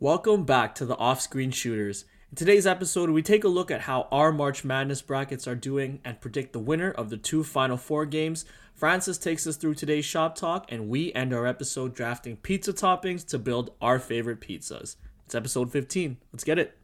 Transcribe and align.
Welcome 0.00 0.44
back 0.44 0.76
to 0.76 0.86
the 0.86 0.96
Off 0.96 1.20
Screen 1.20 1.50
Shooters. 1.50 2.04
In 2.30 2.36
today's 2.36 2.68
episode, 2.68 3.10
we 3.10 3.20
take 3.20 3.42
a 3.42 3.48
look 3.48 3.68
at 3.68 3.80
how 3.80 4.06
our 4.12 4.30
March 4.30 4.62
Madness 4.62 5.02
brackets 5.02 5.48
are 5.48 5.56
doing 5.56 5.98
and 6.04 6.20
predict 6.20 6.52
the 6.52 6.60
winner 6.60 6.92
of 6.92 7.10
the 7.10 7.16
two 7.16 7.42
Final 7.42 7.76
Four 7.76 8.06
games. 8.06 8.44
Francis 8.76 9.18
takes 9.18 9.44
us 9.44 9.56
through 9.56 9.74
today's 9.74 10.04
shop 10.04 10.36
talk, 10.36 10.70
and 10.70 10.88
we 10.88 11.12
end 11.14 11.34
our 11.34 11.48
episode 11.48 11.96
drafting 11.96 12.36
pizza 12.36 12.72
toppings 12.72 13.26
to 13.26 13.40
build 13.40 13.72
our 13.82 13.98
favorite 13.98 14.40
pizzas. 14.40 14.94
It's 15.26 15.34
episode 15.34 15.72
15. 15.72 16.18
Let's 16.32 16.44
get 16.44 16.60
it. 16.60 16.77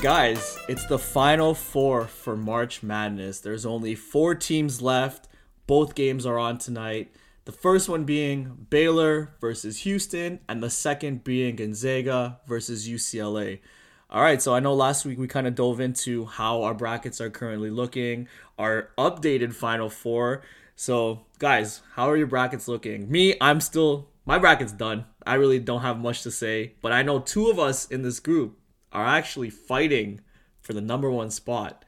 Guys, 0.00 0.58
it's 0.66 0.86
the 0.86 0.98
final 0.98 1.52
four 1.52 2.06
for 2.06 2.34
March 2.34 2.82
Madness. 2.82 3.40
There's 3.40 3.66
only 3.66 3.94
four 3.94 4.34
teams 4.34 4.80
left. 4.80 5.28
Both 5.66 5.94
games 5.94 6.24
are 6.24 6.38
on 6.38 6.56
tonight. 6.56 7.12
The 7.44 7.52
first 7.52 7.86
one 7.86 8.04
being 8.04 8.66
Baylor 8.70 9.34
versus 9.42 9.80
Houston, 9.80 10.40
and 10.48 10.62
the 10.62 10.70
second 10.70 11.22
being 11.22 11.56
Gonzaga 11.56 12.40
versus 12.46 12.88
UCLA. 12.88 13.60
All 14.08 14.22
right, 14.22 14.40
so 14.40 14.54
I 14.54 14.60
know 14.60 14.72
last 14.72 15.04
week 15.04 15.18
we 15.18 15.28
kind 15.28 15.46
of 15.46 15.54
dove 15.54 15.80
into 15.80 16.24
how 16.24 16.62
our 16.62 16.74
brackets 16.74 17.20
are 17.20 17.28
currently 17.28 17.68
looking, 17.68 18.26
our 18.58 18.88
updated 18.96 19.52
Final 19.52 19.90
Four. 19.90 20.40
So, 20.76 21.26
guys, 21.38 21.82
how 21.92 22.08
are 22.08 22.16
your 22.16 22.26
brackets 22.26 22.68
looking? 22.68 23.10
Me, 23.10 23.34
I'm 23.38 23.60
still, 23.60 24.08
my 24.24 24.38
bracket's 24.38 24.72
done. 24.72 25.04
I 25.26 25.34
really 25.34 25.58
don't 25.58 25.82
have 25.82 25.98
much 25.98 26.22
to 26.22 26.30
say, 26.30 26.72
but 26.80 26.90
I 26.90 27.02
know 27.02 27.18
two 27.18 27.50
of 27.50 27.58
us 27.58 27.86
in 27.86 28.00
this 28.00 28.18
group 28.18 28.56
are 28.92 29.06
actually 29.06 29.50
fighting 29.50 30.20
for 30.60 30.72
the 30.72 30.80
number 30.80 31.10
one 31.10 31.30
spot 31.30 31.84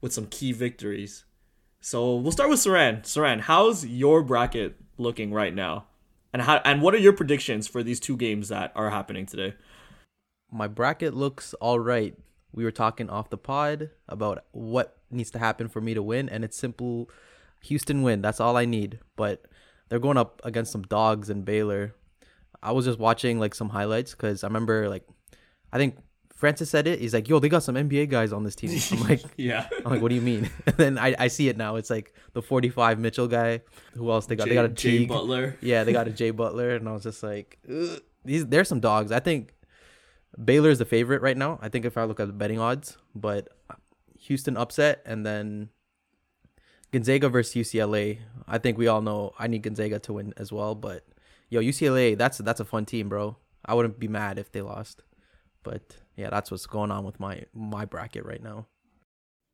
with 0.00 0.12
some 0.12 0.26
key 0.26 0.52
victories. 0.52 1.24
So 1.80 2.16
we'll 2.16 2.32
start 2.32 2.50
with 2.50 2.60
Saran. 2.60 3.02
Saran, 3.02 3.40
how's 3.40 3.84
your 3.84 4.22
bracket 4.22 4.76
looking 4.98 5.32
right 5.32 5.54
now? 5.54 5.86
And 6.32 6.42
how 6.42 6.60
and 6.64 6.80
what 6.80 6.94
are 6.94 6.98
your 6.98 7.12
predictions 7.12 7.68
for 7.68 7.82
these 7.82 8.00
two 8.00 8.16
games 8.16 8.48
that 8.48 8.72
are 8.74 8.90
happening 8.90 9.26
today? 9.26 9.54
My 10.50 10.66
bracket 10.66 11.14
looks 11.14 11.54
all 11.54 11.78
right. 11.78 12.16
We 12.52 12.64
were 12.64 12.70
talking 12.70 13.10
off 13.10 13.30
the 13.30 13.38
pod 13.38 13.90
about 14.08 14.44
what 14.52 14.98
needs 15.10 15.30
to 15.32 15.38
happen 15.38 15.68
for 15.68 15.80
me 15.80 15.94
to 15.94 16.02
win, 16.02 16.28
and 16.28 16.44
it's 16.44 16.56
simple 16.56 17.10
Houston 17.62 18.02
win. 18.02 18.22
That's 18.22 18.40
all 18.40 18.56
I 18.56 18.64
need. 18.64 18.98
But 19.16 19.46
they're 19.88 19.98
going 19.98 20.16
up 20.16 20.40
against 20.44 20.72
some 20.72 20.82
dogs 20.82 21.28
in 21.28 21.42
Baylor. 21.42 21.94
I 22.62 22.72
was 22.72 22.86
just 22.86 22.98
watching 22.98 23.38
like 23.38 23.54
some 23.54 23.70
highlights 23.70 24.12
because 24.12 24.44
I 24.44 24.46
remember 24.46 24.88
like 24.88 25.06
I 25.72 25.78
think 25.78 25.98
Francis 26.42 26.70
said 26.70 26.88
it. 26.88 26.98
He's 26.98 27.14
like, 27.14 27.28
"Yo, 27.28 27.38
they 27.38 27.48
got 27.48 27.62
some 27.62 27.76
NBA 27.76 28.08
guys 28.08 28.32
on 28.32 28.42
this 28.42 28.56
team." 28.56 28.76
I'm 28.90 29.08
like, 29.08 29.22
yeah. 29.36 29.68
I'm 29.86 29.92
like, 29.92 30.02
"What 30.02 30.08
do 30.08 30.16
you 30.16 30.20
mean?" 30.20 30.50
And 30.66 30.76
then 30.76 30.98
I, 30.98 31.14
I 31.16 31.28
see 31.28 31.48
it 31.48 31.56
now. 31.56 31.76
It's 31.76 31.88
like 31.88 32.14
the 32.32 32.42
45 32.42 32.98
Mitchell 32.98 33.28
guy. 33.28 33.60
Who 33.94 34.10
else 34.10 34.26
they 34.26 34.34
got? 34.34 34.48
they 34.48 34.54
got 34.54 34.64
a 34.64 34.68
Jay 34.68 34.98
Teague. 34.98 35.08
Butler. 35.08 35.56
Yeah, 35.62 35.84
they 35.84 35.92
got 35.92 36.08
a 36.08 36.10
Jay 36.10 36.32
Butler, 36.32 36.70
and 36.70 36.88
I 36.88 36.94
was 36.94 37.04
just 37.04 37.22
like, 37.22 37.60
Ugh. 37.70 38.00
these 38.24 38.44
there's 38.44 38.66
some 38.66 38.80
dogs. 38.80 39.12
I 39.12 39.20
think 39.20 39.54
Baylor 40.44 40.70
is 40.70 40.80
the 40.80 40.84
favorite 40.84 41.22
right 41.22 41.36
now. 41.36 41.60
I 41.62 41.68
think 41.68 41.84
if 41.84 41.96
I 41.96 42.02
look 42.06 42.18
at 42.18 42.26
the 42.26 42.32
betting 42.32 42.58
odds, 42.58 42.98
but 43.14 43.48
Houston 44.18 44.56
upset, 44.56 45.00
and 45.06 45.24
then 45.24 45.68
Gonzaga 46.90 47.28
versus 47.28 47.54
UCLA. 47.54 48.18
I 48.48 48.58
think 48.58 48.78
we 48.78 48.88
all 48.88 49.00
know 49.00 49.32
I 49.38 49.46
need 49.46 49.62
Gonzaga 49.62 50.00
to 50.00 50.14
win 50.14 50.34
as 50.36 50.50
well. 50.50 50.74
But 50.74 51.06
yo, 51.50 51.60
UCLA, 51.60 52.18
that's 52.18 52.38
that's 52.38 52.58
a 52.58 52.64
fun 52.64 52.84
team, 52.84 53.08
bro. 53.08 53.36
I 53.64 53.74
wouldn't 53.74 54.00
be 54.00 54.08
mad 54.08 54.40
if 54.40 54.50
they 54.50 54.60
lost. 54.60 55.04
But 55.62 56.01
yeah, 56.16 56.30
that's 56.30 56.50
what's 56.50 56.66
going 56.66 56.90
on 56.90 57.04
with 57.04 57.18
my 57.20 57.44
my 57.54 57.84
bracket 57.84 58.24
right 58.24 58.42
now. 58.42 58.66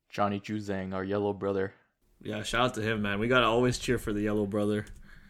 Johnny 0.09 0.39
Juzang, 0.39 0.93
our 0.93 1.03
yellow 1.03 1.33
brother. 1.33 1.73
Yeah, 2.21 2.43
shout 2.43 2.61
out 2.61 2.73
to 2.75 2.81
him, 2.81 3.01
man. 3.01 3.19
We 3.19 3.27
gotta 3.27 3.45
always 3.45 3.77
cheer 3.77 3.97
for 3.97 4.11
the 4.13 4.21
yellow 4.21 4.45
brother. 4.45 4.85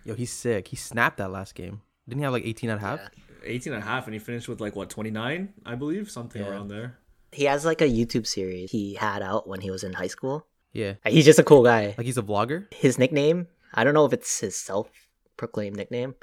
Yo, 0.06 0.16
he's 0.16 0.32
sick. 0.32 0.70
He 0.70 0.76
snapped 0.76 1.18
that 1.18 1.32
last 1.32 1.54
game. 1.56 1.82
Didn't 2.08 2.20
he 2.20 2.24
have 2.24 2.34
like 2.34 2.46
18 2.46 2.70
and 2.70 2.80
a 2.80 2.82
half? 2.82 3.00
Yeah. 3.00 3.10
18 3.44 3.74
and 3.74 3.84
a 3.84 3.86
half, 3.86 4.06
and 4.06 4.14
he 4.14 4.20
finished 4.20 4.48
with 4.50 4.60
like 4.60 4.76
what 4.76 4.90
29, 4.90 5.54
I 5.66 5.76
believe, 5.76 6.10
something 6.10 6.42
Yeah. 6.42 6.50
around 6.50 6.70
there. 6.70 6.98
He 7.32 7.44
has 7.46 7.64
like 7.66 7.82
a 7.82 7.86
YouTube 7.88 8.26
series 8.26 8.72
he 8.72 8.96
had 8.96 9.22
out 9.22 9.48
when 9.48 9.62
he 9.62 9.70
was 9.70 9.84
in 9.84 9.94
high 9.94 10.08
school. 10.08 10.48
Yeah. 10.74 10.96
He's 11.06 11.26
just 11.26 11.40
a 11.40 11.44
cool 11.44 11.64
guy. 11.64 11.94
Like 11.98 12.06
he's 12.06 12.18
a 12.18 12.24
vlogger? 12.24 12.74
His 12.74 12.98
nickname, 12.98 13.48
I 13.74 13.84
don't 13.84 13.94
know 13.94 14.06
if 14.06 14.14
it's 14.14 14.40
his 14.40 14.56
self-proclaimed 14.56 15.76
nickname, 15.78 16.16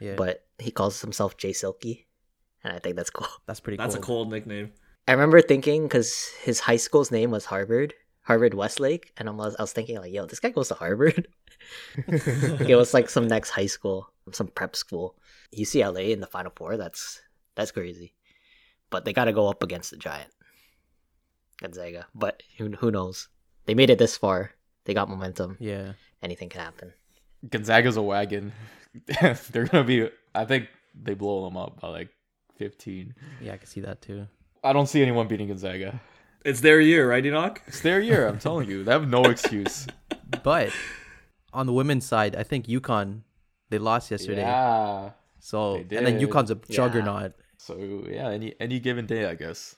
Yeah. 0.00 0.14
but 0.16 0.46
he 0.58 0.70
calls 0.70 1.00
himself 1.00 1.36
Jay 1.36 1.52
Silky, 1.52 2.06
and 2.64 2.72
I 2.72 2.78
think 2.78 2.96
that's 2.96 3.10
cool. 3.10 3.28
that's 3.46 3.60
pretty 3.60 3.76
cool. 3.76 3.84
That's 3.84 3.94
cool. 3.96 4.02
a 4.02 4.06
cold 4.06 4.30
nickname. 4.30 4.72
I 5.06 5.12
remember 5.12 5.40
thinking 5.40 5.84
because 5.84 6.28
his 6.42 6.60
high 6.60 6.76
school's 6.76 7.10
name 7.10 7.30
was 7.30 7.46
Harvard, 7.46 7.94
Harvard 8.22 8.54
Westlake, 8.54 9.12
and 9.16 9.28
I 9.28 9.32
was 9.32 9.56
I 9.58 9.62
was 9.62 9.72
thinking 9.72 9.98
like, 9.98 10.12
yo, 10.12 10.26
this 10.26 10.40
guy 10.40 10.50
goes 10.50 10.68
to 10.68 10.74
Harvard. 10.74 11.28
it 12.06 12.76
was 12.76 12.92
like 12.92 13.08
some 13.08 13.26
next 13.26 13.50
high 13.50 13.66
school, 13.66 14.10
some 14.32 14.48
prep 14.48 14.76
school. 14.76 15.16
UCLA 15.56 16.10
in 16.10 16.20
the 16.20 16.26
Final 16.26 16.52
Four. 16.54 16.76
That's 16.76 17.20
that's 17.54 17.70
crazy, 17.70 18.14
but 18.90 19.04
they 19.04 19.12
got 19.14 19.24
to 19.24 19.32
go 19.32 19.48
up 19.48 19.62
against 19.62 19.90
the 19.90 19.96
giant 19.96 20.30
Gonzaga. 21.60 22.06
But 22.14 22.42
who 22.58 22.70
who 22.72 22.90
knows? 22.90 23.28
They 23.66 23.74
made 23.74 23.90
it 23.90 23.98
this 23.98 24.16
far. 24.16 24.52
They 24.84 24.94
got 24.94 25.08
momentum. 25.08 25.56
Yeah. 25.60 25.92
Anything 26.22 26.48
can 26.48 26.62
happen. 26.62 26.92
Gonzaga's 27.48 27.96
a 27.96 28.02
wagon. 28.02 28.52
They're 29.50 29.66
gonna 29.66 29.84
be. 29.84 30.10
I 30.34 30.44
think 30.44 30.68
they 30.94 31.14
blow 31.14 31.44
them 31.44 31.56
up 31.56 31.80
by 31.80 31.88
like 31.88 32.08
15. 32.58 33.14
Yeah, 33.40 33.54
I 33.54 33.56
can 33.56 33.66
see 33.66 33.80
that 33.80 34.02
too. 34.02 34.26
I 34.62 34.72
don't 34.72 34.86
see 34.88 35.00
anyone 35.02 35.28
beating 35.28 35.48
Gonzaga. 35.48 36.00
It's 36.44 36.60
their 36.60 36.80
year, 36.80 37.08
right, 37.10 37.24
Enoch? 37.24 37.62
It's 37.66 37.80
their 37.80 38.00
year. 38.00 38.26
I'm 38.26 38.38
telling 38.38 38.68
you, 38.68 38.84
they 38.84 38.92
have 38.92 39.08
no 39.08 39.22
excuse. 39.34 39.86
But 40.42 40.70
on 41.52 41.66
the 41.66 41.72
women's 41.72 42.06
side, 42.06 42.36
I 42.36 42.42
think 42.42 42.66
UConn 42.66 43.22
they 43.70 43.78
lost 43.78 44.10
yesterday. 44.10 44.42
Yeah. 44.42 45.10
So 45.40 45.76
and 45.76 45.88
then 45.90 46.18
did. 46.18 46.28
UConn's 46.28 46.50
a 46.50 46.58
Yeah. 46.68 46.76
juggernaut. 46.76 47.32
So 47.58 48.04
yeah, 48.08 48.28
any 48.30 48.54
any 48.60 48.80
given 48.80 49.06
day, 49.06 49.26
I 49.26 49.34
guess. 49.34 49.74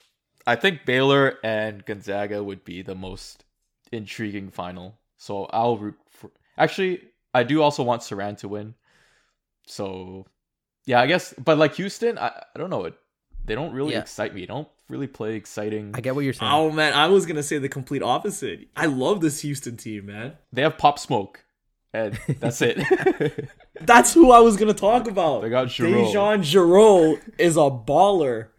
I 0.47 0.55
think 0.55 0.85
Baylor 0.85 1.37
and 1.43 1.85
Gonzaga 1.85 2.43
would 2.43 2.63
be 2.63 2.81
the 2.81 2.95
most 2.95 3.45
intriguing 3.91 4.49
final. 4.49 4.97
So 5.17 5.45
I'll 5.45 5.77
root 5.77 5.95
for. 6.09 6.31
Actually, 6.57 7.01
I 7.33 7.43
do 7.43 7.61
also 7.61 7.83
want 7.83 8.01
Saran 8.01 8.37
to 8.39 8.47
win. 8.47 8.75
So 9.67 10.25
yeah, 10.85 10.99
I 11.01 11.07
guess. 11.07 11.33
But 11.43 11.57
like 11.57 11.75
Houston, 11.75 12.17
I, 12.17 12.27
I 12.55 12.59
don't 12.59 12.69
know. 12.69 12.85
It 12.85 12.93
they 13.45 13.55
don't 13.55 13.73
really 13.73 13.93
Yeah. 13.93 14.01
excite 14.01 14.33
me. 14.35 14.41
They 14.41 14.47
don't 14.47 14.67
really 14.87 15.07
play 15.07 15.35
exciting. 15.35 15.91
I 15.95 16.01
get 16.01 16.13
what 16.15 16.23
you're 16.23 16.33
saying. 16.33 16.51
Oh 16.51 16.69
man, 16.71 16.93
I 16.93 17.07
was 17.07 17.25
gonna 17.25 17.43
say 17.43 17.57
the 17.57 17.69
complete 17.69 18.03
opposite. 18.03 18.67
I 18.75 18.85
love 18.87 19.21
this 19.21 19.41
Houston 19.41 19.77
team, 19.77 20.05
man. 20.07 20.33
They 20.53 20.61
have 20.61 20.77
Pop 20.77 20.99
Smoke, 20.99 21.43
and 21.93 22.19
that's 22.39 22.61
it. 22.61 22.77
That's 23.81 24.13
who 24.13 24.31
I 24.31 24.39
was 24.41 24.57
gonna 24.57 24.75
talk 24.75 25.07
about. 25.07 25.41
They 25.41 25.49
got 25.49 25.67
Jarreau. 25.67 26.05
DeJon 26.13 26.39
Jarreau 26.41 27.19
is 27.39 27.57
a 27.57 27.61
baller. 27.61 28.49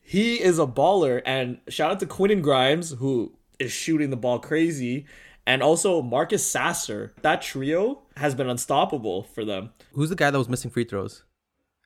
He 0.00 0.40
is 0.40 0.58
a 0.58 0.66
baller, 0.66 1.22
and 1.24 1.58
shout 1.68 1.90
out 1.90 2.00
to 2.00 2.06
Quentin 2.06 2.42
Grimes 2.42 2.90
who 2.92 3.32
is 3.58 3.72
shooting 3.72 4.10
the 4.10 4.16
ball 4.16 4.38
crazy, 4.38 5.06
and 5.46 5.62
also 5.62 6.02
Marcus 6.02 6.46
Sasser. 6.46 7.12
That 7.22 7.42
trio 7.42 8.02
has 8.16 8.34
been 8.34 8.48
unstoppable 8.48 9.22
for 9.22 9.44
them. 9.44 9.70
Who's 9.92 10.10
the 10.10 10.16
guy 10.16 10.30
that 10.30 10.38
was 10.38 10.48
missing 10.48 10.70
free 10.70 10.84
throws 10.84 11.22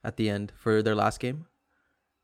at 0.03 0.17
the 0.17 0.29
end 0.31 0.53
for 0.57 0.83
their 0.83 0.95
last 0.95 1.21
game? 1.21 1.47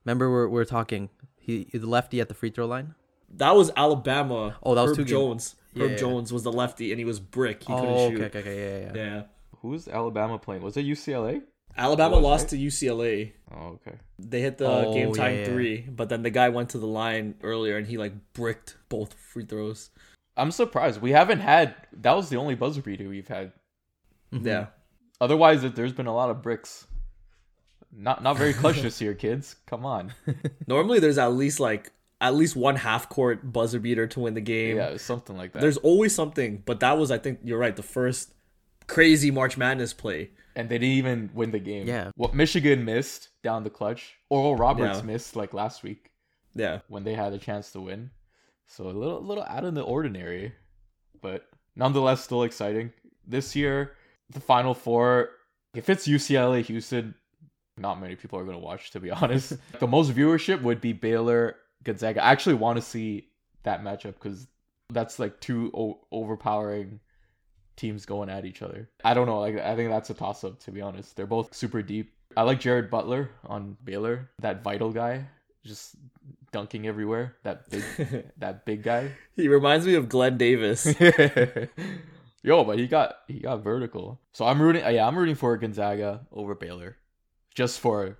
Remember 0.05 0.31
we're 0.31 0.49
we're 0.49 0.65
talking. 0.65 1.11
He 1.37 1.65
the 1.73 1.87
lefty 1.87 2.21
at 2.21 2.29
the 2.29 2.35
free 2.35 2.51
throw 2.51 2.67
line. 2.67 2.95
That 3.29 3.55
was 3.57 3.71
Alabama. 3.77 4.57
Oh, 4.63 4.75
that 4.75 4.83
was 4.83 4.91
Herb 4.93 4.97
two 4.97 5.03
games. 5.05 5.11
Jones. 5.11 5.55
Herb 5.77 5.91
Yeah. 5.93 5.97
Jones 5.97 6.33
was 6.33 6.43
the 6.45 6.53
lefty, 6.53 6.93
and 6.93 6.99
he 6.99 7.05
was 7.05 7.21
brick. 7.21 7.65
He 7.65 7.73
oh, 7.73 7.77
couldn't 7.81 7.95
oh, 7.95 8.11
shoot. 8.11 8.21
okay, 8.23 8.39
okay, 8.39 8.39
okay, 8.41 8.85
yeah, 8.87 8.93
yeah. 8.95 9.05
Yeah. 9.15 9.23
Who's 9.63 9.89
Alabama 9.89 10.39
playing? 10.39 10.63
Was 10.63 10.77
it 10.77 10.87
UCLA? 10.87 11.43
Alabama 11.77 12.17
Was 12.17 12.25
lost 12.25 12.53
it? 12.53 12.57
to 12.57 12.67
UCLA. 12.67 13.33
Oh, 13.53 13.79
okay. 13.87 13.99
They 14.19 14.41
hit 14.41 14.57
the 14.59 14.67
Oh, 14.67 14.95
game 14.95 15.09
yeah, 15.09 15.15
time 15.15 15.37
yeah. 15.39 15.45
three, 15.45 15.81
but 15.83 16.09
then 16.09 16.23
the 16.23 16.31
guy 16.31 16.49
went 16.49 16.71
to 16.71 16.79
the 16.79 16.87
line 16.87 17.35
earlier 17.43 17.77
and 17.77 17.87
he 17.87 17.99
like 17.99 18.13
bricked 18.33 18.77
both 18.89 19.13
free 19.13 19.45
throws. 19.45 19.91
I'm 20.37 20.51
surprised 20.51 21.01
we 21.01 21.13
haven't 21.13 21.41
had. 21.41 21.75
That 21.93 22.13
was 22.15 22.29
the 22.29 22.37
only 22.37 22.55
buzzer 22.55 22.83
beater 22.83 23.09
we've 23.09 23.29
had. 23.29 23.53
Mhm. 24.33 24.45
Yeah. 24.45 24.67
Otherwise, 25.21 25.65
it- 25.65 25.75
there's 25.77 25.93
been 25.93 26.07
a 26.07 26.15
lot 26.15 26.31
of 26.31 26.43
bricks. 26.43 26.87
Not 27.93 28.23
not 28.23 28.37
very 28.37 28.53
clutch 28.53 28.83
this 28.83 29.01
year, 29.01 29.15
kids. 29.15 29.57
Come 29.67 29.87
on. 29.87 30.13
Normally 30.67 30.99
there's 30.99 31.19
at 31.19 31.33
least 31.33 31.61
like 31.61 31.93
at 32.21 32.35
least 32.35 32.57
one 32.57 32.77
half 32.77 33.09
court 33.09 33.53
buzzer 33.53 33.79
beater 33.79 34.07
to 34.09 34.21
win 34.21 34.35
the 34.35 34.41
game. 34.41 34.77
Yeah, 34.77 34.97
something 34.99 35.37
like 35.37 35.53
that. 35.53 35.61
There's 35.61 35.77
always 35.79 36.15
something, 36.15 36.63
but 36.67 36.81
that 36.81 36.99
was 36.99 37.11
I 37.11 37.19
think 37.19 37.41
you're 37.45 37.59
right, 37.59 37.75
the 37.77 37.83
first 37.83 38.35
crazy 38.87 39.31
March 39.31 39.57
Madness 39.57 39.93
play. 39.95 40.31
and 40.55 40.71
they 40.71 40.79
didn't 40.79 40.95
even 40.97 41.31
win 41.35 41.51
the 41.51 41.59
game. 41.59 41.87
Yeah. 41.87 42.11
What 42.17 42.33
Michigan 42.35 42.83
missed 42.87 43.29
down 43.43 43.63
the 43.63 43.69
clutch, 43.69 44.15
Oral 44.31 44.57
Roberts 44.57 45.01
Yeah. 45.01 45.05
missed 45.05 45.37
like 45.37 45.53
last 45.53 45.83
week 45.83 46.11
Yeah. 46.55 46.81
when 46.89 47.05
they 47.05 47.13
had 47.13 47.35
a 47.35 47.39
chance 47.39 47.73
to 47.73 47.81
win. 47.83 48.11
So 48.69 48.85
a 48.85 48.91
little 48.91 49.23
little 49.23 49.45
out 49.45 49.65
of 49.65 49.75
the 49.75 49.83
ordinary, 49.83 50.53
but 51.23 51.47
nonetheless 51.77 52.23
still 52.23 52.43
exciting. 52.43 52.93
this 53.27 53.55
year, 53.57 53.93
the 54.31 54.41
Final 54.41 54.75
Four, 54.75 55.31
if 55.75 55.89
it's 55.89 56.07
UCLA 56.09 56.63
Houston, 56.65 57.15
not 57.79 58.01
many 58.01 58.17
people 58.17 58.39
are 58.39 58.45
going 58.45 58.57
to 58.57 58.63
watch, 58.65 58.91
to 58.93 59.01
be 59.01 59.11
honest. 59.23 59.55
the 59.79 59.87
most 59.87 60.13
viewership 60.13 60.63
would 60.63 60.81
be 60.81 60.93
Baylor 60.93 61.57
Gonzaga. 61.85 62.25
I 62.25 62.31
actually 62.33 62.55
want 62.55 62.77
to 62.77 62.83
see 62.83 63.29
that 63.63 63.83
matchup 63.83 64.15
because 64.15 64.47
that's 64.93 65.19
like 65.19 65.41
two 65.41 65.71
o- 65.75 66.01
overpowering 66.13 67.01
teams 67.77 68.07
going 68.07 68.31
at 68.31 68.45
each 68.45 68.63
other. 68.63 68.89
I 69.05 69.15
don't 69.15 69.27
know. 69.27 69.41
Like 69.41 69.59
I 69.59 69.77
think 69.77 69.91
that's 69.91 70.11
a 70.11 70.15
toss 70.15 70.43
up, 70.45 70.59
to 70.61 70.71
be 70.73 70.81
honest. 70.81 71.15
They're 71.17 71.27
both 71.27 71.55
super 71.55 71.83
deep. 71.83 72.13
I 72.37 72.43
like 72.43 72.61
Jared 72.61 72.91
Butler 72.91 73.31
on 73.47 73.77
Baylor, 73.85 74.31
that 74.41 74.63
Vital 74.63 74.91
guy, 74.93 75.25
just 75.65 75.97
dunking 76.57 76.87
everywhere. 76.87 77.37
That 77.43 77.69
big, 77.69 77.85
that 78.39 78.65
big 78.65 78.83
guy. 78.83 79.13
He 79.35 79.47
reminds 79.47 79.85
me 79.85 79.93
of 79.93 80.09
Glen 80.09 80.39
Davis. 80.39 80.87
Yo, 82.43 82.65
but 82.65 82.79
he 82.79 82.87
got 82.87 83.17
he 83.29 83.41
got 83.41 83.63
vertical. 83.63 84.23
So 84.33 84.47
I'm 84.47 84.63
rooting. 84.63 84.83
Yeah, 84.83 85.07
I'm 85.07 85.19
rooting 85.19 85.35
for 85.35 85.55
Gonzaga 85.59 86.27
over 86.33 86.55
Baylor, 86.55 86.97
just 87.55 87.79
for. 87.79 88.19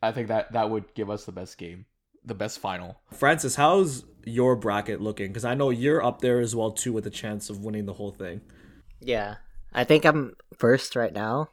I 0.00 0.12
think 0.12 0.28
that 0.28 0.52
that 0.52 0.70
would 0.70 0.94
give 0.94 1.10
us 1.10 1.24
the 1.24 1.32
best 1.32 1.58
game, 1.58 1.86
the 2.24 2.34
best 2.34 2.60
final. 2.60 3.00
Francis, 3.12 3.56
how's 3.56 4.04
your 4.24 4.54
bracket 4.54 5.00
looking? 5.00 5.26
Because 5.26 5.44
I 5.44 5.54
know 5.54 5.70
you're 5.70 6.04
up 6.04 6.20
there 6.20 6.38
as 6.38 6.54
well 6.54 6.70
too, 6.70 6.92
with 6.92 7.08
a 7.08 7.10
chance 7.10 7.50
of 7.50 7.64
winning 7.64 7.86
the 7.86 7.94
whole 7.94 8.12
thing. 8.12 8.40
Yeah, 9.00 9.36
I 9.72 9.82
think 9.82 10.04
I'm 10.04 10.36
first 10.56 10.94
right 10.94 11.12
now, 11.12 11.50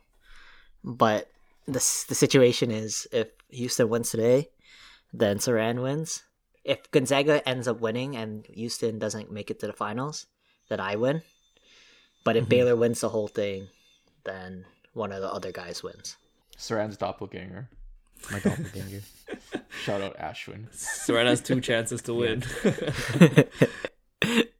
but 0.83 1.31
the 1.65 1.81
the 2.09 2.13
situation 2.13 2.69
is 2.69 3.07
if 3.11 3.29
Houston 3.49 3.89
wins 3.89 4.11
today, 4.11 4.49
then 5.13 5.37
Saran 5.37 5.81
wins. 5.81 6.23
If 6.63 6.89
Gonzaga 6.91 7.47
ends 7.47 7.67
up 7.67 7.79
winning 7.79 8.15
and 8.15 8.45
Houston 8.47 8.97
doesn't 8.99 9.31
make 9.31 9.51
it 9.51 9.59
to 9.59 9.67
the 9.67 9.73
finals, 9.73 10.25
then 10.69 10.79
I 10.79 10.95
win. 10.95 11.21
But 12.23 12.35
if 12.35 12.43
mm-hmm. 12.43 12.49
Baylor 12.49 12.75
wins 12.75 13.01
the 13.01 13.09
whole 13.09 13.27
thing, 13.27 13.67
then 14.23 14.65
one 14.93 15.11
of 15.11 15.21
the 15.21 15.31
other 15.31 15.51
guys 15.51 15.83
wins. 15.83 16.17
Saran's 16.57 16.97
doppelganger. 16.97 17.69
My 18.31 18.39
doppelganger. 18.43 19.01
Shout 19.83 20.01
out 20.01 20.17
Ashwin. 20.17 20.75
Saran 20.75 21.25
has 21.25 21.41
two 21.41 21.61
chances 21.61 22.01
to 22.03 22.13
win. 22.13 22.43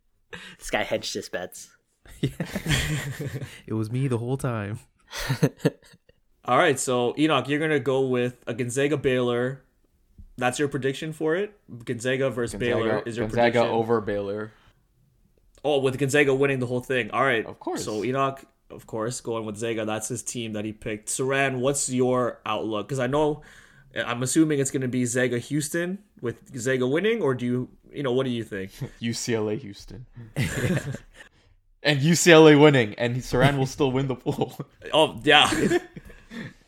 This 0.65 0.71
guy 0.71 0.81
hedged 0.81 1.13
his 1.13 1.29
bets. 1.29 1.69
it 2.23 3.73
was 3.73 3.91
me 3.91 4.07
the 4.07 4.17
whole 4.17 4.35
time. 4.35 4.79
All 6.43 6.57
right, 6.57 6.79
so 6.79 7.13
Enoch, 7.19 7.47
you're 7.47 7.59
gonna 7.59 7.79
go 7.79 8.01
with 8.07 8.43
a 8.47 8.53
Gonzaga 8.55 8.97
Baylor. 8.97 9.63
That's 10.37 10.59
your 10.59 10.67
prediction 10.67 11.13
for 11.13 11.35
it. 11.35 11.57
Gonzaga 11.85 12.29
versus 12.29 12.59
Baylor 12.59 13.01
is 13.05 13.17
your 13.17 13.27
prediction. 13.27 13.27
Gonzaga 13.27 13.59
prediction. 13.59 13.75
over 13.75 14.01
Baylor. 14.01 14.51
Oh, 15.63 15.79
with 15.79 15.97
Gonzaga 15.97 16.35
winning 16.35 16.59
the 16.59 16.67
whole 16.67 16.81
thing. 16.81 17.09
All 17.11 17.23
right, 17.23 17.45
Of 17.45 17.59
course. 17.59 17.85
So 17.85 18.03
Enoch, 18.03 18.43
of 18.69 18.85
course, 18.85 19.21
going 19.21 19.45
with 19.45 19.57
Zaga. 19.57 19.85
That's 19.85 20.07
his 20.09 20.21
team 20.23 20.53
that 20.53 20.65
he 20.65 20.73
picked. 20.73 21.09
Saran, 21.09 21.59
what's 21.59 21.89
your 21.89 22.39
outlook? 22.45 22.87
Because 22.87 22.99
I 22.99 23.07
know, 23.07 23.41
I'm 23.95 24.21
assuming 24.23 24.59
it's 24.59 24.71
gonna 24.71 24.87
be 24.87 25.05
Zaga 25.05 25.39
Houston 25.39 25.99
with 26.21 26.57
Zaga 26.57 26.85
winning, 26.87 27.21
or 27.21 27.33
do 27.33 27.45
you, 27.45 27.69
you 27.91 28.03
know, 28.03 28.11
what 28.11 28.25
do 28.25 28.29
you 28.31 28.43
think? 28.43 28.71
UCLA 29.01 29.57
Houston. 29.59 30.05
and 31.81 31.99
UCLA 32.01 32.59
winning, 32.61 32.93
and 32.95 33.15
Saran 33.17 33.57
will 33.57 33.65
still 33.65 33.91
win 33.91 34.07
the 34.07 34.15
pool. 34.15 34.57
oh 34.93 35.19
yeah, 35.23 35.49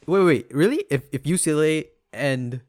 Wait, 0.08 0.24
wait, 0.24 0.48
really? 0.56 0.86
If 0.90 1.04
if 1.12 1.24
UCLA 1.24 1.88
and 2.14 2.62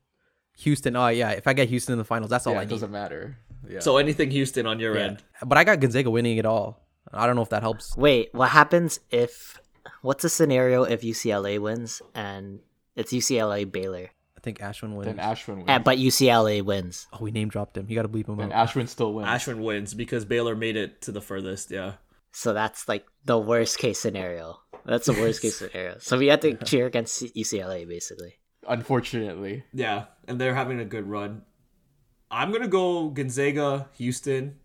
Houston, 0.58 0.96
oh 0.96 1.08
yeah, 1.08 1.31
if 1.31 1.46
I 1.46 1.52
get 1.52 1.69
Houston 1.69 1.93
in 1.93 1.99
the 1.99 2.05
finals, 2.05 2.31
that's 2.31 2.46
all 2.46 2.52
yeah, 2.55 2.60
I 2.60 2.62
it 2.62 2.66
need. 2.66 2.70
doesn't 2.70 2.90
matter. 2.90 3.37
Yeah. 3.69 3.81
so 3.81 3.96
anything 3.99 4.31
Houston 4.31 4.66
on 4.66 4.81
your 4.81 4.96
Yeah. 4.96 5.05
end? 5.05 5.22
But 5.44 5.58
I 5.58 5.64
got 5.64 5.81
Gonzaga 5.81 6.10
winning 6.10 6.37
it 6.38 6.46
all. 6.46 6.81
I 7.12 7.26
don't 7.26 7.37
know 7.37 7.43
if 7.43 7.49
that 7.50 7.62
helps. 7.62 7.96
Wait, 7.96 8.31
what 8.32 8.50
happens 8.50 9.00
if? 9.10 9.60
What's 10.02 10.22
the 10.22 10.28
scenario 10.28 10.82
if 10.84 11.00
UCLA 11.02 11.58
wins 11.58 12.02
and 12.14 12.60
it's 12.96 13.12
UCLA 13.12 13.70
Baylor, 13.70 14.10
I 14.37 14.40
think 14.40 14.58
Ashwin 14.58 14.94
wins. 14.94 15.06
then 15.06 15.16
Ashwin 15.16 15.56
wins. 15.56 15.69
uh, 15.69 15.78
but 15.81 15.99
UCLA 15.99 16.62
wins? 16.62 17.06
oh, 17.12 17.19
we 17.20 17.31
name 17.31 17.49
dropped 17.49 17.76
him. 17.76 17.87
You 17.88 17.96
got 17.96 18.02
to 18.02 18.08
bleep 18.08 18.28
him 18.28 18.37
then 18.37 18.52
out. 18.52 18.69
Ashwin 18.69 18.88
still 18.88 19.14
wins. 19.14 19.28
Ashwin 19.28 19.62
wins 19.62 19.94
because 19.94 20.25
Baylor 20.25 20.55
made 20.55 20.76
it 20.76 21.00
to 21.02 21.12
the 21.12 21.20
furthest. 21.20 21.70
Yeah. 21.70 21.94
So 22.32 22.52
that's 22.52 22.88
like 22.88 23.06
the 23.25 23.38
worst 23.38 23.78
case 23.78 23.99
scenario. 23.99 24.60
That's 24.84 25.06
the 25.06 25.12
worst 25.14 25.40
case 25.43 25.56
scenario. 25.58 25.96
So 25.99 26.19
we 26.19 26.26
have 26.28 26.40
to 26.40 26.55
cheer 26.56 26.87
against 26.87 27.22
UCLA 27.34 27.88
basically. 27.88 28.38
Unfortunately. 28.69 29.65
Yeah, 29.73 30.05
and 30.26 30.41
they're 30.41 30.55
having 30.55 30.81
a 30.81 30.85
good 30.85 31.09
run. 31.09 31.43
I'm 32.31 32.53
gonna 32.53 32.69
go 32.69 33.09
Gonzaga, 33.09 33.88
Houston. 33.94 34.56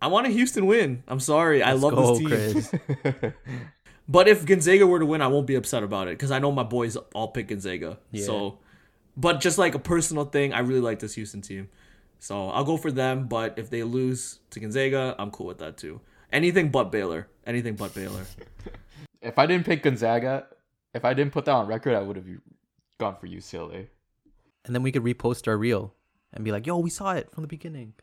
I 0.00 0.08
want 0.08 0.26
a 0.26 0.30
Houston 0.30 0.66
win. 0.66 1.02
I'm 1.08 1.20
sorry, 1.20 1.62
I 1.62 1.72
Let's 1.72 1.82
love 1.82 1.94
go, 1.94 2.18
this 2.18 2.70
team. 2.70 3.32
But 4.08 4.28
if 4.28 4.46
Gonzaga 4.46 4.86
were 4.86 5.00
to 5.00 5.06
win, 5.06 5.20
I 5.20 5.26
won't 5.26 5.46
be 5.46 5.56
upset 5.56 5.82
about 5.82 6.08
it 6.08 6.12
because 6.12 6.30
I 6.30 6.38
know 6.38 6.52
my 6.52 6.62
boys 6.62 6.96
all 7.14 7.28
pick 7.28 7.48
Gonzaga. 7.48 7.98
So, 8.14 8.58
but 9.16 9.40
just 9.40 9.58
like 9.58 9.74
a 9.74 9.78
personal 9.78 10.24
thing, 10.24 10.52
I 10.52 10.60
really 10.60 10.80
like 10.80 11.00
this 11.00 11.14
Houston 11.14 11.40
team. 11.40 11.68
So 12.18 12.48
I'll 12.50 12.64
go 12.64 12.76
for 12.76 12.92
them. 12.92 13.26
But 13.26 13.58
if 13.58 13.68
they 13.68 13.82
lose 13.82 14.38
to 14.50 14.60
Gonzaga, 14.60 15.16
I'm 15.18 15.30
cool 15.30 15.46
with 15.46 15.58
that 15.58 15.76
too. 15.76 16.00
Anything 16.32 16.70
but 16.70 16.92
Baylor. 16.92 17.28
Anything 17.46 17.74
but 17.74 17.94
Baylor. 17.94 18.24
if 19.20 19.38
I 19.38 19.46
didn't 19.46 19.66
pick 19.66 19.82
Gonzaga, 19.82 20.46
if 20.94 21.04
I 21.04 21.12
didn't 21.12 21.32
put 21.32 21.44
that 21.46 21.52
on 21.52 21.66
record, 21.66 21.94
I 21.94 22.00
would 22.00 22.16
have 22.16 22.26
gone 22.98 23.16
for 23.20 23.26
UCLA. 23.26 23.88
and 24.64 24.74
then 24.74 24.82
we 24.82 24.90
could 24.92 25.04
repost 25.04 25.46
our 25.46 25.56
reel 25.56 25.94
and 26.32 26.44
be 26.44 26.50
like, 26.52 26.66
"Yo, 26.66 26.78
we 26.78 26.90
saw 26.90 27.12
it 27.12 27.30
from 27.32 27.42
the 27.42 27.48
beginning," 27.48 27.94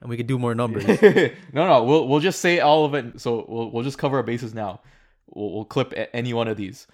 and 0.00 0.10
we 0.10 0.16
could 0.16 0.26
do 0.26 0.38
more 0.38 0.54
numbers. 0.54 0.86
no, 1.52 1.66
no, 1.66 1.84
we'll 1.84 2.06
we'll 2.08 2.20
just 2.20 2.40
say 2.40 2.60
all 2.60 2.84
of 2.84 2.94
it. 2.94 3.20
So 3.20 3.44
we'll 3.48 3.70
we'll 3.70 3.84
just 3.84 3.98
cover 3.98 4.16
our 4.18 4.22
bases 4.22 4.54
now. 4.54 4.80
We'll, 5.28 5.52
we'll 5.52 5.64
clip 5.64 5.94
any 6.12 6.32
one 6.34 6.48
of 6.48 6.56
these. 6.56 6.86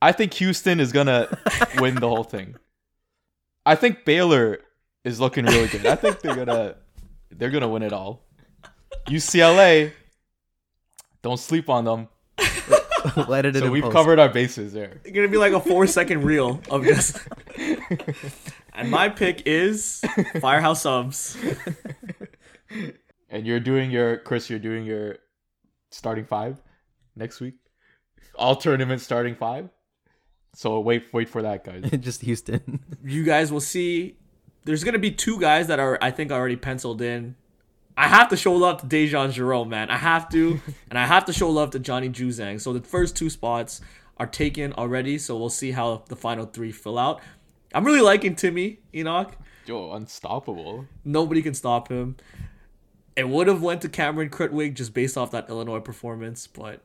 I 0.00 0.12
think 0.12 0.32
Houston 0.34 0.80
is 0.80 0.92
gonna 0.92 1.36
win 1.78 1.96
the 1.96 2.08
whole 2.08 2.24
thing. 2.24 2.54
I 3.66 3.74
think 3.74 4.04
Baylor 4.04 4.60
is 5.04 5.20
looking 5.20 5.44
really 5.44 5.68
good. 5.68 5.84
I 5.86 5.96
think 5.96 6.20
they're 6.20 6.36
gonna 6.36 6.76
they're 7.30 7.50
gonna 7.50 7.68
win 7.68 7.82
it 7.82 7.92
all. 7.92 8.24
UCLA, 9.08 9.92
don't 11.22 11.38
sleep 11.38 11.68
on 11.68 11.84
them. 11.84 12.08
Let 13.28 13.46
it. 13.46 13.56
So 13.56 13.66
in 13.66 13.70
we've 13.72 13.82
post. 13.82 13.94
covered 13.94 14.18
our 14.18 14.28
bases 14.28 14.72
there. 14.72 15.00
It's 15.04 15.14
gonna 15.14 15.28
be 15.28 15.38
like 15.38 15.52
a 15.52 15.60
four 15.60 15.86
second 15.86 16.24
reel 16.24 16.60
of 16.70 16.84
just. 16.84 17.18
and 18.74 18.90
my 18.90 19.08
pick 19.08 19.46
is 19.46 20.02
Firehouse 20.40 20.82
Subs. 20.82 21.36
And 23.30 23.46
you're 23.46 23.60
doing 23.60 23.90
your 23.90 24.18
Chris. 24.18 24.48
You're 24.48 24.58
doing 24.58 24.84
your 24.84 25.18
starting 25.90 26.24
five 26.24 26.60
next 27.14 27.40
week. 27.40 27.54
All 28.34 28.56
tournament 28.56 29.00
starting 29.00 29.34
five. 29.34 29.68
So 30.54 30.80
wait, 30.80 31.04
wait 31.12 31.28
for 31.28 31.42
that, 31.42 31.64
guys. 31.64 31.90
just 32.00 32.22
Houston. 32.22 32.80
you 33.04 33.24
guys 33.24 33.52
will 33.52 33.60
see 33.60 34.16
there's 34.64 34.84
gonna 34.84 34.98
be 34.98 35.10
two 35.10 35.38
guys 35.40 35.66
that 35.66 35.78
are 35.78 35.98
I 36.00 36.10
think 36.10 36.32
already 36.32 36.56
penciled 36.56 37.02
in. 37.02 37.36
I 37.98 38.06
have 38.06 38.28
to 38.28 38.36
show 38.36 38.52
love 38.54 38.80
to 38.80 38.86
DeJon 38.86 39.30
Jarreau, 39.32 39.66
man. 39.68 39.90
I 39.90 39.96
have 39.96 40.28
to, 40.30 40.60
and 40.90 40.96
I 40.98 41.04
have 41.04 41.24
to 41.24 41.32
show 41.32 41.50
love 41.50 41.70
to 41.72 41.80
Johnny 41.80 42.08
Juzang. 42.08 42.60
So 42.60 42.72
the 42.72 42.80
first 42.80 43.16
two 43.16 43.28
spots 43.28 43.80
are 44.18 44.26
taken 44.26 44.72
already. 44.74 45.18
So 45.18 45.36
we'll 45.36 45.50
see 45.50 45.72
how 45.72 46.04
the 46.08 46.14
final 46.14 46.46
three 46.46 46.70
fill 46.70 46.96
out. 46.96 47.20
I'm 47.74 47.84
really 47.84 48.00
liking 48.00 48.36
Timme 48.36 48.78
Enoch. 48.94 49.34
Yo, 49.66 49.92
unstoppable. 49.92 50.86
Nobody 51.04 51.42
can 51.42 51.54
stop 51.54 51.88
him. 51.88 52.16
It 53.16 53.28
would 53.28 53.48
have 53.48 53.62
went 53.62 53.82
to 53.82 53.88
Cameron 53.88 54.30
Krutwig 54.30 54.74
just 54.74 54.94
based 54.94 55.18
off 55.18 55.32
that 55.32 55.48
Illinois 55.50 55.80
performance, 55.80 56.46
but 56.46 56.80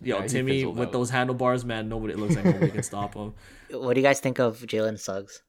yo, 0.00 0.16
Yeah, 0.18 0.24
Timme 0.24 0.74
with 0.74 0.88
out. 0.88 0.92
those 0.92 1.10
handlebars, 1.10 1.64
man, 1.64 1.90
nobody 1.90 2.14
it 2.14 2.18
looks 2.18 2.36
like 2.36 2.46
nobody 2.46 2.70
can 2.70 2.82
stop 2.82 3.14
him. 3.14 3.34
What 3.70 3.94
do 3.94 4.00
you 4.00 4.06
guys 4.06 4.18
think 4.20 4.38
of 4.40 4.60
Jalen 4.60 4.98
Suggs? 4.98 5.42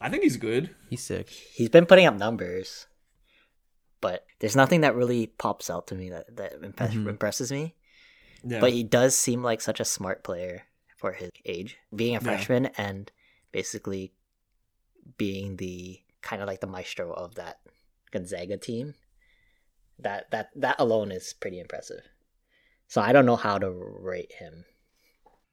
I 0.00 0.08
think 0.10 0.22
he's 0.22 0.36
good. 0.36 0.74
He's 0.88 1.02
sick. 1.02 1.28
He's 1.28 1.68
been 1.68 1.86
putting 1.86 2.06
up 2.06 2.14
numbers, 2.16 2.86
but 4.00 4.26
there's 4.38 4.56
nothing 4.56 4.82
that 4.82 4.94
really 4.94 5.26
pops 5.26 5.70
out 5.70 5.86
to 5.88 5.94
me 5.94 6.10
that 6.10 6.36
that 6.36 6.52
impress- 6.62 6.90
mm-hmm. 6.94 7.08
impresses 7.08 7.50
me. 7.52 7.74
Yeah. 8.44 8.60
But 8.60 8.72
he 8.72 8.84
does 8.84 9.16
seem 9.16 9.42
like 9.42 9.60
such 9.60 9.80
a 9.80 9.84
smart 9.84 10.22
player 10.22 10.62
for 10.96 11.12
his 11.12 11.30
age, 11.44 11.76
being 11.94 12.14
a 12.16 12.20
Yeah. 12.20 12.24
freshman 12.24 12.66
and 12.76 13.10
basically 13.52 14.12
being 15.16 15.56
the 15.56 16.00
kind 16.22 16.42
of 16.42 16.48
like 16.48 16.60
the 16.60 16.66
maestro 16.66 17.12
of 17.12 17.34
that 17.36 17.60
Gonzaga 18.10 18.56
team. 18.56 18.94
That 19.98 20.30
that 20.30 20.50
that 20.54 20.76
alone 20.78 21.10
is 21.10 21.32
pretty 21.32 21.58
impressive. 21.58 22.02
So 22.86 23.00
I 23.00 23.12
don't 23.12 23.26
know 23.26 23.36
how 23.36 23.58
to 23.58 23.70
rate 23.70 24.32
him. 24.38 24.64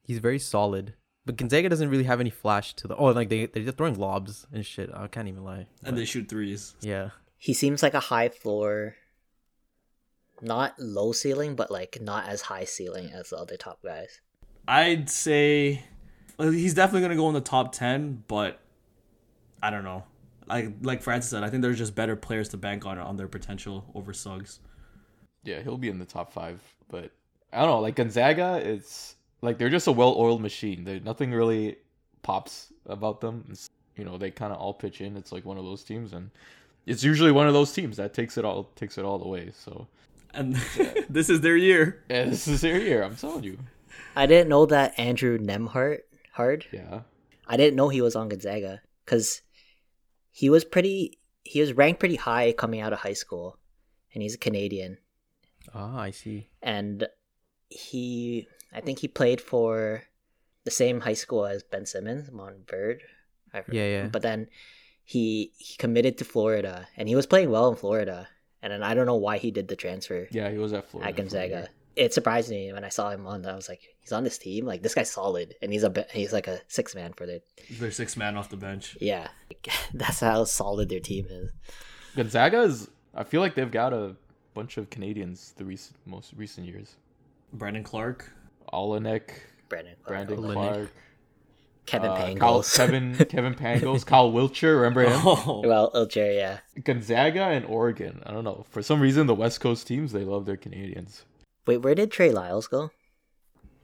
He's 0.02 0.18
very 0.18 0.38
solid. 0.38 0.94
But 1.24 1.36
Gonzaga 1.36 1.68
doesn't 1.68 1.88
really 1.90 2.04
have 2.04 2.20
any 2.20 2.30
flash 2.30 2.72
to 2.74 2.86
the. 2.86 2.94
Oh, 2.94 3.06
like 3.06 3.28
they 3.28 3.46
they're 3.46 3.72
throwing 3.72 3.98
lobs 3.98 4.46
and 4.52 4.64
shit. 4.64 4.90
I 4.94 5.08
can't 5.08 5.26
even 5.26 5.42
lie. 5.42 5.66
and 5.82 5.98
they 5.98 6.04
shoot 6.04 6.28
threes. 6.28 6.76
Yeah. 6.80 7.10
He 7.46 7.54
seems 7.54 7.80
like 7.80 7.94
a 7.94 8.00
high 8.00 8.28
floor, 8.28 8.96
not 10.42 10.74
low 10.80 11.12
ceiling, 11.12 11.54
but 11.54 11.70
like 11.70 12.00
not 12.00 12.28
as 12.28 12.40
high 12.40 12.64
ceiling 12.64 13.12
as 13.14 13.30
the 13.30 13.36
other 13.36 13.56
top 13.56 13.84
guys. 13.84 14.20
I'd 14.66 15.08
say 15.08 15.84
well, 16.36 16.50
he's 16.50 16.74
definitely 16.74 17.02
gonna 17.02 17.14
go 17.14 17.28
in 17.28 17.34
the 17.34 17.40
top 17.40 17.70
ten, 17.70 18.24
but 18.26 18.58
I 19.62 19.70
don't 19.70 19.84
know. 19.84 20.02
Like 20.48 20.72
like 20.82 21.02
Francis 21.02 21.30
said, 21.30 21.44
I 21.44 21.48
think 21.48 21.62
there's 21.62 21.78
just 21.78 21.94
better 21.94 22.16
players 22.16 22.48
to 22.48 22.56
bank 22.56 22.84
on 22.84 22.98
on 22.98 23.16
their 23.16 23.28
potential 23.28 23.84
over 23.94 24.12
Suggs. 24.12 24.58
Yeah, 25.44 25.62
he'll 25.62 25.78
be 25.78 25.88
in 25.88 26.00
the 26.00 26.04
top 26.04 26.32
five. 26.32 26.60
But 26.88 27.12
I 27.52 27.60
don't 27.60 27.70
know, 27.70 27.78
like 27.78 27.94
Gonzaga, 27.94 28.60
it's 28.60 29.14
like 29.40 29.56
they're 29.56 29.70
just 29.70 29.86
a 29.86 29.92
well-oiled 29.92 30.42
machine. 30.42 30.82
There 30.82 30.98
nothing 30.98 31.30
really 31.30 31.76
pops 32.24 32.72
about 32.86 33.20
them. 33.20 33.44
It's, 33.50 33.70
you 33.96 34.04
know, 34.04 34.18
they 34.18 34.32
kind 34.32 34.52
of 34.52 34.58
all 34.58 34.74
pitch 34.74 35.00
in. 35.00 35.16
It's 35.16 35.30
like 35.30 35.44
one 35.44 35.58
of 35.58 35.64
those 35.64 35.84
teams, 35.84 36.12
and 36.12 36.32
it's 36.86 37.02
usually 37.04 37.32
one 37.32 37.46
of 37.48 37.52
those 37.54 37.72
teams 37.72 37.96
that 37.96 38.14
takes 38.14 38.38
it 38.38 38.44
all 38.44 38.64
takes 38.76 38.96
it 38.98 39.04
all 39.04 39.18
the 39.18 39.28
way. 39.28 39.52
So 39.52 39.88
And 40.32 40.54
this 41.10 41.28
is 41.28 41.40
their 41.40 41.56
year. 41.56 42.04
yeah, 42.08 42.24
this 42.24 42.46
is 42.48 42.60
their 42.60 42.80
year. 42.80 43.02
I'm 43.02 43.16
telling 43.16 43.44
you. 43.44 43.58
I 44.14 44.26
didn't 44.26 44.48
know 44.48 44.66
that 44.66 44.98
Andrew 44.98 45.38
Nembhard 45.38 46.00
hard. 46.32 46.66
Yeah. 46.72 47.00
I 47.46 47.56
didn't 47.56 47.76
know 47.76 47.88
he 47.88 48.00
was 48.02 48.16
on 48.16 48.28
Gonzaga 48.28 48.80
because 49.04 49.42
he 50.30 50.50
was 50.50 50.64
pretty. 50.64 51.18
He 51.44 51.60
was 51.60 51.72
ranked 51.74 52.00
pretty 52.00 52.16
high 52.16 52.52
coming 52.52 52.80
out 52.80 52.92
of 52.92 52.98
high 53.00 53.12
school, 53.14 53.56
and 54.12 54.22
he's 54.22 54.34
a 54.34 54.38
Canadian. 54.38 54.98
Ah, 55.72 56.00
I 56.00 56.10
see. 56.10 56.48
And 56.60 57.06
he, 57.68 58.48
I 58.72 58.80
think 58.80 58.98
he 58.98 59.06
played 59.08 59.40
for 59.40 60.02
the 60.64 60.70
same 60.72 61.00
high 61.00 61.14
school 61.14 61.46
as 61.46 61.62
Ben 61.62 61.86
Simmons, 61.86 62.30
Montverde. 62.30 63.00
I. 63.54 63.62
Yeah, 63.70 63.86
yeah. 63.86 64.06
But 64.08 64.22
then 64.22 64.48
he 65.06 65.52
he 65.56 65.76
committed 65.78 66.18
to 66.18 66.24
Florida, 66.26 66.86
and 66.98 67.08
he 67.08 67.14
was 67.16 67.26
playing 67.26 67.50
well 67.50 67.68
in 67.70 67.76
Florida. 67.76 68.28
And 68.62 68.72
then 68.72 68.82
I 68.82 68.92
don't 68.94 69.06
know 69.06 69.16
why 69.16 69.38
he 69.38 69.50
did 69.52 69.68
the 69.68 69.76
transfer 69.76 70.26
Yeah, 70.32 70.50
he 70.50 70.58
was 70.58 70.72
at 70.72 70.88
Florida. 70.90 71.08
at 71.08 71.16
Gonzaga. 71.16 71.48
year. 71.48 71.68
It 71.94 72.12
surprised 72.12 72.50
me 72.50 72.72
when 72.72 72.84
I 72.84 72.88
saw 72.90 73.08
him 73.10 73.26
on. 73.26 73.46
I 73.46 73.54
was 73.54 73.68
like, 73.70 73.80
he's 74.00 74.12
on 74.12 74.24
this 74.24 74.36
team. 74.38 74.66
Like 74.66 74.82
this 74.82 74.94
guy's 74.94 75.10
solid, 75.10 75.54
and 75.62 75.72
he's 75.72 75.84
a 75.84 76.06
he's 76.12 76.32
like 76.32 76.48
a 76.48 76.60
six 76.68 76.94
man 76.94 77.12
for 77.14 77.24
the 77.26 77.40
Their 77.78 77.90
six 77.90 78.16
man 78.18 78.36
off 78.36 78.50
the 78.50 78.56
bench. 78.58 78.98
yeah. 79.00 79.28
That's 79.94 80.20
how 80.20 80.44
solid 80.44 80.88
their 80.90 81.00
team 81.00 81.26
is. 81.30 81.50
Gonzaga 82.16 82.62
is. 82.62 82.90
I 83.14 83.24
feel 83.24 83.40
like 83.40 83.54
they've 83.54 83.70
got 83.70 83.92
a 83.94 84.16
bunch 84.54 84.76
of 84.76 84.90
Canadians 84.90 85.54
the 85.56 85.64
recent 85.64 85.96
most 86.04 86.32
recent 86.36 86.66
years. 86.66 86.96
Brandon 87.52 87.84
Clark. 87.84 88.32
Olynyk, 88.72 89.30
Brandon, 89.68 89.94
Clark, 90.02 90.26
Brandon 90.26 90.38
Olynyk. 90.38 90.52
Clark, 90.54 90.92
Kevin 91.86 92.10
uh, 92.10 92.16
Pangos. 92.16 92.38
Kyle, 92.40 92.62
Kevin 92.62 93.14
Kevin 93.14 93.54
Pangos, 93.56 94.04
Kyle 94.04 94.30
Wiltjer. 94.32 94.76
Remember 94.76 95.02
him? 95.04 95.12
Oh, 95.24 95.62
well, 95.64 95.90
Ilcher, 95.92 96.34
yeah. 96.34 96.58
Gonzaga 96.82 97.44
and 97.44 97.64
Oregon. 97.64 98.22
I 98.26 98.32
don't 98.32 98.44
know. 98.44 98.66
For 98.70 98.82
some 98.82 99.00
reason, 99.00 99.26
the 99.26 99.34
West 99.34 99.60
Coast 99.60 99.86
teams 99.86 100.12
they 100.12 100.24
love 100.24 100.44
their 100.46 100.56
Canadians. 100.56 101.24
Wait, 101.66 101.78
where 101.78 101.94
did 101.94 102.10
Trey 102.10 102.30
Lyles 102.32 102.66
go? 102.66 102.90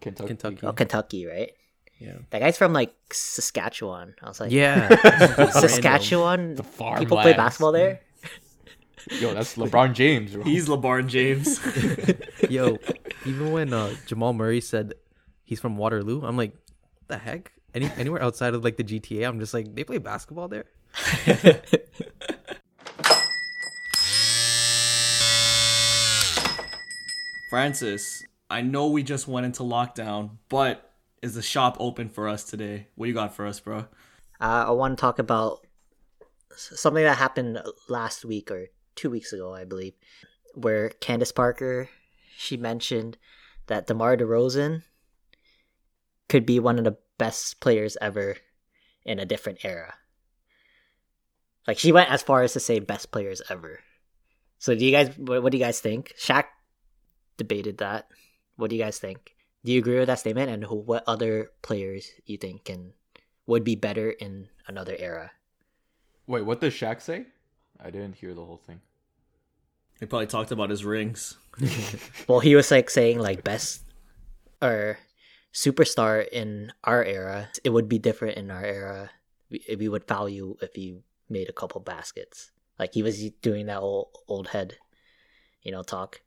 Kentucky. 0.01 0.29
Kentucky. 0.29 0.67
Oh, 0.67 0.73
Kentucky, 0.73 1.27
right? 1.27 1.53
Yeah. 1.99 2.15
That 2.31 2.41
guy's 2.41 2.59
from 2.59 2.73
like 2.73 2.93
Saskatchewan. 3.13 4.15
I 4.23 4.29
was 4.29 4.41
like, 4.41 4.51
Yeah. 4.51 4.89
Saskatchewan. 5.53 6.57
The 6.57 6.65
farmlands. 6.65 7.05
People 7.05 7.23
play 7.23 7.33
basketball 7.35 7.73
there. 7.73 8.01
Yo, 9.11 9.35
that's 9.35 9.57
LeBron 9.57 9.95
James. 9.95 10.33
Bro. 10.33 10.45
he's 10.45 10.69
LeBron 10.69 11.07
James. 11.09 11.61
Yo, 12.51 12.79
even 13.25 13.51
when 13.53 13.73
uh, 13.73 13.95
Jamal 14.07 14.33
Murray 14.33 14.61
said 14.61 14.95
he's 15.45 15.61
from 15.61 15.77
Waterloo, 15.77 16.23
I'm 16.25 16.37
like, 16.37 16.55
the 17.09 17.19
heck? 17.19 17.53
Any 17.75 17.91
anywhere 17.97 18.23
outside 18.23 18.55
of 18.55 18.64
like 18.64 18.76
the 18.76 18.85
GTA, 18.85 19.26
I'm 19.26 19.41
just 19.41 19.55
like, 19.55 19.75
they 19.75 19.85
play 19.85 19.99
basketball 19.99 20.49
there. 20.49 20.67
Francis, 27.49 28.25
I 28.49 28.62
know 28.62 28.88
we 28.88 29.02
just 29.02 29.29
went 29.29 29.47
into 29.47 29.62
lockdown, 29.62 30.38
but 30.49 30.93
is 31.23 31.35
the 31.35 31.43
shop 31.43 31.76
open 31.79 32.09
for 32.09 32.29
us 32.29 32.45
today? 32.45 32.88
What 32.95 33.09
you 33.09 33.14
got 33.14 33.35
for 33.35 33.47
us, 33.47 33.61
bro? 33.61 33.87
Uh, 34.41 34.64
I 34.69 34.71
want 34.71 34.97
to 34.97 35.00
talk 35.00 35.19
about 35.19 35.67
something 36.57 37.05
that 37.05 37.19
happened 37.19 37.61
last 37.88 38.25
week 38.25 38.50
or 38.50 38.69
two 38.95 39.11
weeks 39.11 39.33
ago, 39.33 39.55
I 39.55 39.64
believe, 39.64 39.95
where 40.55 40.91
Candace 40.91 41.33
Parker 41.33 41.88
she 42.37 42.57
mentioned 42.57 43.19
that 43.67 43.87
DeMar 43.87 44.17
DeRozan 44.17 44.83
could 46.29 46.45
be 46.45 46.59
one 46.59 46.79
of 46.79 46.85
the 46.85 46.97
best 47.19 47.61
players 47.61 47.97
ever 48.00 48.37
in 49.04 49.19
a 49.19 49.26
different 49.26 49.64
era. 49.64 49.95
Like 51.66 51.78
she 51.78 51.92
went 51.92 52.11
as 52.11 52.23
far 52.23 52.42
as 52.42 52.52
to 52.54 52.61
say 52.61 52.81
best 52.81 53.11
players 53.12 53.42
ever. 53.49 53.81
So 54.59 54.75
do 54.75 54.85
you 54.85 54.92
guys 54.92 55.16
what, 55.16 55.42
what 55.42 55.52
do 55.52 55.59
you 55.59 55.64
guys 55.64 55.81
think? 55.81 56.14
Shaq 56.19 56.45
debated 57.37 57.78
that. 57.78 58.09
What 58.57 58.71
do 58.71 58.76
you 58.76 58.83
guys 58.83 58.99
think? 58.99 59.35
Do 59.64 59.73
you 59.73 59.78
agree 59.78 59.99
with 59.99 60.09
that 60.09 60.19
statement 60.19 60.50
and 60.50 60.64
who 60.64 60.76
what 60.76 61.04
other 61.07 61.50
players 61.62 62.11
you 62.26 62.37
think 62.37 62.64
can 62.64 62.92
would 63.47 63.64
be 63.64 63.76
better 63.76 64.11
in 64.11 64.49
another 64.66 64.97
era? 64.99 65.31
Wait, 66.26 66.45
what 66.45 66.61
does 66.61 66.75
Shaq 66.75 67.00
say? 67.00 67.26
I 67.81 67.90
didn't 67.90 68.16
hear 68.16 68.35
the 68.35 68.45
whole 68.45 68.61
thing. 68.64 68.81
He 69.99 70.07
probably 70.07 70.26
talked 70.26 70.50
about 70.50 70.71
his 70.71 70.85
rings. 70.85 71.37
Well, 72.28 72.40
he 72.40 72.57
was 72.57 72.71
like 72.71 72.88
saying 72.90 73.19
like 73.19 73.45
best 73.45 73.83
or 74.61 74.99
superstar 75.53 76.27
in 76.29 76.73
our 76.85 77.05
era. 77.05 77.49
It 77.65 77.71
would 77.71 77.89
be 77.89 77.99
different 77.99 78.39
in 78.39 78.51
our 78.51 78.65
era. 78.65 79.11
We, 79.51 79.65
we 79.79 79.89
would 79.89 80.05
you 80.29 80.57
if 80.63 80.75
he 80.75 80.99
made 81.29 81.49
a 81.49 81.53
couple 81.53 81.81
baskets. 81.81 82.51
Like 82.79 82.95
he 82.95 83.03
was 83.03 83.31
doing 83.43 83.67
that 83.67 83.81
old 83.81 84.09
old 84.29 84.49
head, 84.49 84.77
you 85.63 85.73
know, 85.73 85.83
talk. 85.83 86.21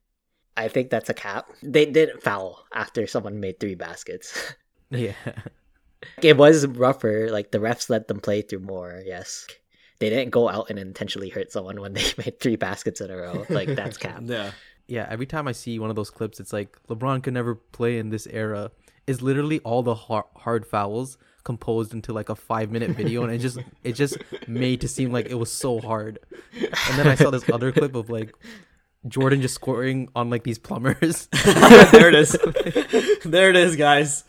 I 0.58 0.70
think 0.70 0.90
that's 0.90 1.10
a 1.10 1.14
cap. 1.14 1.50
They 1.62 1.86
didn't 1.86 2.24
foul 2.24 2.66
after 2.74 3.08
someone 3.08 3.40
made 3.40 3.60
three 3.60 3.76
baskets. 3.76 4.54
Yeah. 4.92 5.14
it 6.22 6.38
was 6.38 6.68
rougher. 6.68 7.30
Like 7.32 7.50
the 7.52 7.58
refs 7.58 7.90
let 7.90 8.08
them 8.08 8.20
play 8.20 8.44
through 8.44 8.60
more. 8.60 9.02
Yes, 9.04 9.48
they 10.00 10.12
didn't 10.12 10.30
go 10.30 10.48
out 10.48 10.70
and 10.70 10.78
intentionally 10.78 11.30
hurt 11.30 11.52
someone 11.52 11.82
when 11.82 11.94
they 11.94 12.04
made 12.24 12.40
three 12.40 12.56
baskets 12.56 13.02
in 13.02 13.10
a 13.10 13.18
row. 13.18 13.46
Like 13.50 13.70
that's 13.70 13.98
cap. 14.06 14.22
Yeah. 14.24 14.52
Yeah, 14.88 15.08
every 15.10 15.26
time 15.26 15.48
I 15.48 15.54
see 15.54 15.80
one 15.80 15.90
of 15.90 15.96
those 15.96 16.12
clips, 16.12 16.40
it's 16.40 16.54
like 16.54 16.78
LeBron 16.88 17.24
could 17.24 17.34
never 17.34 17.56
play 17.56 17.98
in 17.98 18.10
this 18.10 18.28
era. 18.28 18.70
Is 19.08 19.22
literally 19.22 19.60
all 19.60 19.84
the 19.84 19.94
har- 19.96 20.26
hard 20.36 20.66
fouls 20.66 21.18
composed 21.44 21.94
into 21.94 22.12
like 22.12 22.30
a 22.30 22.36
five 22.36 22.72
minute 22.72 22.92
video, 22.92 23.24
and 23.24 23.32
it 23.32 23.38
just 23.38 23.60
it 23.84 23.94
just 23.94 24.18
made 24.48 24.82
to 24.82 24.88
seem 24.88 25.12
like 25.12 25.28
it 25.28 25.36
was 25.36 25.52
so 25.52 25.80
hard. 25.80 26.18
And 26.54 26.98
then 26.98 27.08
I 27.08 27.16
saw 27.16 27.30
this 27.30 27.48
other 27.50 27.72
clip 27.72 27.94
of 27.94 28.10
like 28.10 28.34
Jordan 29.08 29.42
just 29.42 29.54
scoring 29.56 30.10
on 30.16 30.32
like 30.32 30.44
these 30.44 30.58
plumbers. 30.58 31.28
there 31.46 32.10
it 32.10 32.16
is. 32.16 32.36
there 33.24 33.52
it 33.52 33.56
is, 33.56 33.76
guys. 33.76 34.24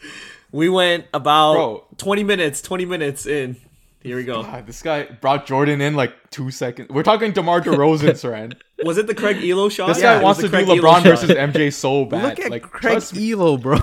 We 0.53 0.69
went 0.69 1.07
about 1.15 1.55
Bro. 1.55 1.85
20 1.97 2.25
minutes, 2.25 2.61
20 2.63 2.85
minutes 2.85 3.25
in. 3.27 3.57
Here 4.03 4.17
we 4.17 4.25
go. 4.25 4.43
God, 4.43 4.67
this 4.67 4.83
guy 4.83 5.05
brought 5.05 5.47
Jordan 5.47 5.81
in 5.81 5.95
like 5.95 6.13
two 6.31 6.51
seconds. 6.51 6.89
We're 6.91 7.03
talking 7.03 7.33
DeMar 7.33 7.63
DeRozan, 7.63 8.11
Saran. 8.13 8.55
Was 8.85 8.99
it 8.99 9.07
the 9.09 9.15
Craig 9.15 9.39
Ehlo 9.39 9.71
shot? 9.71 9.89
This 9.89 9.99
Yeah, 9.99 10.15
guy 10.17 10.21
it 10.21 10.23
wants 10.23 10.43
was 10.43 10.51
to 10.51 10.57
the 10.57 10.59
do 10.59 10.67
Craig 10.67 10.79
Ehlo 10.79 10.83
LeBron 10.83 10.95
shot. 10.97 11.03
versus 11.03 11.31
MJ 11.31 11.73
so 11.73 12.05
bad. 12.05 12.23
Look 12.23 12.41
at 12.41 12.51
like, 12.51 12.63
Craig 12.63 12.93
trust. 12.93 13.15
Ehlo, 13.15 13.61
bro. 13.61 13.79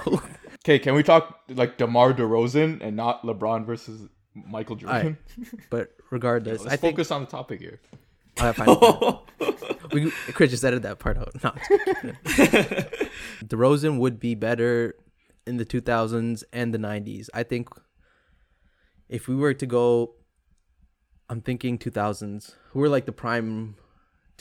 Okay, 0.63 0.79
can 0.79 0.95
we 0.95 1.03
talk 1.03 1.39
like 1.49 1.77
DeMar 1.77 2.13
DeRozan 2.13 2.79
and 2.81 2.95
not 2.95 3.23
LeBron 3.23 3.65
versus 3.65 4.07
Michael 4.33 4.77
Jordan? 4.77 5.17
but 5.69 5.91
regardless, 6.09 6.61
Let's 6.61 6.73
I 6.73 6.77
think 6.77 6.95
focus 6.95 7.11
on 7.11 7.21
the 7.21 7.27
topic 7.27 7.59
here. 7.59 7.81
Oh, 8.39 8.45
Alright, 8.47 8.55
fine. 9.39 9.57
we 9.91 10.11
Chris 10.33 10.51
just 10.51 10.63
edited 10.63 10.83
that 10.83 10.99
part 10.99 11.17
out. 11.17 11.33
No, 11.43 11.53
it's- 12.25 13.09
DeRozan 13.43 13.99
would 13.99 14.19
be 14.19 14.35
better 14.35 14.95
in 15.45 15.57
the 15.57 15.65
2000s 15.65 16.43
and 16.53 16.73
the 16.73 16.77
90s. 16.77 17.29
I 17.33 17.43
think 17.43 17.67
if 19.09 19.27
we 19.27 19.35
were 19.35 19.53
to 19.53 19.65
go, 19.65 20.15
I'm 21.29 21.41
thinking 21.41 21.77
2000s. 21.77 22.55
Who 22.71 22.79
were 22.79 22.89
like 22.89 23.05
the 23.05 23.11
prime 23.11 23.75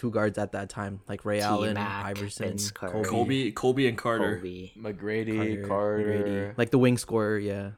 two 0.03 0.11
guards 0.11 0.37
at 0.37 0.51
that 0.53 0.69
time? 0.69 1.01
Like 1.09 1.25
Ray 1.25 1.41
Allen, 1.41 1.77
T-Mac, 1.77 2.05
Iverson, 2.07 2.59
Kobe, 2.75 3.05
Kobe, 3.09 3.51
Kobe 3.53 3.87
and 3.87 3.97
Carter. 3.97 4.37
Kobe. 4.37 4.71
McGrady, 4.77 5.37
Carter, 5.37 5.69
Carter. 5.69 6.05
McGrady. 6.05 6.59
like 6.59 6.71
the 6.71 6.79
wing 6.79 6.99
scorer. 6.99 7.39
Yeah, 7.39 7.71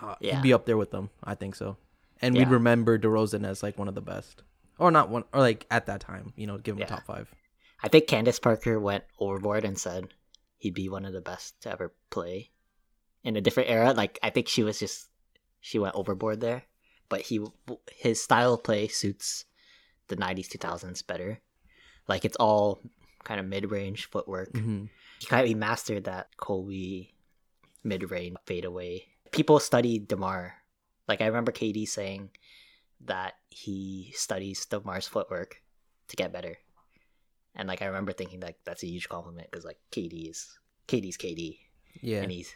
uh, 0.00 0.14
Yeah. 0.20 0.36
he'd 0.36 0.42
be 0.42 0.52
up 0.52 0.66
there 0.66 0.76
with 0.76 0.92
them. 0.92 1.10
I 1.24 1.34
think 1.34 1.56
so. 1.56 1.76
And 2.22 2.34
Yeah. 2.36 2.42
we'd 2.44 2.50
remember 2.52 2.96
DeRozan 2.96 3.44
as 3.44 3.62
like 3.64 3.76
one 3.76 3.88
of 3.88 3.96
the 3.96 4.00
best, 4.00 4.44
or 4.78 4.92
not 4.92 5.08
one, 5.10 5.24
or 5.32 5.40
like 5.40 5.66
at 5.70 5.86
that 5.86 6.00
time, 6.00 6.32
you 6.36 6.46
know, 6.46 6.58
give 6.58 6.76
him 6.76 6.80
Yeah. 6.80 6.86
top 6.86 7.04
five. 7.06 7.34
I 7.82 7.88
think 7.88 8.06
Candace 8.06 8.38
Parker 8.38 8.78
went 8.78 9.04
overboard 9.18 9.64
and 9.64 9.76
said 9.78 10.14
he'd 10.56 10.74
be 10.74 10.88
one 10.88 11.04
of 11.04 11.12
the 11.12 11.20
best 11.20 11.60
to 11.62 11.72
ever 11.72 11.92
play 12.10 12.52
in 13.24 13.36
a 13.36 13.40
different 13.40 13.68
era. 13.68 13.92
Like 13.92 14.18
I 14.22 14.30
think 14.30 14.46
she 14.48 14.62
was 14.62 14.78
just 14.78 15.08
she 15.60 15.78
went 15.80 15.96
overboard 15.96 16.40
there, 16.40 16.62
but 17.08 17.22
he 17.22 17.44
his 17.90 18.22
style 18.22 18.54
of 18.54 18.62
play 18.62 18.86
suits 18.86 19.44
the 20.08 20.16
'90s 20.16 20.48
2000s 20.48 21.02
better. 21.06 21.40
Like 22.08 22.24
it's 22.24 22.36
all 22.36 22.80
kind 23.24 23.40
of 23.40 23.46
mid 23.46 23.70
range 23.70 24.06
footwork. 24.10 24.52
hmm 24.56 24.84
He 25.18 25.26
kind 25.26 25.42
of 25.42 25.48
he 25.48 25.54
mastered 25.54 26.04
that 26.04 26.36
Kobe 26.36 27.08
mid 27.82 28.10
range 28.10 28.36
fadeaway. 28.46 29.06
People 29.32 29.58
study 29.58 29.98
Demar. 29.98 30.54
Like 31.08 31.20
I 31.20 31.26
remember 31.26 31.52
KD 31.52 31.86
saying 31.88 32.30
that 33.06 33.34
he 33.50 34.12
studies 34.16 34.64
Demar's 34.66 35.06
footwork 35.08 35.60
to 36.08 36.16
get 36.16 36.32
better. 36.32 36.56
And 37.54 37.68
like 37.68 37.82
I 37.82 37.86
remember 37.86 38.12
thinking 38.12 38.40
like 38.40 38.56
that's 38.64 38.82
a 38.82 38.86
huge 38.88 39.08
compliment 39.08 39.50
because 39.50 39.64
like 39.64 39.78
KD 39.92 40.30
is 40.30 40.58
KD's 40.88 41.16
KD 41.16 41.58
Yeah. 42.02 42.22
and 42.22 42.30
he's 42.32 42.54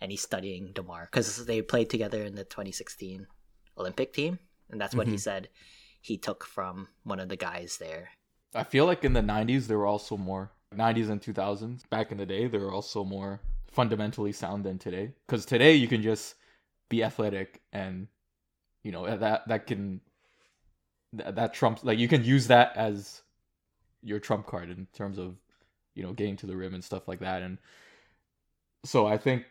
and 0.00 0.10
he's 0.12 0.22
studying 0.22 0.72
Demar 0.72 1.08
because 1.10 1.44
they 1.46 1.60
played 1.62 1.90
together 1.90 2.22
in 2.22 2.34
the 2.36 2.44
2016 2.44 3.26
Olympic 3.76 4.12
team, 4.12 4.38
and 4.70 4.80
that's 4.80 4.94
what 4.94 5.06
he 5.08 5.14
Mhm. 5.14 5.20
said 5.20 5.48
he 6.00 6.16
took 6.18 6.44
from 6.44 6.88
one 7.02 7.18
of 7.20 7.28
the 7.28 7.36
guys 7.36 7.78
there. 7.78 8.10
I 8.54 8.64
feel 8.64 8.86
like 8.86 9.04
in 9.04 9.12
the 9.12 9.20
'90s 9.20 9.66
there 9.66 9.78
were 9.78 9.86
also 9.86 10.16
more. 10.16 10.50
90s 10.74 11.08
and 11.08 11.22
2000s 11.22 11.88
back 11.88 12.12
in 12.12 12.18
the 12.18 12.26
day 12.26 12.46
they 12.46 12.58
were 12.58 12.70
also 12.70 13.02
more 13.02 13.40
fundamentally 13.70 14.32
sound 14.32 14.64
than 14.64 14.78
today. 14.78 15.12
Because 15.26 15.46
today 15.46 15.74
you 15.74 15.88
can 15.88 16.02
just 16.02 16.34
be 16.90 17.02
athletic 17.02 17.62
and 17.72 18.06
you 18.82 18.92
know 18.92 19.16
that 19.16 19.48
that 19.48 19.66
can 19.66 20.00
that, 21.14 21.36
that 21.36 21.54
trumps 21.54 21.84
like 21.84 21.98
you 21.98 22.08
can 22.08 22.22
use 22.22 22.48
that 22.48 22.76
as 22.76 23.22
your 24.02 24.20
trump 24.20 24.46
card 24.46 24.68
in 24.70 24.86
terms 24.92 25.18
of 25.18 25.36
you 25.94 26.02
know 26.02 26.12
getting 26.12 26.36
to 26.36 26.46
the 26.46 26.56
rim 26.56 26.74
and 26.74 26.84
stuff 26.84 27.08
like 27.08 27.20
that. 27.20 27.42
And 27.42 27.58
so 28.84 29.06
i 29.06 29.16
think 29.16 29.44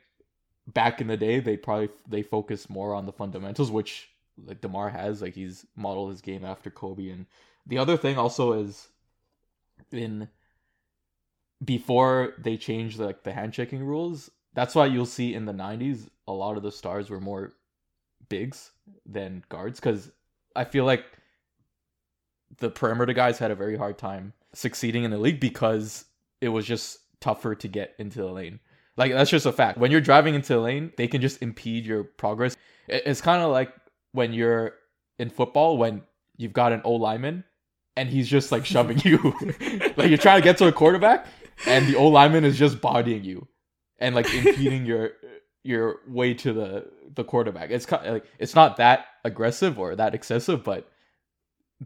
back 0.67 1.01
in 1.01 1.07
the 1.07 1.17
day 1.17 1.39
they 1.39 1.57
probably 1.57 1.89
they 2.07 2.21
focused 2.21 2.69
more 2.69 2.93
on 2.93 3.05
the 3.05 3.11
fundamentals 3.11 3.71
which 3.71 4.09
like 4.45 4.61
demar 4.61 4.89
has 4.89 5.21
like 5.21 5.33
he's 5.33 5.65
modeled 5.75 6.11
his 6.11 6.21
game 6.21 6.45
after 6.45 6.69
kobe 6.69 7.09
and 7.09 7.25
the 7.67 7.77
other 7.77 7.97
thing 7.97 8.17
also 8.17 8.53
is 8.53 8.87
in 9.91 10.27
before 11.63 12.33
they 12.37 12.57
changed 12.57 12.99
like 12.99 13.23
the 13.23 13.33
hand 13.33 13.53
checking 13.53 13.83
rules 13.83 14.29
that's 14.53 14.75
why 14.75 14.85
you'll 14.85 15.05
see 15.05 15.33
in 15.33 15.45
the 15.45 15.53
90s 15.53 16.07
a 16.27 16.31
lot 16.31 16.57
of 16.57 16.63
the 16.63 16.71
stars 16.71 17.09
were 17.09 17.21
more 17.21 17.53
bigs 18.29 18.71
than 19.05 19.43
guards 19.49 19.79
because 19.79 20.11
i 20.55 20.63
feel 20.63 20.85
like 20.85 21.05
the 22.59 22.69
perimeter 22.69 23.13
guys 23.13 23.37
had 23.37 23.51
a 23.51 23.55
very 23.55 23.77
hard 23.77 23.97
time 23.97 24.33
succeeding 24.53 25.03
in 25.03 25.11
the 25.11 25.17
league 25.17 25.39
because 25.39 26.05
it 26.41 26.49
was 26.49 26.65
just 26.65 26.99
tougher 27.19 27.55
to 27.55 27.67
get 27.67 27.93
into 27.97 28.19
the 28.19 28.27
lane. 28.27 28.59
Like 28.95 29.11
that's 29.11 29.29
just 29.29 29.45
a 29.45 29.51
fact. 29.51 29.77
When 29.77 29.91
you're 29.91 30.01
driving 30.01 30.35
into 30.35 30.53
the 30.53 30.59
lane 30.59 30.91
they 30.97 31.07
can 31.07 31.21
just 31.21 31.41
impede 31.41 31.85
your 31.85 32.03
progress. 32.03 32.55
It's 32.87 33.21
kind 33.21 33.43
of 33.43 33.51
like 33.51 33.73
when 34.11 34.33
you're 34.33 34.73
in 35.19 35.29
football 35.29 35.77
when 35.77 36.03
you've 36.37 36.53
got 36.53 36.71
an 36.71 36.81
old 36.83 37.01
lineman 37.01 37.43
and 37.97 38.09
he's 38.09 38.27
just 38.29 38.51
like 38.51 38.65
shoving 38.65 38.99
you. 39.03 39.17
like 39.97 40.07
you're 40.09 40.17
trying 40.17 40.39
to 40.39 40.43
get 40.43 40.57
to 40.59 40.67
a 40.67 40.71
quarterback 40.71 41.25
and 41.65 41.87
the 41.87 41.95
O 41.95 42.07
lineman 42.07 42.45
is 42.45 42.57
just 42.57 42.79
bodying 42.79 43.23
you 43.23 43.47
and 43.99 44.15
like 44.15 44.31
impeding 44.33 44.85
your 44.85 45.11
your 45.63 45.97
way 46.07 46.33
to 46.35 46.53
the 46.53 46.85
the 47.15 47.23
quarterback. 47.23 47.71
It's 47.71 47.85
kind 47.85 48.05
of, 48.05 48.13
like 48.13 48.25
it's 48.39 48.55
not 48.55 48.77
that 48.77 49.05
aggressive 49.25 49.77
or 49.79 49.95
that 49.95 50.13
excessive, 50.15 50.63
but 50.63 50.89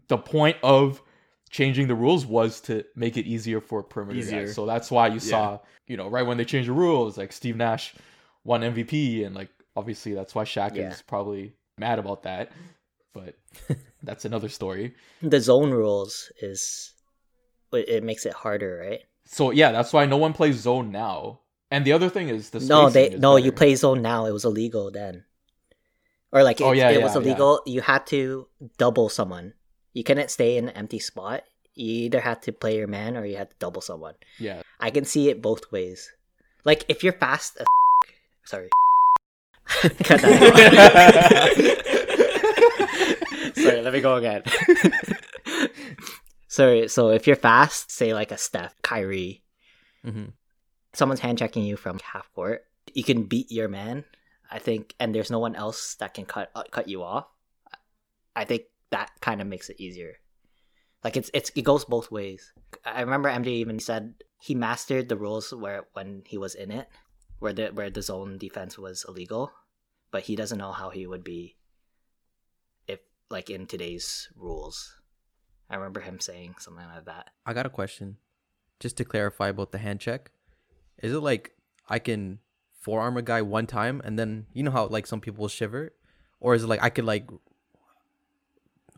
the 0.08 0.18
point 0.18 0.56
of 0.62 1.02
changing 1.50 1.86
the 1.88 1.94
rules 1.94 2.24
was 2.24 2.60
to 2.62 2.84
make 2.96 3.16
it 3.16 3.26
easier 3.26 3.60
for 3.60 3.82
perimeter 3.82 4.18
Easier. 4.18 4.46
guys. 4.46 4.54
So 4.54 4.64
that's 4.66 4.90
why 4.90 5.08
you 5.08 5.20
saw, 5.20 5.58
you 5.86 5.96
know, 5.98 6.08
right 6.08 6.26
when 6.26 6.38
they 6.38 6.44
changed 6.44 6.68
the 6.68 6.72
rules, 6.72 7.18
like 7.18 7.32
Steve 7.32 7.56
Nash 7.56 7.94
won 8.44 8.62
MVP 8.62 9.24
and 9.26 9.34
like 9.34 9.50
obviously 9.76 10.14
that's 10.14 10.34
why 10.34 10.44
Shaq 10.44 10.74
Yeah. 10.76 10.90
is 10.90 11.02
probably 11.02 11.52
mad 11.78 11.98
about 11.98 12.22
that. 12.22 12.52
But 13.12 13.36
that's 14.02 14.24
another 14.24 14.48
story. 14.48 14.94
The 15.22 15.40
zone 15.40 15.70
rules 15.70 16.30
is 16.40 16.92
it 17.72 17.88
it 17.88 18.04
makes 18.04 18.26
it 18.26 18.32
harder, 18.32 18.84
right? 18.88 19.00
So 19.24 19.50
yeah, 19.50 19.72
that's 19.72 19.92
why 19.92 20.06
no 20.06 20.16
one 20.16 20.32
plays 20.32 20.56
zone 20.56 20.90
now. 20.90 21.40
And 21.70 21.84
the 21.84 21.92
other 21.92 22.10
thing 22.10 22.28
is 22.28 22.50
the 22.50 22.60
No, 22.60 22.90
they 22.90 23.16
no, 23.16 23.36
you 23.36 23.52
play 23.52 23.74
zone 23.74 24.02
now. 24.02 24.26
It 24.26 24.32
was 24.32 24.44
illegal 24.44 24.90
then, 24.90 25.24
or 26.30 26.42
like 26.42 26.60
oh, 26.60 26.66
it, 26.66 26.68
Oh, 26.68 26.72
yeah, 26.72 26.90
it 26.90 26.98
yeah, 26.98 27.04
was 27.04 27.14
yeah. 27.14 27.22
illegal. 27.22 27.62
You 27.64 27.80
had 27.80 28.06
to 28.08 28.46
double 28.76 29.08
someone. 29.08 29.54
You 29.94 30.04
couldn't 30.04 30.30
stay 30.30 30.58
in 30.58 30.68
an 30.68 30.76
empty 30.76 30.98
spot. 30.98 31.44
You 31.74 32.04
either 32.06 32.20
had 32.20 32.42
to 32.42 32.52
play 32.52 32.76
your 32.76 32.88
man 32.88 33.16
or 33.16 33.24
you 33.24 33.36
had 33.36 33.50
to 33.50 33.56
double 33.58 33.80
someone. 33.80 34.14
Yeah. 34.38 34.60
I 34.80 34.90
can 34.90 35.04
see 35.06 35.30
it 35.30 35.40
both 35.40 35.72
ways. 35.72 36.12
Like 36.64 36.84
if 36.88 37.02
you're 37.02 37.14
fast, 37.14 37.56
as 37.58 37.64
sorry. 38.44 38.68
Cut 43.54 43.64
that 43.64 43.66
out. 43.66 43.70
sorry, 43.70 43.82
let 43.82 43.92
me 43.92 44.00
go 44.00 44.16
again. 44.16 44.42
sorry, 46.48 46.88
so 46.88 47.10
if 47.10 47.26
you're 47.26 47.36
fast, 47.36 47.90
say 47.90 48.14
like 48.14 48.32
a 48.32 48.38
Steph, 48.38 48.74
Kyrie, 48.82 49.42
hmm 50.04 50.26
someone's 50.94 51.20
hand 51.20 51.38
checking 51.38 51.64
you 51.64 51.76
from 51.76 51.98
half 52.00 52.30
court, 52.34 52.64
you 52.92 53.04
can 53.04 53.24
beat 53.24 53.50
your 53.50 53.68
man. 53.68 54.04
I 54.50 54.58
think, 54.58 54.94
and 55.00 55.14
there's 55.14 55.30
no 55.30 55.38
one 55.38 55.56
else 55.56 55.94
that 55.96 56.12
can 56.12 56.26
cut 56.26 56.50
uh, 56.54 56.64
cut 56.70 56.88
you 56.88 57.02
off. 57.02 57.26
I 58.36 58.44
think 58.44 58.64
that 58.90 59.10
kind 59.20 59.40
of 59.40 59.46
makes 59.46 59.70
it 59.70 59.80
easier. 59.80 60.16
Like 61.02 61.16
it's 61.16 61.30
it's 61.32 61.50
it 61.54 61.62
goes 61.62 61.84
both 61.84 62.10
ways. 62.10 62.52
I 62.84 63.00
remember 63.00 63.30
MJ 63.30 63.46
even 63.46 63.80
said 63.80 64.14
he 64.40 64.54
mastered 64.54 65.08
the 65.08 65.16
rules 65.16 65.52
where 65.54 65.84
when 65.94 66.22
he 66.26 66.36
was 66.36 66.54
in 66.54 66.70
it, 66.70 66.88
where 67.38 67.52
the 67.52 67.68
where 67.68 67.90
the 67.90 68.02
zone 68.02 68.36
defense 68.36 68.76
was 68.78 69.06
illegal, 69.08 69.50
but 70.10 70.24
he 70.24 70.36
doesn't 70.36 70.58
know 70.58 70.72
how 70.72 70.90
he 70.90 71.06
would 71.06 71.24
be 71.24 71.56
like 73.32 73.50
in 73.50 73.66
today's 73.66 74.28
rules. 74.36 75.00
I 75.70 75.76
remember 75.76 76.00
him 76.00 76.20
saying 76.20 76.56
something 76.58 76.84
like 76.86 77.06
that. 77.06 77.30
I 77.46 77.54
got 77.54 77.66
a 77.66 77.70
question, 77.70 78.18
just 78.78 78.96
to 78.98 79.04
clarify 79.04 79.48
about 79.48 79.72
the 79.72 79.78
hand 79.78 80.00
check. 80.00 80.30
Is 81.02 81.12
it 81.12 81.20
like 81.20 81.52
I 81.88 81.98
can 81.98 82.38
forearm 82.78 83.16
a 83.16 83.22
guy 83.22 83.42
one 83.42 83.66
time 83.66 84.00
and 84.04 84.18
then 84.18 84.46
you 84.52 84.62
know 84.62 84.70
how 84.70 84.86
like 84.86 85.06
some 85.06 85.20
people 85.20 85.48
shiver, 85.48 85.92
or 86.40 86.54
is 86.54 86.62
it 86.64 86.68
like 86.68 86.82
I 86.82 86.90
could 86.90 87.04
like 87.06 87.28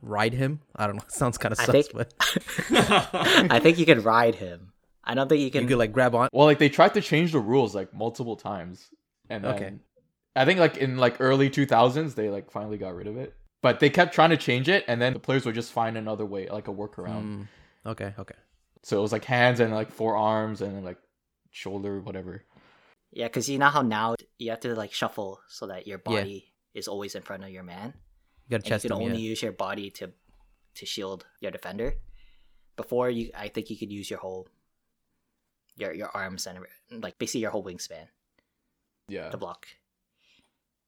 ride 0.03 0.35
him? 0.35 0.61
I 0.77 0.87
don't 0.87 0.97
know. 0.97 1.03
It 1.09 1.13
sounds 1.13 1.39
kind 1.39 1.53
of 1.53 1.61
I 1.61 1.65
sus, 1.65 1.73
think- 1.89 1.93
but 1.93 2.13
I 3.51 3.61
think 3.61 3.79
you 3.79 3.87
can 3.87 4.03
ride 4.03 4.35
him. 4.35 4.73
I 5.05 5.15
don't 5.15 5.29
think 5.29 5.43
you 5.43 5.51
can. 5.51 5.63
you 5.63 5.69
could 5.69 5.79
like 5.79 5.93
grab 5.93 6.15
on. 6.15 6.29
Well, 6.33 6.47
like 6.47 6.59
they 6.59 6.69
tried 6.71 6.95
to 6.95 7.01
change 7.01 7.33
the 7.33 7.39
rules 7.41 7.75
like 7.75 7.93
multiple 7.95 8.37
times, 8.37 8.89
and 9.29 9.45
then 9.45 9.55
Okay. 9.55 9.73
I 10.35 10.45
think 10.45 10.59
like 10.59 10.77
in 10.79 10.97
like 10.97 11.21
early 11.21 11.51
two 11.51 11.67
thousands 11.67 12.15
they 12.15 12.31
like 12.31 12.51
finally 12.51 12.79
got 12.79 12.95
rid 12.95 13.07
of 13.07 13.17
it. 13.17 13.35
But 13.65 13.81
they 13.81 13.89
kept 13.89 14.13
trying 14.13 14.29
to 14.29 14.37
change 14.37 14.69
it, 14.69 14.85
and 14.89 15.01
then 15.01 15.15
the 15.15 15.19
players 15.19 15.47
would 15.47 15.55
just 15.55 15.73
find 15.73 15.97
another 15.97 16.27
way, 16.27 16.51
like 16.51 16.69
a 16.69 16.71
workaround. 16.71 17.25
Mm, 17.25 17.49
okay, 17.87 18.13
okay. 18.19 18.35
So 18.83 18.99
it 18.99 19.01
was 19.01 19.11
like 19.11 19.25
hands 19.25 19.59
and 19.59 19.73
like 19.73 19.91
forearms 19.91 20.61
and 20.61 20.85
like 20.85 20.99
shoulder, 21.51 21.99
whatever. 22.03 22.45
Yeah, 23.11 23.25
because 23.29 23.49
you 23.49 23.57
know 23.59 23.71
how 23.71 23.81
now 23.81 24.17
you 24.39 24.51
have 24.51 24.61
to 24.61 24.75
like 24.75 24.93
shuffle 24.93 25.41
so 25.49 25.69
that 25.69 25.87
your 25.87 25.97
body 25.97 26.53
is 26.75 26.89
always 26.89 27.15
in 27.15 27.23
front 27.23 27.43
of 27.43 27.49
your 27.49 27.63
man, 27.63 27.95
You 28.49 28.51
gotta 28.51 28.57
and 28.57 28.65
chest 28.67 28.85
you 28.85 28.91
can 28.91 28.99
only 29.01 29.17
Yeah. 29.23 29.31
use 29.31 29.41
your 29.41 29.53
body 29.53 29.89
to 29.93 30.13
to 30.75 30.85
shield 30.85 31.25
your 31.41 31.51
defender. 31.51 31.95
Before 32.77 33.09
you, 33.09 33.31
I 33.35 33.49
think 33.49 33.71
you 33.71 33.79
could 33.79 33.91
use 33.91 34.11
your 34.11 34.19
whole 34.19 34.47
your 35.79 35.95
your 35.95 36.11
arms 36.15 36.47
and 36.47 36.59
like 36.91 37.17
basically 37.17 37.41
your 37.41 37.51
whole 37.51 37.65
wingspan 37.65 38.09
Yeah. 39.09 39.31
to 39.31 39.39
block. 39.39 39.69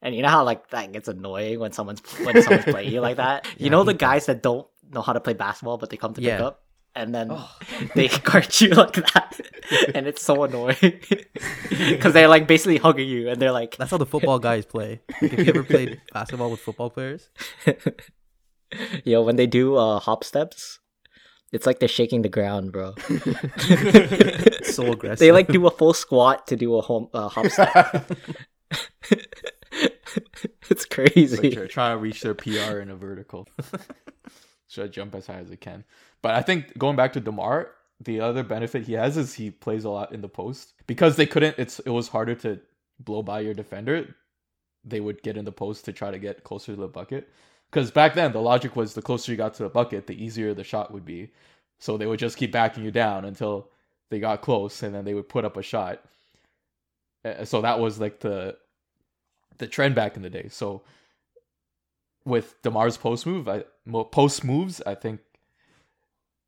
And 0.03 0.15
you 0.15 0.23
know 0.23 0.29
how 0.29 0.45
like 0.45 0.71
that 0.71 0.93
gets 0.93 1.09
annoying 1.09 1.59
when 1.59 1.73
someone's 1.73 2.01
when 2.25 2.41
someone's 2.43 2.65
playing 2.73 2.93
you 2.93 3.01
like 3.01 3.17
that. 3.17 3.47
You 3.59 3.67
Yeah, 3.67 3.71
know 3.73 3.85
the 3.85 3.95
guys 3.95 4.27
that 4.27 4.43
don't 4.43 4.67
know 4.93 5.01
how 5.03 5.13
to 5.13 5.21
play 5.21 5.33
basketball, 5.33 5.79
but 5.79 5.91
they 5.91 5.97
come 5.97 6.15
to 6.15 6.21
pick 6.21 6.41
up, 6.41 6.63
and 6.95 7.15
then 7.15 7.29
Oh. 7.33 7.51
they 7.95 8.09
guard 8.25 8.61
you 8.61 8.69
like 8.69 8.93
that, 8.93 9.41
and 9.95 10.07
it's 10.07 10.23
so 10.23 10.45
annoying 10.45 11.01
because 11.71 12.13
they're 12.13 12.29
like 12.29 12.47
basically 12.47 12.77
hugging 12.77 13.09
you, 13.09 13.29
and 13.31 13.41
they're 13.43 13.53
like, 13.53 13.77
That's 13.77 13.91
how 13.91 13.97
the 13.99 14.07
football 14.07 14.39
guys 14.39 14.65
play. 14.67 15.01
Like, 15.21 15.33
if 15.33 15.39
you 15.47 15.53
ever 15.53 15.65
played 15.65 16.01
basketball 16.13 16.51
with 16.51 16.61
football 16.61 16.91
players, 16.91 17.31
yo, 19.05 19.23
when 19.23 19.37
they 19.37 19.47
do 19.47 19.77
uh, 19.77 19.99
hop 19.99 20.23
steps, 20.25 20.79
it's 21.53 21.67
like 21.67 21.79
they're 21.81 21.89
shaking 21.89 22.23
the 22.23 22.29
ground, 22.29 22.71
bro. 22.71 22.95
so 24.63 24.93
aggressive. 24.93 25.19
they 25.19 25.33
like 25.33 25.49
do 25.49 25.67
a 25.67 25.71
full 25.71 25.95
squat 25.95 26.47
to 26.49 26.55
do 26.57 26.77
a 26.77 26.83
home 26.83 27.09
uh, 27.15 27.29
hop 27.29 27.47
step. 27.47 28.11
it's 30.71 30.85
crazy. 30.85 31.51
they're 31.51 31.69
trying 31.69 31.97
to 31.97 31.99
reach 31.99 32.23
their 32.23 32.35
PR 32.35 32.79
in 32.79 32.91
a 32.91 32.97
vertical. 32.97 33.49
Should 34.69 34.85
I 34.85 34.89
jump 34.89 35.15
as 35.15 35.27
high 35.27 35.39
as 35.39 35.51
I 35.51 35.57
can. 35.57 35.85
But 36.23 36.35
I 36.35 36.43
think 36.43 36.77
going 36.77 36.97
back 36.97 37.13
to 37.15 37.21
Demar, 37.21 37.71
the 38.01 38.21
other 38.21 38.43
benefit 38.43 38.85
he 38.85 38.95
has 38.95 39.17
is 39.17 39.35
he 39.35 39.51
plays 39.51 39.85
a 39.85 39.91
lot 39.91 40.13
in 40.13 40.21
the 40.21 40.29
post 40.29 40.75
because 40.87 41.17
they 41.17 41.27
couldn't. 41.27 41.57
It's 41.59 41.79
it 41.81 41.91
was 41.91 42.09
harder 42.09 42.35
to 42.37 42.61
blow 43.01 43.23
by 43.23 43.41
your 43.41 43.55
defender. 43.55 44.15
They 44.85 45.01
would 45.01 45.23
get 45.23 45.37
in 45.37 45.45
the 45.45 45.53
post 45.53 45.85
to 45.87 45.93
try 45.93 46.11
to 46.11 46.19
get 46.19 46.45
closer 46.45 46.75
to 46.75 46.81
the 46.81 46.89
bucket. 46.89 47.29
Because 47.71 47.91
back 47.91 48.15
then 48.15 48.33
the 48.33 48.41
logic 48.41 48.77
was 48.77 48.95
the 48.95 49.03
closer 49.03 49.33
you 49.33 49.39
got 49.39 49.55
to 49.55 49.65
the 49.65 49.69
bucket, 49.69 50.07
the 50.07 50.23
easier 50.23 50.55
the 50.55 50.65
shot 50.65 50.93
would 50.93 51.05
be. 51.05 51.33
So 51.79 51.97
they 51.97 52.07
would 52.07 52.19
just 52.19 52.37
keep 52.37 52.53
backing 52.53 52.85
you 52.85 52.91
down 52.91 53.25
until 53.25 53.71
they 54.11 54.19
got 54.19 54.41
close, 54.43 54.83
and 54.83 54.95
then 54.95 55.05
they 55.05 55.15
would 55.15 55.29
put 55.29 55.45
up 55.45 55.57
a 55.57 55.63
shot. 55.63 56.03
So 57.45 57.61
that 57.63 57.81
was 57.81 57.99
like 57.99 58.21
the 58.21 58.57
the 59.59 59.67
trend 59.67 59.95
back 59.95 60.17
in 60.17 60.23
the 60.23 60.31
day. 60.31 60.49
So 60.51 60.83
with 62.25 62.61
Demar's 62.63 62.97
post 62.97 63.27
move, 63.27 63.49
I 63.49 63.65
post 64.11 64.45
moves, 64.45 64.83
I 64.87 64.95
think 64.95 65.21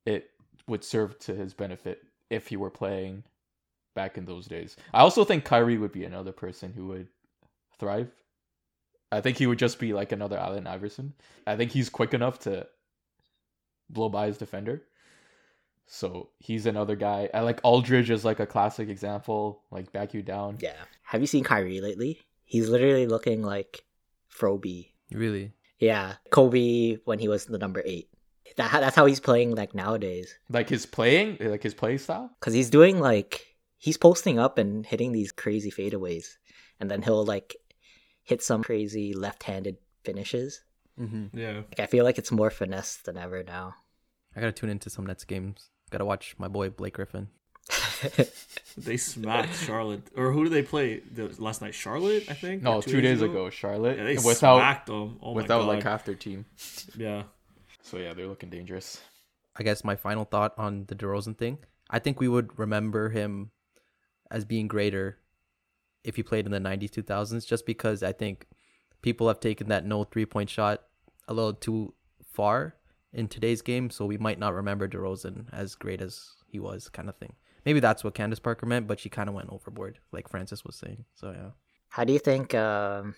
it 0.04 0.30
would 0.66 0.84
serve 0.84 1.18
to 1.20 1.34
his 1.34 1.54
benefit 1.54 2.02
if 2.30 2.48
he 2.48 2.56
were 2.56 2.70
playing 2.70 3.24
back 3.94 4.18
in 4.18 4.26
those 4.26 4.46
days. 4.46 4.76
I 4.92 5.00
also 5.00 5.24
think 5.24 5.44
Kyrie 5.44 5.78
would 5.78 5.92
be 5.92 6.04
another 6.04 6.32
person 6.32 6.72
who 6.72 6.86
would 6.88 7.08
thrive. 7.78 8.10
I 9.10 9.20
think 9.20 9.38
he 9.38 9.46
would 9.46 9.58
just 9.58 9.78
be 9.78 9.92
like 9.92 10.12
another 10.12 10.36
Allen 10.36 10.66
Iverson. 10.66 11.14
I 11.46 11.56
think 11.56 11.72
he's 11.72 11.88
quick 11.88 12.12
enough 12.12 12.40
to 12.40 12.66
blow 13.88 14.08
by 14.08 14.26
his 14.26 14.36
defender. 14.36 14.82
So 15.86 16.28
he's 16.38 16.66
another 16.66 16.96
guy. 16.96 17.30
I 17.32 17.40
like 17.40 17.60
Aldridge 17.62 18.10
is 18.10 18.24
like 18.24 18.40
a 18.40 18.46
classic 18.46 18.90
example, 18.90 19.62
like 19.70 19.90
back 19.92 20.12
you 20.12 20.22
down. 20.22 20.58
Yeah. 20.60 20.74
Have 21.02 21.22
you 21.22 21.26
seen 21.26 21.44
Kyrie 21.44 21.80
lately? 21.80 22.20
He's 22.48 22.70
literally 22.70 23.06
looking 23.06 23.42
like 23.42 23.84
Froby. 24.32 24.92
really. 25.12 25.52
Yeah, 25.78 26.14
Kobe 26.30 26.96
when 27.04 27.18
he 27.18 27.28
was 27.28 27.44
the 27.44 27.58
number 27.58 27.82
eight. 27.84 28.08
That 28.56 28.72
that's 28.72 28.96
how 28.96 29.04
he's 29.04 29.20
playing 29.20 29.54
like 29.54 29.74
nowadays. 29.74 30.34
Like 30.48 30.70
his 30.70 30.86
playing, 30.86 31.36
like 31.40 31.62
his 31.62 31.74
play 31.74 31.98
style. 31.98 32.30
Cause 32.40 32.54
he's 32.54 32.70
doing 32.70 33.00
like 33.00 33.46
he's 33.76 33.98
posting 33.98 34.38
up 34.38 34.56
and 34.56 34.86
hitting 34.86 35.12
these 35.12 35.30
crazy 35.30 35.70
fadeaways, 35.70 36.38
and 36.80 36.90
then 36.90 37.02
he'll 37.02 37.24
like 37.24 37.54
hit 38.22 38.42
some 38.42 38.64
crazy 38.64 39.12
left-handed 39.12 39.76
finishes. 40.02 40.62
Mm-hmm. 40.98 41.38
Yeah. 41.38 41.56
Like 41.68 41.80
I 41.80 41.86
feel 41.86 42.04
like 42.04 42.16
it's 42.18 42.32
more 42.32 42.50
finesse 42.50 42.96
than 42.96 43.18
ever 43.18 43.44
now. 43.44 43.74
I 44.34 44.40
gotta 44.40 44.52
tune 44.52 44.70
into 44.70 44.88
some 44.88 45.06
Nets 45.06 45.24
games. 45.24 45.68
Gotta 45.90 46.06
watch 46.06 46.34
my 46.38 46.48
boy 46.48 46.70
Blake 46.70 46.94
Griffin. 46.94 47.28
They 48.76 48.96
smacked 48.96 49.56
Charlotte. 49.56 50.02
Or 50.16 50.30
who 50.30 50.44
did 50.44 50.52
they 50.52 50.62
play 50.62 51.00
the, 51.00 51.34
last 51.38 51.60
night? 51.60 51.74
Charlotte, 51.74 52.30
I 52.30 52.34
think? 52.34 52.62
No, 52.62 52.74
Or 52.76 52.82
two, 52.82 53.00
days 53.00 53.22
ago, 53.22 53.50
Charlotte 53.50 53.98
Yeah, 53.98 54.04
they 54.04 54.14
without 54.16 54.58
smacked 54.58 54.86
them. 54.86 55.18
Oh 55.20 55.32
without 55.32 55.64
like 55.66 55.82
half 55.82 56.04
their 56.04 56.14
team. 56.14 56.46
yeah. 56.96 57.24
So 57.82 57.96
yeah, 57.96 58.14
they're 58.14 58.26
looking 58.26 58.50
dangerous. 58.50 59.00
I 59.56 59.64
guess 59.64 59.82
my 59.82 59.96
final 59.96 60.24
thought 60.24 60.54
on 60.56 60.84
the 60.86 60.94
DeRozan 60.94 61.36
thing. 61.36 61.58
I 61.90 61.98
think 61.98 62.20
we 62.20 62.28
would 62.28 62.56
remember 62.58 63.08
him 63.08 63.50
as 64.30 64.44
being 64.44 64.68
greater 64.68 65.18
if 66.04 66.16
he 66.16 66.22
played 66.22 66.46
in 66.46 66.52
the 66.52 66.60
90s, 66.60 66.90
2000s, 66.90 67.46
just 67.46 67.66
because 67.66 68.02
I 68.02 68.12
think 68.12 68.46
people 69.02 69.26
have 69.26 69.40
taken 69.40 69.68
that 69.68 69.84
no 69.84 70.04
three 70.04 70.26
point 70.26 70.50
shot 70.50 70.82
a 71.26 71.34
little 71.34 71.54
too 71.54 71.94
far 72.22 72.76
in 73.12 73.26
today's 73.26 73.62
game, 73.62 73.90
so 73.90 74.06
we 74.06 74.18
might 74.18 74.38
not 74.38 74.54
remember 74.54 74.86
DeRozan 74.86 75.46
as 75.52 75.74
great 75.74 76.00
as 76.00 76.34
he 76.46 76.60
was, 76.60 76.88
kind 76.88 77.08
of 77.08 77.16
thing. 77.16 77.34
Maybe 77.68 77.80
that's 77.80 78.02
what 78.02 78.14
Candace 78.14 78.38
Parker 78.38 78.64
meant, 78.64 78.86
but 78.86 78.98
she 78.98 79.10
kind 79.10 79.28
of 79.28 79.34
went 79.34 79.50
overboard, 79.50 79.98
like 80.10 80.26
Francis 80.26 80.64
was 80.64 80.74
saying. 80.74 81.04
So 81.14 81.32
yeah, 81.32 81.50
How 81.90 82.02
do 82.02 82.14
you 82.14 82.18
think 82.18 82.54
um, 82.54 83.14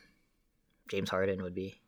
James 0.88 1.08
Harden 1.08 1.40
would 1.44 1.54
be? 1.54 1.80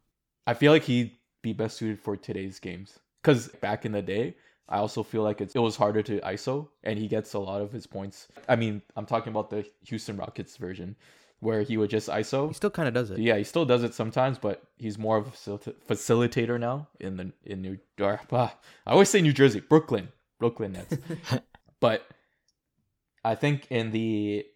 I 0.47 0.55
feel 0.55 0.71
like 0.71 0.85
he'd 0.85 1.11
be 1.43 1.53
best 1.53 1.77
suited 1.77 1.99
for 1.99 2.17
today's 2.17 2.61
games. 2.61 3.01
Because 3.21 3.49
back 3.61 3.85
in 3.85 3.91
the 3.91 4.01
day, 4.01 4.37
I 4.69 4.79
also 4.79 5.03
feel 5.03 5.25
like 5.25 5.41
it's, 5.41 5.57
it 5.57 5.59
was 5.59 5.75
harder 5.75 6.03
to 6.03 6.21
ISO, 6.21 6.69
and 6.85 6.97
he 6.97 7.09
gets 7.09 7.35
a 7.35 7.41
lot 7.41 7.63
of 7.63 7.73
his 7.73 7.85
points. 7.85 8.29
I 8.49 8.55
mean, 8.55 8.81
I'm 8.95 9.07
talking 9.07 9.33
about 9.33 9.51
the 9.51 9.67
Houston 9.89 10.17
Rockets 10.17 10.57
version, 10.57 10.95
where 11.41 11.63
he 11.63 11.77
would 11.77 11.91
just 11.91 12.09
ISO. 12.09 12.47
he 12.47 12.55
still 12.55 12.71
kind 12.71 12.87
of 12.87 12.95
does 12.95 13.11
it. 13.11 13.19
Yeah, 13.19 13.39
he 13.39 13.43
still 13.43 13.65
does 13.65 13.83
it 13.83 13.93
sometimes, 13.93 14.39
but 14.39 14.63
he's 14.77 14.99
more 14.99 15.17
of 15.17 15.27
a 15.27 15.31
facilita- 15.33 15.75
facilitator 15.91 16.61
now 16.61 16.87
in 17.01 17.17
the 17.17 17.33
in 17.45 17.61
New. 17.61 17.79
Or, 18.01 18.21
ah, 18.31 18.57
I 18.87 18.93
always 18.93 19.09
say 19.09 19.21
New 19.21 19.33
Jersey, 19.33 19.59
Brooklyn, 19.59 20.11
Brooklyn 20.39 20.75
Nets. 20.75 20.97
but 21.81 22.07
I 23.25 23.35
think 23.35 23.67
in 23.71 23.91
the 23.91 24.47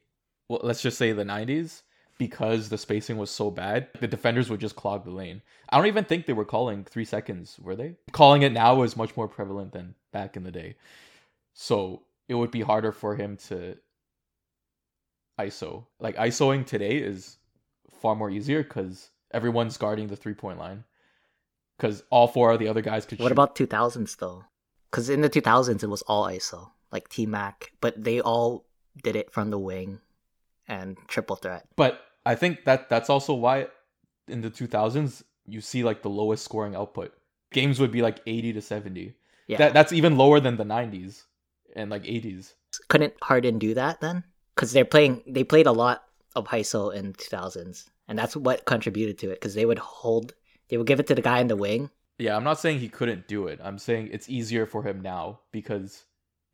well, 0.48 0.61
let's 0.62 0.83
just 0.83 0.98
say 0.98 1.12
the 1.12 1.24
'90s, 1.24 1.83
because 2.18 2.68
the 2.68 2.79
spacing 2.79 3.16
was 3.16 3.31
so 3.31 3.50
bad, 3.50 3.88
the 4.00 4.09
defenders 4.09 4.50
would 4.50 4.61
just 4.61 4.76
clog 4.76 5.05
the 5.05 5.11
lane. 5.11 5.42
I 5.68 5.76
don't 5.76 5.87
even 5.87 6.05
think 6.05 6.26
they 6.26 6.33
were 6.33 6.44
calling 6.44 6.85
three 6.85 7.05
seconds, 7.05 7.59
were 7.61 7.76
they? 7.76 7.96
Calling 8.12 8.42
it 8.42 8.52
now 8.52 8.83
is 8.83 8.96
much 8.96 9.16
more 9.16 9.29
prevalent 9.29 9.72
than 9.72 9.94
back 10.12 10.37
in 10.37 10.44
the 10.44 10.52
day, 10.52 10.76
so 11.55 12.02
it 12.29 12.35
would 12.35 12.50
be 12.50 12.62
harder 12.62 12.92
for 12.92 13.16
him 13.16 13.37
to 13.48 13.76
ISO. 15.38 15.87
Like 16.00 16.16
ISOing 16.16 16.66
today 16.66 16.96
is 16.96 17.38
far 18.00 18.14
more 18.14 18.31
easier 18.31 18.62
because 18.62 19.11
everyone's 19.33 19.76
guarding 19.76 20.09
the 20.09 20.16
three 20.16 20.35
point 20.35 20.59
line. 20.59 20.85
Because 21.76 22.02
all 22.11 22.26
four 22.26 22.52
of 22.52 22.59
the 22.59 22.68
other 22.68 22.81
guys 22.81 23.05
could. 23.05 23.18
What 23.18 23.29
shoot. 23.29 23.33
about 23.33 23.55
2000s 23.55 24.16
though? 24.16 24.44
Because 24.90 25.11
in 25.11 25.20
the 25.20 25.29
2000s 25.29 25.83
it 25.83 25.88
was 25.88 26.02
all 26.02 26.26
ISO, 26.26 26.70
like 26.92 27.09
T 27.09 27.27
Mac, 27.27 27.72
but 27.81 28.03
they 28.03 28.20
all 28.20 28.66
did 29.03 29.16
it 29.16 29.33
from 29.33 29.51
the 29.51 29.59
wing 29.59 30.01
and 30.68 30.96
triple 31.09 31.37
threat. 31.37 31.66
But 31.77 32.01
I 32.25 32.35
think 32.35 32.64
that 32.64 32.88
that's 32.88 33.11
also 33.11 33.35
why 33.35 33.68
in 34.29 34.40
the 34.40 34.51
2000s 34.51 35.22
you 35.46 35.61
see 35.61 35.85
like 35.85 36.03
the 36.03 36.11
lowest 36.11 36.44
scoring 36.44 36.75
output. 36.75 37.12
Games 37.53 37.79
would 37.79 37.92
be 37.92 38.03
like 38.03 38.20
80 38.27 38.55
to 38.55 38.61
70. 38.61 39.14
Yeah, 39.46 39.59
That 39.59 39.75
that's 39.75 39.92
even 39.92 40.16
lower 40.18 40.40
than 40.40 40.57
the 40.57 40.64
90s 40.64 41.22
and 41.77 41.90
like 41.90 42.03
80s. 42.03 42.55
couldn't 42.88 43.14
Harden 43.22 43.59
do 43.59 43.75
that 43.75 44.01
then? 44.01 44.25
Because 44.55 44.72
they're 44.72 44.85
playing, 44.85 45.22
they 45.27 45.44
played 45.44 45.66
a 45.66 45.72
lot 45.72 46.03
of 46.35 46.49
ISO 46.49 46.92
in 46.92 47.12
2000s, 47.12 47.85
and 48.09 48.18
that's 48.18 48.35
what 48.37 48.64
contributed 48.64 49.18
to 49.18 49.31
it. 49.31 49.35
Because 49.35 49.55
they 49.55 49.66
would 49.66 49.79
hold, 49.79 50.35
they 50.68 50.77
would 50.77 50.87
give 50.87 50.99
it 50.99 51.07
to 51.09 51.14
the 51.14 51.22
guy 51.22 51.40
in 51.40 51.46
the 51.49 51.57
wing. 51.57 51.90
Yeah, 52.18 52.35
I'm 52.35 52.44
not 52.44 52.59
saying 52.59 52.81
he 52.81 52.88
couldn't 52.88 53.29
do 53.29 53.46
it. 53.46 53.61
I'm 53.62 53.79
saying 53.79 54.09
it's 54.11 54.29
easier 54.29 54.66
for 54.66 54.83
him 54.83 55.01
now 55.01 55.40
because 55.53 56.05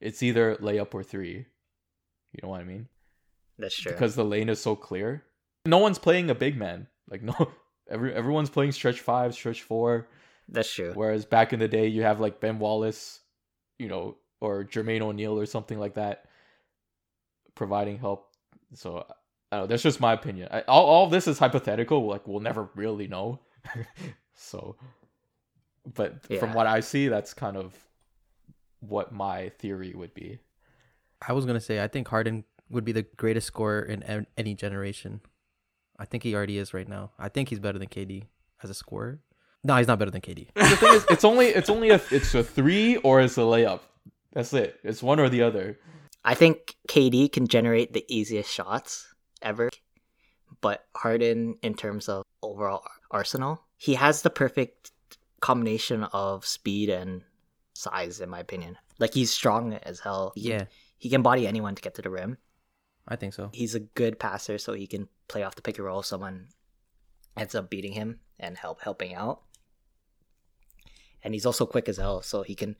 it's 0.02 0.22
either 0.22 0.56
layup 0.56 0.94
or 0.94 1.02
three. 1.02 1.46
You 2.32 2.40
know 2.42 2.48
what 2.48 2.60
I 2.60 2.64
mean? 2.64 2.88
That's 3.58 3.76
true. 3.76 3.92
because 3.92 4.14
the 4.14 4.24
lane 4.24 4.48
is 4.48 4.60
so 4.60 4.74
clear. 4.74 5.24
No 5.66 5.78
one's 5.78 5.98
playing 5.98 6.30
a 6.30 6.34
big 6.34 6.56
man. 6.56 6.88
Like 7.08 7.22
no, 7.22 7.52
every 7.88 8.12
everyone's 8.14 8.50
playing 8.50 8.72
stretch 8.72 9.00
five, 9.00 9.34
stretch 9.34 9.62
four. 9.62 10.08
that's 10.48 10.72
true. 10.72 10.92
Whereas 10.94 11.24
back 11.24 11.52
in 11.52 11.60
the 11.60 11.68
day, 11.68 11.86
you 11.86 12.02
have 12.02 12.20
like 12.20 12.40
Ben 12.40 12.58
Wallace, 12.58 13.20
you 13.78 13.88
know, 13.88 14.16
or 14.40 14.64
Jermaine 14.64 15.02
O'Neal 15.02 15.38
or 15.38 15.46
something 15.46 15.78
like 15.78 15.94
that, 15.94 16.24
providing 17.54 17.98
help. 17.98 18.28
So 18.74 19.06
I 19.50 19.56
don't 19.56 19.64
know. 19.64 19.66
That's 19.68 19.82
just 19.82 20.00
my 20.00 20.14
opinion. 20.14 20.48
I, 20.50 20.62
all 20.62 20.86
all 20.86 21.04
of 21.04 21.10
this 21.10 21.28
is 21.28 21.38
hypothetical. 21.38 22.06
Like 22.06 22.26
we'll 22.26 22.40
never 22.40 22.68
really 22.74 23.06
know. 23.06 23.40
so, 24.34 24.76
but 25.94 26.26
from 26.38 26.54
what 26.54 26.66
I 26.66 26.80
see, 26.80 27.08
that's 27.08 27.34
kind 27.34 27.56
of 27.56 27.76
what 28.82 29.12
my 29.12 29.50
theory 29.58 29.92
would 29.94 30.14
be. 30.14 30.38
I 31.26 31.32
was 31.32 31.46
gonna 31.46 31.60
say 31.60 31.82
I 31.82 31.88
think 31.88 32.08
Harden 32.08 32.44
would 32.68 32.84
be 32.84 32.92
the 32.92 33.06
greatest 33.16 33.46
scorer 33.46 33.82
in 33.82 34.26
any 34.36 34.54
generation. 34.54 35.20
I 35.98 36.04
think 36.04 36.22
he 36.22 36.34
already 36.34 36.58
is 36.58 36.74
right 36.74 36.88
now. 36.88 37.12
I 37.18 37.28
think 37.28 37.48
he's 37.48 37.60
better 37.60 37.78
than 37.78 37.88
KD 37.88 38.24
as 38.62 38.70
a 38.70 38.74
scorer. 38.74 39.20
No, 39.64 39.76
he's 39.76 39.86
not 39.86 39.98
better 39.98 40.10
than 40.10 40.20
KD. 40.20 40.48
the 40.54 40.76
thing 40.76 40.94
is, 40.94 41.06
it's 41.08 41.24
only 41.24 41.46
it's 41.48 41.70
only 41.70 41.90
a 41.90 42.00
it's 42.10 42.34
a 42.34 42.42
three 42.42 42.96
or 42.96 43.20
it's 43.20 43.38
a 43.38 43.42
layup. 43.42 43.80
That's 44.32 44.52
it. 44.52 44.80
It's 44.82 45.02
one 45.02 45.20
or 45.20 45.28
the 45.28 45.42
other. 45.42 45.78
I 46.24 46.34
think 46.34 46.76
KD 46.88 47.30
can 47.30 47.46
generate 47.46 47.92
the 47.92 48.04
easiest 48.08 48.50
shots 48.50 49.12
ever, 49.42 49.70
but 50.60 50.84
Harden, 50.96 51.56
in 51.62 51.74
terms 51.74 52.08
of 52.08 52.24
overall 52.42 52.84
arsenal, 53.10 53.62
he 53.76 53.94
has 53.94 54.22
the 54.22 54.30
perfect 54.30 54.92
combination 55.40 56.04
of 56.04 56.46
speed 56.46 56.88
and 56.88 57.22
size, 57.82 58.20
in 58.20 58.28
my 58.30 58.40
opinion. 58.40 58.78
Like 58.98 59.14
he's 59.14 59.30
strong 59.30 59.74
as 59.74 60.00
hell. 60.00 60.32
He, 60.34 60.50
Yeah, 60.50 60.64
he 60.98 61.08
can 61.10 61.22
body 61.22 61.46
anyone 61.46 61.74
to 61.74 61.82
get 61.82 61.94
to 61.96 62.02
the 62.02 62.10
rim. 62.10 62.38
I 63.06 63.16
think 63.16 63.34
so. 63.34 63.50
He's 63.52 63.74
a 63.74 63.80
good 63.80 64.18
passer, 64.18 64.58
so 64.58 64.72
he 64.74 64.86
can 64.86 65.08
play 65.28 65.42
off 65.42 65.56
the 65.56 65.62
pick 65.62 65.78
and 65.78 65.86
roll. 65.86 66.00
if 66.00 66.06
Someone 66.06 66.48
ends 67.36 67.54
up 67.54 67.70
beating 67.70 67.92
him 67.92 68.20
and 68.38 68.56
help 68.56 68.82
helping 68.82 69.14
out. 69.14 69.42
And 71.22 71.34
he's 71.34 71.46
also 71.46 71.66
quick 71.66 71.88
as 71.88 71.98
hell, 71.98 72.22
so 72.22 72.42
he 72.42 72.54
can 72.54 72.76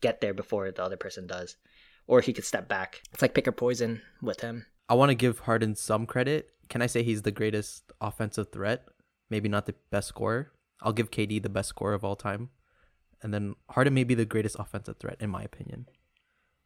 get 0.00 0.20
there 0.20 0.34
before 0.34 0.70
the 0.70 0.82
other 0.82 0.96
person 0.96 1.26
does, 1.26 1.56
or 2.06 2.20
he 2.20 2.32
could 2.32 2.44
step 2.44 2.68
back. 2.68 3.02
It's 3.12 3.22
like 3.22 3.34
pick 3.34 3.48
or 3.48 3.52
poison 3.52 4.02
with 4.22 4.40
him. 4.40 4.66
I 4.88 4.94
want 4.94 5.10
to 5.10 5.14
give 5.14 5.40
Harden 5.40 5.74
some 5.74 6.06
credit. 6.06 6.50
Can 6.68 6.82
I 6.82 6.86
say 6.86 7.02
he's 7.02 7.22
the 7.22 7.30
greatest 7.30 7.92
offensive 8.00 8.52
threat? 8.52 8.86
Maybe 9.30 9.48
not 9.48 9.66
the 9.66 9.74
best 9.90 10.08
scorer. 10.08 10.52
I'll 10.82 10.92
give 10.92 11.10
KD 11.10 11.42
the 11.42 11.48
best 11.48 11.70
scorer 11.70 11.94
of 11.94 12.04
all 12.04 12.16
time, 12.16 12.50
and 13.22 13.32
then 13.34 13.54
Harden 13.70 13.94
may 13.94 14.04
be 14.04 14.14
the 14.14 14.24
greatest 14.24 14.56
offensive 14.58 14.96
threat 14.98 15.16
in 15.20 15.30
my 15.30 15.42
opinion. 15.42 15.86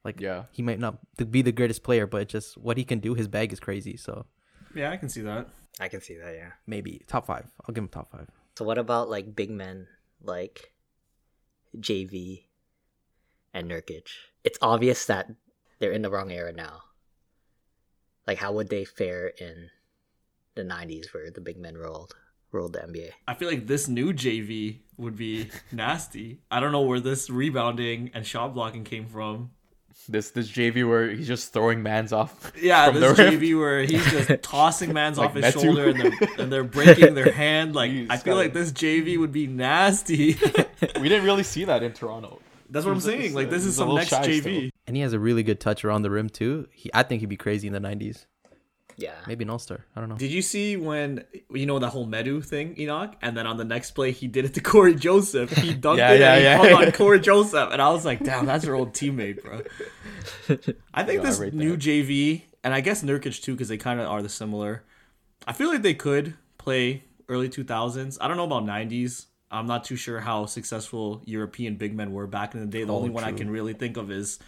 Like, 0.04 0.20
Yeah. 0.20 0.44
he 0.52 0.62
might 0.62 0.78
not 0.80 0.98
be 1.30 1.42
the 1.42 1.52
greatest 1.52 1.82
player, 1.84 2.06
but 2.06 2.28
just 2.28 2.58
what 2.58 2.76
he 2.76 2.84
can 2.84 2.98
do, 2.98 3.14
his 3.14 3.28
bag 3.28 3.52
is 3.52 3.60
crazy. 3.60 3.96
So 3.96 4.26
Yeah, 4.74 4.90
I 4.90 4.96
can 4.96 5.08
see 5.08 5.20
that. 5.22 5.48
I 5.80 5.88
can 5.88 6.00
see 6.00 6.16
that, 6.16 6.34
yeah. 6.34 6.52
maybe 6.66 7.02
top 7.06 7.26
five. 7.26 7.46
I'll 7.66 7.72
give 7.74 7.84
him 7.84 7.88
top 7.88 8.10
five. 8.10 8.28
So 8.58 8.64
what 8.64 8.78
about 8.78 9.08
like 9.08 9.34
big 9.34 9.50
men 9.50 9.86
like 10.20 10.72
JV 11.78 12.44
and 13.54 13.70
Nurkic? 13.70 14.08
It's 14.44 14.58
obvious 14.60 15.06
that 15.06 15.30
they're 15.78 15.92
in 15.92 16.02
the 16.02 16.10
wrong 16.10 16.30
era 16.30 16.52
now. 16.52 16.82
Like 18.26 18.38
how 18.38 18.52
would 18.52 18.68
they 18.68 18.84
fare 18.84 19.28
in 19.28 19.70
the 20.54 20.62
'90s 20.62 21.12
where 21.14 21.30
the 21.30 21.40
big 21.40 21.56
men 21.58 21.76
rolled 21.76 22.14
ruled 22.52 22.74
the 22.74 22.80
NBA? 22.80 23.10
I 23.26 23.34
feel 23.34 23.48
like 23.48 23.66
this 23.66 23.88
new 23.88 24.12
JV 24.12 24.78
would 24.96 25.16
be 25.16 25.48
nasty. 25.72 26.40
I 26.50 26.60
don't 26.60 26.72
know 26.72 26.82
where 26.82 27.00
this 27.00 27.28
rebounding 27.30 28.10
and 28.14 28.26
shot 28.26 28.54
blocking 28.54 28.84
came 28.84 29.06
from. 29.06 29.50
This 30.08 30.30
this 30.30 30.50
JV 30.50 30.88
where 30.88 31.10
he's 31.10 31.28
just 31.28 31.52
throwing 31.52 31.82
mans 31.82 32.12
off. 32.12 32.52
Yeah, 32.60 32.90
from 32.90 33.00
this 33.00 33.16
the. 33.16 33.22
JV 33.24 33.58
where 33.58 33.82
he's 33.82 34.04
just 34.10 34.42
tossing 34.42 34.92
man's 34.92 35.16
Like 35.18 35.28
off 35.30 35.34
his 35.36 35.44
Metu. 35.54 35.62
shoulder 35.62 35.88
and 35.90 36.00
they're, 36.00 36.28
and 36.38 36.52
they're 36.52 36.64
breaking 36.64 37.14
their 37.14 37.30
hand. 37.30 37.74
Like 37.74 37.92
You 37.92 38.06
I 38.10 38.16
feel 38.16 38.34
gotta- 38.34 38.46
like 38.46 38.52
this 38.52 38.72
JV 38.72 39.16
would 39.18 39.32
be 39.32 39.46
nasty. 39.46 40.36
We 41.00 41.08
didn't 41.08 41.24
really 41.24 41.44
see 41.44 41.64
that 41.66 41.82
in 41.84 41.92
Toronto. 41.92 42.40
That's 42.68 42.84
what 42.84 42.92
I'm 42.92 43.00
saying. 43.00 43.34
Like 43.34 43.50
this 43.50 43.64
is 43.64 43.76
some 43.76 43.94
next 43.94 44.08
shy 44.10 44.26
JV. 44.26 44.70
And 44.88 44.96
he 44.96 45.02
has 45.02 45.12
a 45.12 45.18
really 45.20 45.42
good 45.44 45.60
touch 45.60 45.84
around 45.84 46.02
the 46.02 46.10
rim 46.10 46.28
too. 46.28 46.66
He, 46.72 46.90
I 46.92 47.02
think 47.04 47.20
he'd 47.20 47.28
be 47.28 47.36
crazy 47.36 47.68
in 47.68 47.72
the 47.72 47.78
'90s. 47.80 48.24
Yeah. 48.96 49.14
Maybe 49.26 49.44
an 49.44 49.50
All 49.50 49.58
Star. 49.58 49.84
I 49.96 50.00
don't 50.00 50.08
know. 50.08 50.16
Did 50.16 50.30
you 50.30 50.42
see 50.42 50.76
when 50.76 51.24
you 51.52 51.66
know 51.66 51.78
that 51.78 51.88
whole 51.90 52.06
Metu 52.06 52.44
thing, 52.44 52.74
Enoch? 52.78 53.14
And 53.22 53.36
then 53.36 53.46
on 53.46 53.56
the 53.56 53.64
next 53.64 53.92
play, 53.92 54.12
he 54.12 54.26
did 54.28 54.44
it 54.44 54.54
to 54.54 54.60
Cory 54.72 54.94
Joseph. 54.94 55.50
He 55.50 55.74
dunked 55.74 55.98
Yeah, 55.98 56.12
it 56.12 56.20
yeah, 56.20 56.34
and 56.34 56.66
he 56.66 56.72
hung 56.74 56.84
on 56.86 56.92
Cory 57.00 57.20
Joseph, 57.20 57.70
and 57.72 57.80
I 57.80 57.90
was 57.90 58.04
like, 58.04 58.22
"Damn, 58.24 58.46
that's 58.46 58.64
your 58.64 58.74
old 58.74 58.92
teammate, 58.92 59.42
bro." 59.42 59.62
I 60.94 61.04
think 61.04 61.22
this 61.22 61.38
rate 61.38 61.54
new 61.54 61.72
that. 61.72 61.80
JV, 61.80 62.42
and 62.64 62.74
I 62.74 62.80
guess 62.80 63.02
Nurkic 63.02 63.42
too, 63.42 63.52
because 63.52 63.68
they 63.68 63.76
kind 63.78 64.00
of 64.00 64.08
are 64.08 64.22
the 64.22 64.28
similar. 64.28 64.84
I 65.46 65.52
feel 65.52 65.68
like 65.68 65.82
they 65.82 65.94
could 65.94 66.34
play 66.58 67.04
early 67.28 67.48
two 67.48 67.64
thousands. 67.64 68.18
I 68.20 68.28
don't 68.28 68.36
know 68.36 68.44
about 68.44 68.64
nineties. 68.64 69.26
I'm 69.50 69.66
not 69.66 69.84
too 69.84 69.96
sure 69.96 70.20
how 70.20 70.46
successful 70.46 71.22
European 71.26 71.76
big 71.76 71.94
men 71.94 72.12
were 72.12 72.26
back 72.26 72.54
in 72.54 72.60
the 72.60 72.66
day. 72.66 72.84
The 72.84 72.92
Oh, 72.92 72.96
only 72.96 73.10
one 73.10 73.22
I 73.24 73.32
can 73.32 73.50
really 73.50 73.74
think 73.74 73.96
of 73.98 74.10
is 74.10 74.38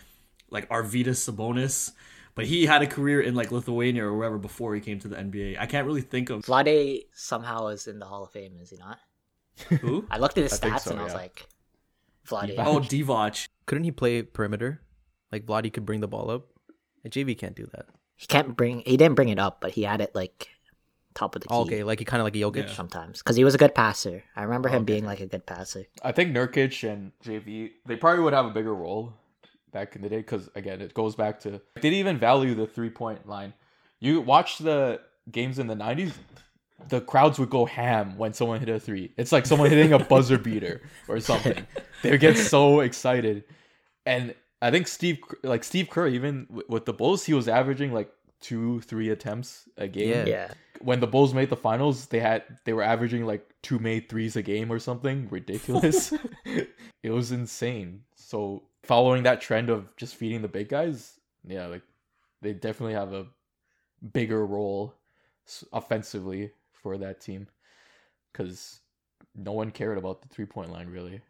like 0.51 0.69
Arvydas 0.71 1.19
Sabonis, 1.31 1.91
but 2.35 2.47
he 2.47 2.67
had 2.67 2.83
a 2.83 2.87
career 2.87 3.21
in 3.21 3.35
like 3.35 3.53
Lithuania 3.53 4.05
or 4.05 4.17
wherever 4.17 4.39
before 4.39 4.75
he 4.75 4.81
came 4.81 4.99
to 5.01 5.09
the 5.09 5.17
NBA. 5.17 5.57
I 5.59 5.67
can't 5.67 5.87
really 5.87 6.01
think 6.03 6.31
of 6.31 6.45
Vlade 6.45 7.07
somehow 7.15 7.69
is 7.69 7.87
in 7.87 7.99
the 7.99 8.07
Hall 8.07 8.25
of 8.25 8.31
Fame, 8.31 8.57
is 8.61 8.71
he 8.71 8.77
not? 8.77 8.99
who. 9.81 10.07
I 10.11 10.19
looked 10.19 10.37
at 10.39 10.45
his 10.45 10.61
I 10.63 10.69
stats 10.69 10.81
so, 10.81 10.91
and 10.93 11.01
I 11.01 11.05
was 11.05 11.15
like, 11.15 11.47
Vlade. 12.29 12.55
Oh, 12.59 12.81
Divac. 12.81 13.49
Couldn't 13.67 13.85
he 13.85 13.91
play 13.93 14.23
perimeter? 14.23 14.81
Like 15.31 15.47
Vladi 15.47 15.73
could 15.73 15.85
bring 15.87 16.01
the 16.01 16.09
ball 16.09 16.31
up. 16.31 16.47
And 17.05 17.13
JV 17.13 17.37
can't 17.37 17.55
do 17.55 17.67
that. 17.73 17.87
He 18.17 18.27
can't 18.27 18.57
bring. 18.57 18.81
He 18.87 18.97
didn't 18.97 19.15
bring 19.15 19.29
it 19.29 19.39
up, 19.39 19.61
but 19.61 19.73
he 19.73 19.83
had 19.83 20.01
it 20.01 20.15
like 20.15 20.49
top 21.15 21.37
of 21.37 21.43
the 21.43 21.49
key 21.49 21.55
Oh, 21.55 21.63
okay, 21.63 21.85
like 21.85 21.99
he 21.99 22.05
kind 22.05 22.21
of 22.21 22.25
like 22.25 22.35
a 22.35 22.39
Jokic. 22.39 22.69
Yeah. 22.69 22.75
sometimes 22.75 23.19
because 23.19 23.37
he 23.37 23.45
was 23.45 23.55
a 23.55 23.59
good 23.59 23.75
passer. 23.75 24.25
I 24.35 24.43
remember 24.43 24.69
him 24.69 24.77
Okay. 24.83 24.95
being 24.95 25.05
like 25.05 25.21
a 25.21 25.27
good 25.27 25.45
passer. 25.47 25.85
I 26.03 26.13
think 26.13 26.35
Nurkic 26.35 26.89
and 26.91 27.13
JV 27.23 27.73
they 27.87 27.97
probably 27.97 28.25
would 28.25 28.33
have 28.33 28.47
a 28.47 28.51
bigger 28.51 28.75
role 28.75 29.13
back 29.75 29.95
in 29.95 30.01
the 30.01 30.09
day 30.09 30.19
because 30.19 30.49
again 30.55 30.81
it 30.81 30.95
goes 30.95 31.15
back 31.15 31.41
to 31.41 31.51
they 31.51 31.81
didn't 31.83 31.99
even 31.99 32.19
value 32.19 32.55
the 32.55 32.67
three 32.67 32.89
point 32.89 33.29
line. 33.29 33.53
You 34.01 34.23
watch 34.23 34.57
the 34.59 35.01
games 35.31 35.59
in 35.59 35.67
the 35.67 35.75
nineties, 35.75 36.15
the 36.89 37.03
crowds 37.03 37.39
would 37.39 37.51
go 37.51 37.67
ham 37.67 38.17
when 38.17 38.33
someone 38.33 38.61
hit 38.61 38.71
a 38.71 38.81
three. 38.81 39.13
It's 39.19 39.33
like 39.33 39.45
someone 39.45 39.69
hitting 39.69 39.93
a 39.93 39.99
buzzer 39.99 40.39
beater 40.39 40.81
or 41.09 41.21
something. 41.21 41.67
They 42.03 42.13
would 42.13 42.21
get 42.21 42.39
so 42.39 42.81
excited, 42.81 43.45
and 44.07 44.35
I 44.63 44.71
think 44.71 44.89
Steve 44.89 45.19
like 45.43 45.65
Steve 45.65 45.91
Kerr 45.91 46.07
even 46.07 46.47
with 46.69 46.87
the 46.87 46.95
Bulls 46.95 47.25
he 47.25 47.35
was 47.35 47.49
averaging 47.49 47.93
like 47.93 48.11
two 48.41 48.81
three 48.83 49.11
attempts 49.11 49.69
a 49.77 49.89
game 49.89 50.09
Yeah. 50.09 50.25
Yeah, 50.27 50.49
when 50.81 51.01
the 51.01 51.07
Bulls 51.07 51.35
made 51.35 51.51
the 51.51 51.57
finals, 51.57 52.07
they 52.07 52.21
had 52.21 52.45
they 52.65 52.73
were 52.73 52.83
averaging 52.83 53.25
like 53.25 53.49
two 53.63 53.79
made 53.79 54.09
threes 54.09 54.37
a 54.37 54.43
game 54.43 54.71
or 54.71 54.79
something 54.79 55.29
ridiculous. 55.31 56.13
it 57.03 57.11
was 57.11 57.33
insane. 57.33 58.03
So 58.17 58.65
following 58.85 59.23
that 59.25 59.41
trend 59.41 59.71
of 59.71 59.95
just 59.97 60.15
feeding 60.15 60.43
the 60.43 60.49
big 60.49 60.69
guys, 60.69 61.19
yeah, 61.47 61.67
like 61.67 61.83
they 62.43 62.53
definitely 62.53 62.95
have 62.95 63.13
a 63.13 63.27
bigger 64.13 64.45
role 64.47 64.95
offensively 65.73 66.51
for 66.73 66.99
that 66.99 67.21
team 67.21 67.49
because 68.33 68.81
no 69.35 69.53
one 69.53 69.71
cared 69.71 69.99
about 69.99 70.23
the 70.23 70.29
three 70.29 70.47
point 70.47 70.71
line 70.71 70.89
really. 70.89 71.21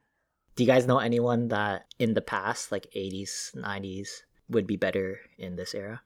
Do 0.56 0.62
you 0.62 0.68
guys 0.68 0.86
know 0.86 0.98
anyone 0.98 1.48
that 1.48 1.86
in 1.98 2.14
the 2.14 2.20
past, 2.20 2.70
like 2.70 2.86
80s, 2.94 3.56
90s, 3.56 4.08
would 4.48 4.68
be 4.68 4.76
better 4.76 5.18
in 5.36 5.56
this 5.56 5.74
era? 5.74 6.00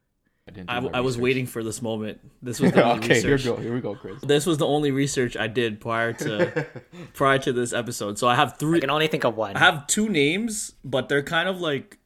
I 0.48 0.50
didn't. 0.50 0.68
do 0.68 0.88
I, 0.94 0.98
I 0.98 1.00
was 1.00 1.18
waiting 1.18 1.46
for 1.46 1.62
this 1.62 1.80
moment. 1.82 2.20
This 2.42 2.58
was 2.58 2.72
the 2.78 2.82
only 2.82 3.04
okay, 3.04 3.20
here 3.20 3.26
we 3.28 3.32
research. 3.34 3.56
go. 3.56 3.62
Here 3.62 3.74
we 3.74 3.80
go, 3.80 3.94
Chris. 3.94 4.20
This 4.22 4.46
was 4.46 4.58
the 4.58 4.66
only 4.66 4.90
research 4.90 5.36
I 5.36 5.46
did 5.46 5.80
prior 5.80 6.12
to 6.14 6.66
prior 7.14 7.38
to 7.38 7.52
this 7.52 7.72
episode. 7.72 8.18
So 8.18 8.26
I 8.26 8.34
have 8.34 8.54
I 8.54 8.56
three. 8.56 8.80
can 8.80 8.90
only 8.90 9.06
think 9.08 9.24
of 9.24 9.36
one. 9.36 9.56
I 9.56 9.60
have 9.60 9.86
two 9.86 10.08
names, 10.08 10.72
but 10.84 11.08
they're 11.08 11.22
kind 11.22 11.48
of 11.48 11.60
like 11.60 11.98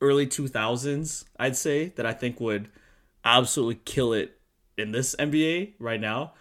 early 0.00 0.26
2000s, 0.26 1.24
I'd 1.38 1.56
say, 1.56 1.88
that 1.96 2.04
I 2.04 2.12
think 2.12 2.40
would 2.40 2.68
absolutely 3.24 3.76
kill 3.84 4.12
it 4.12 4.38
in 4.76 4.92
this 4.92 5.14
NBA 5.18 5.74
right 5.78 6.00
now. 6.00 6.34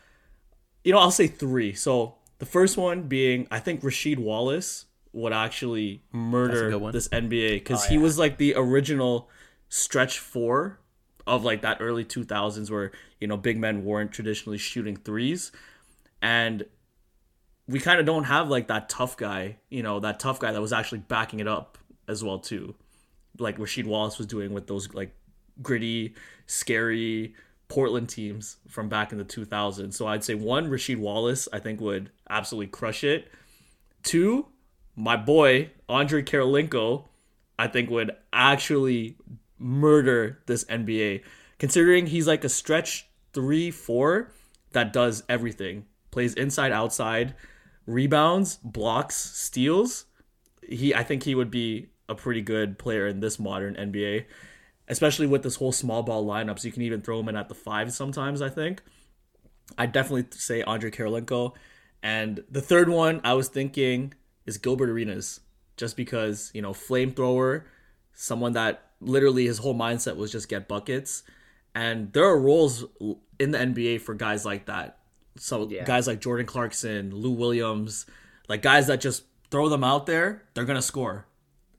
You 0.84 0.92
know, 0.92 1.00
I'll 1.00 1.12
say 1.12 1.28
three. 1.28 1.74
So 1.74 2.16
the 2.40 2.46
first 2.46 2.76
one 2.78 3.04
being, 3.04 3.48
I 3.52 3.60
think 3.60 3.82
Rasheed 3.82 4.18
Wallace 4.18 4.86
would 5.14 5.32
actually 5.32 6.02
murder 6.12 6.78
this 6.92 7.08
NBA 7.10 7.54
because 7.54 7.86
Oh, 7.86 7.90
he 7.90 7.98
was 8.00 8.18
like 8.18 8.38
the 8.38 8.56
original 8.58 9.30
stretch 9.70 10.20
four 10.20 10.80
of 11.26 11.44
like 11.44 11.62
that 11.62 11.78
early 11.80 12.04
2000s 12.04 12.70
where, 12.70 12.92
you 13.20 13.28
know, 13.28 13.38
big 13.38 13.58
men 13.58 13.86
weren't 13.86 14.12
traditionally 14.12 14.58
shooting 14.58 14.98
threes. 14.98 15.52
And 16.22 16.66
we 17.68 17.80
kind 17.80 18.00
of 18.00 18.06
don't 18.06 18.26
have 18.26 18.50
like 18.50 18.68
that 18.68 18.90
tough 18.90 19.16
guy, 19.18 19.58
you 19.70 19.84
know, 19.84 20.00
that 20.02 20.20
tough 20.20 20.40
guy 20.40 20.52
that 20.52 20.62
was 20.62 20.74
actually 20.74 21.00
backing 21.00 21.40
it 21.40 21.48
up 21.48 21.78
as 22.08 22.24
well 22.24 22.40
too, 22.40 22.76
like 23.40 23.58
Rasheed 23.58 23.86
Wallace 23.86 24.18
was 24.18 24.28
doing 24.28 24.54
with 24.54 24.68
those 24.68 24.94
like 24.94 25.14
gritty, 25.62 26.16
scary 26.46 27.36
Portland 27.70 28.10
teams 28.10 28.58
from 28.68 28.90
back 28.90 29.12
in 29.12 29.18
the 29.18 29.26
2000s. 29.26 29.94
So 29.94 30.08
I'd 30.08 30.24
say 30.24 30.36
one, 30.36 30.70
Rasheed 30.70 30.98
Wallace, 30.98 31.48
I 31.54 31.60
think 31.60 31.80
would 31.80 32.10
absolutely 32.30 32.68
crush 32.68 33.04
it. 33.04 33.32
Two, 34.04 34.48
my 34.96 35.16
boy 35.16 35.72
Andre 35.88 36.22
Kirilenko, 36.22 37.06
I 37.58 37.68
think 37.68 37.90
would 37.90 38.12
actually 38.32 39.16
murder 39.64 40.40
this 40.46 40.66
NBA, 40.66 41.24
considering 41.58 42.08
he's 42.08 42.28
like 42.28 42.44
a 42.44 42.50
stretch 42.50 43.08
three 43.34 43.72
four 43.72 44.32
that 44.74 44.94
does 44.94 45.24
everything, 45.30 45.86
plays 46.12 46.34
inside 46.34 46.72
outside, 46.72 47.36
rebounds, 47.86 48.58
blocks, 48.58 49.16
steals. 49.16 50.06
He, 50.68 50.94
I 50.94 51.04
think 51.04 51.24
he 51.24 51.36
would 51.36 51.52
be 51.52 51.90
a 52.10 52.16
pretty 52.16 52.42
good 52.42 52.78
player 52.78 53.08
in 53.08 53.20
this 53.20 53.40
modern 53.40 53.76
NBA, 53.76 54.26
especially 54.88 55.28
with 55.28 55.44
this 55.44 55.56
whole 55.56 55.72
small 55.72 56.04
ball 56.04 56.26
lineup. 56.26 56.60
So 56.60 56.68
you 56.68 56.72
can 56.72 56.82
even 56.84 57.02
throw 57.02 57.20
him 57.20 57.30
in 57.30 57.36
at 57.36 57.50
the 57.50 57.56
five 57.56 57.94
sometimes. 57.94 58.42
I 58.42 58.50
think. 58.50 58.82
I 59.78 59.86
definitely 59.86 60.26
say 60.32 60.62
Andre 60.62 60.92
Kirilenko, 60.92 61.54
and 62.04 62.44
the 62.52 62.62
third 62.62 62.90
one 62.90 63.22
I 63.24 63.34
was 63.34 63.48
thinking 63.48 64.14
is 64.46 64.58
Gilbert 64.58 64.90
Arenas, 64.90 65.40
just 65.78 65.96
because 65.96 66.52
you 66.54 66.62
know 66.62 66.74
flamethrower, 66.74 67.64
someone 68.14 68.54
that 68.54 68.92
literally 69.06 69.46
his 69.46 69.60
whole 69.60 69.76
mindset 69.76 70.16
was 70.16 70.32
just 70.32 70.50
get 70.50 70.68
buckets, 70.68 71.24
and 71.76 72.12
there 72.14 72.26
are 72.26 72.40
roles 72.40 72.86
in 73.40 73.52
the 73.52 73.58
NBA 73.58 74.02
for 74.02 74.14
guys 74.14 74.46
like 74.46 74.66
that. 74.66 75.00
So 75.38 75.68
Yeah. 75.70 75.84
guys 75.84 76.08
like 76.08 76.22
Jordan 76.22 76.46
Clarkson, 76.46 77.14
Lou 77.16 77.32
Williams, 77.32 78.06
like 78.48 78.62
guys 78.62 78.88
that 78.88 79.02
just 79.02 79.24
throw 79.50 79.70
them 79.70 79.84
out 79.84 80.06
there, 80.06 80.44
they're 80.54 80.66
gonna 80.66 80.82
score. 80.82 81.26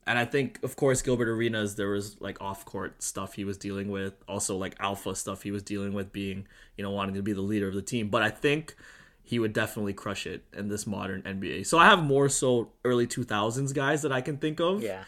And 0.07 0.19
I 0.19 0.25
think, 0.25 0.59
of 0.61 0.75
course, 0.75 1.01
Gilbert 1.01 1.27
Arenas, 1.27 1.75
there 1.75 1.89
was 1.89 2.21
like 2.21 2.39
off 2.39 2.63
court 2.63 3.01
stuff 3.01 3.33
he 3.33 3.43
was 3.43 3.57
dealing 3.57 3.89
with, 3.89 4.13
also 4.27 4.55
like 4.55 4.75
alpha 4.79 5.15
stuff 5.15 5.41
he 5.41 5.49
was 5.51 5.63
dealing 5.63 5.93
with, 5.93 6.11
being, 6.11 6.47
you 6.77 6.83
know, 6.83 6.91
wanting 6.91 7.15
to 7.15 7.23
be 7.23 7.33
the 7.33 7.41
leader 7.41 7.67
of 7.69 7.73
the 7.73 7.81
team. 7.81 8.09
But 8.09 8.21
I 8.21 8.29
think 8.29 8.75
he 9.23 9.39
would 9.39 9.51
definitely 9.53 9.93
crush 9.93 10.27
it 10.27 10.43
in 10.53 10.67
this 10.67 10.85
modern 10.85 11.23
NBA. 11.23 11.65
So 11.65 11.79
I 11.79 11.85
have 11.85 12.03
more 12.03 12.29
so 12.29 12.71
early 12.83 13.07
2000s 13.07 13.73
guys 13.73 14.03
that 14.03 14.11
I 14.11 14.21
can 14.21 14.37
think 14.37 14.59
of 14.59 14.83
yeah. 14.83 15.05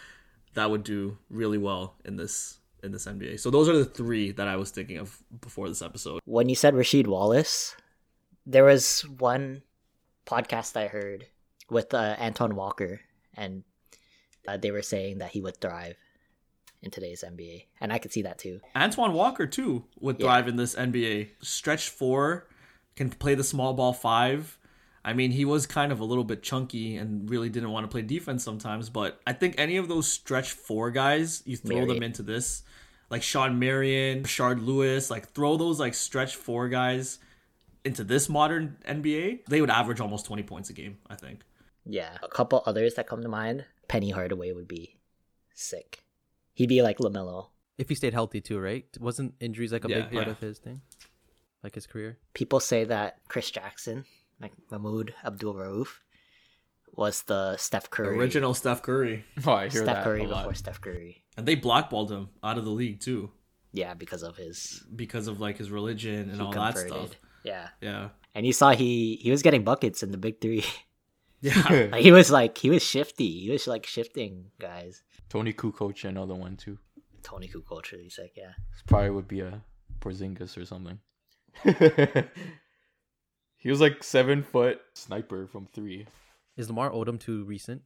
That 0.57 0.71
would 0.71 0.83
do 0.83 1.19
really 1.29 1.59
well 1.59 1.93
in 2.03 2.15
this 2.17 2.57
in 2.81 2.91
this 2.91 3.05
NBA. 3.05 3.39
So 3.39 3.51
those 3.51 3.69
are 3.69 3.77
the 3.77 3.85
three 3.85 4.31
that 4.31 4.47
I 4.47 4.55
was 4.55 4.71
thinking 4.71 4.97
of 4.97 5.15
before 5.39 5.69
this 5.69 5.83
episode. 5.83 6.19
When 6.25 6.49
you 6.49 6.55
said 6.55 6.73
Rasheed 6.73 7.05
Wallace, 7.05 7.75
there 8.43 8.63
was 8.63 9.01
one 9.19 9.61
podcast 10.25 10.75
I 10.75 10.87
heard 10.87 11.27
with 11.69 11.93
uh, 11.93 12.15
Antoine 12.19 12.55
Walker, 12.55 13.01
and 13.35 13.63
uh, 14.47 14.57
they 14.57 14.71
were 14.71 14.81
saying 14.81 15.19
that 15.19 15.29
he 15.29 15.41
would 15.41 15.57
thrive 15.61 15.95
in 16.81 16.89
today's 16.89 17.23
NBA, 17.23 17.65
and 17.79 17.93
I 17.93 17.99
could 17.99 18.11
see 18.11 18.23
that 18.23 18.39
too. 18.39 18.59
Antoine 18.75 19.13
Walker 19.13 19.45
too 19.45 19.85
would 19.99 20.17
Yeah. 20.19 20.25
thrive 20.25 20.47
in 20.47 20.55
this 20.55 20.73
NBA. 20.73 21.29
Stretch 21.43 21.89
four, 21.89 22.47
can 22.95 23.11
play 23.11 23.35
the 23.35 23.43
small 23.43 23.75
ball 23.75 23.93
five. 23.93 24.57
I 25.07 25.13
mean, 25.13 25.31
he 25.31 25.45
was 25.45 25.65
kind 25.65 25.91
of 25.93 26.01
a 26.01 26.03
little 26.03 26.25
bit 26.25 26.43
chunky 26.43 26.97
and 26.97 27.29
really 27.29 27.47
didn't 27.47 27.71
want 27.71 27.85
to 27.85 27.87
play 27.87 28.01
defense 28.01 28.43
sometimes. 28.43 28.89
But 28.89 29.21
I 29.25 29.31
think 29.31 29.55
any 29.57 29.77
of 29.77 29.87
those 29.87 30.07
stretch 30.11 30.51
four 30.51 30.91
guys, 30.91 31.41
you 31.45 31.55
throw 31.55 31.85
them 31.85 32.03
into 32.03 32.23
this, 32.23 32.63
like 33.09 33.23
Shawn 33.23 33.57
Marion, 33.57 34.25
Shard 34.25 34.61
Lewis, 34.61 35.09
like 35.09 35.29
throw 35.29 35.55
those 35.55 35.79
like 35.79 35.93
stretch 35.93 36.35
four 36.35 36.67
guys 36.67 37.19
into 37.85 38.03
this 38.03 38.27
modern 38.27 38.75
NBA, 38.85 39.45
they 39.45 39.61
would 39.61 39.69
average 39.69 40.01
almost 40.01 40.25
twenty 40.25 40.43
points 40.43 40.69
a 40.69 40.73
game. 40.73 40.97
I 41.09 41.15
think. 41.15 41.39
Yeah, 41.85 42.17
a 42.21 42.27
couple 42.27 42.61
others 42.65 42.95
that 42.95 43.07
come 43.07 43.21
to 43.21 43.29
mind. 43.29 43.63
Penny 43.87 44.09
Hardaway 44.11 44.51
would 44.51 44.67
be 44.67 44.97
sick. 45.53 45.99
He'd 46.53 46.67
be 46.67 46.81
like 46.81 46.97
Lamelo. 46.97 47.51
If 47.77 47.87
he 47.87 47.95
stayed 47.95 48.13
healthy 48.13 48.41
too, 48.41 48.59
right? 48.59 48.85
Wasn't 48.99 49.35
injuries 49.39 49.71
like 49.71 49.85
a 49.85 49.89
Yeah, 49.89 50.01
big 50.01 50.11
part 50.11 50.25
yeah. 50.25 50.31
of 50.33 50.39
his 50.39 50.57
thing, 50.59 50.81
like 51.63 51.75
his 51.75 51.87
career? 51.87 52.17
People 52.33 52.59
say 52.59 52.83
that 52.83 53.19
Chris 53.29 53.49
Jackson, 53.51 54.03
like 54.41 54.53
Mahmoud 54.71 55.13
Abdul 55.25 55.53
Rauf, 55.55 55.87
was 56.93 57.23
the 57.23 57.57
Steph 57.57 57.89
Curry. 57.89 58.17
Original 58.17 58.53
Steph 58.53 58.81
Curry, 58.81 59.23
Oh, 59.45 59.51
I 59.53 59.61
hear 59.69 59.83
Steph 59.83 59.85
that 59.85 60.03
Curry 60.03 60.23
a 60.23 60.27
lot. 60.27 60.43
before 60.43 60.55
Steph 60.55 60.81
Curry. 60.81 61.23
and 61.37 61.45
they 61.47 61.55
blackballed 61.55 62.11
him 62.11 62.29
out 62.43 62.57
of 62.57 62.65
the 62.65 62.71
league 62.71 62.99
too 62.99 63.31
Yeah, 63.73 63.93
because 63.93 64.23
of 64.23 64.37
his 64.37 64.83
because 64.95 65.27
of 65.27 65.39
like 65.39 65.57
his 65.57 65.69
religion 65.69 66.29
and 66.29 66.35
he 66.35 66.41
all 66.41 66.51
that 66.51 66.77
stuff. 66.77 67.11
Yeah, 67.43 67.69
Yeah. 67.81 68.09
and 68.35 68.45
you 68.45 68.53
saw 68.53 68.71
he 68.71 69.17
he 69.21 69.29
was 69.31 69.41
getting 69.43 69.63
buckets 69.63 70.01
in 70.03 70.11
the 70.11 70.17
big 70.17 70.41
three. 70.41 70.63
Yeah. 71.39 71.87
like, 71.91 72.01
he 72.01 72.11
was 72.11 72.31
like 72.31 72.57
he 72.57 72.71
was 72.71 72.81
shifty. 72.83 73.41
He 73.45 73.51
was 73.51 73.67
like 73.67 73.85
shifting 73.85 74.45
guys. 74.57 75.03
Toni 75.29 75.53
Kukoc, 75.53 76.03
another 76.03 76.33
one 76.33 76.57
too. 76.57 76.79
Toni 77.21 77.47
Kukoc 77.47 77.91
really 77.91 78.09
sick. 78.09 78.31
Yeah, 78.35 78.53
This 78.71 78.81
probably 78.87 79.11
would 79.11 79.27
be 79.27 79.41
a 79.41 79.61
Porzingis 80.01 80.57
or 80.57 80.65
something. 80.65 80.97
He 83.57 83.69
was 83.69 83.81
like 83.81 84.03
seven 84.03 84.43
foot 84.43 84.81
sniper 84.93 85.47
from 85.47 85.67
three. 85.73 86.05
Is 86.55 86.69
Lamar 86.69 86.89
Odom 86.91 87.19
too 87.19 87.43
recent? 87.43 87.81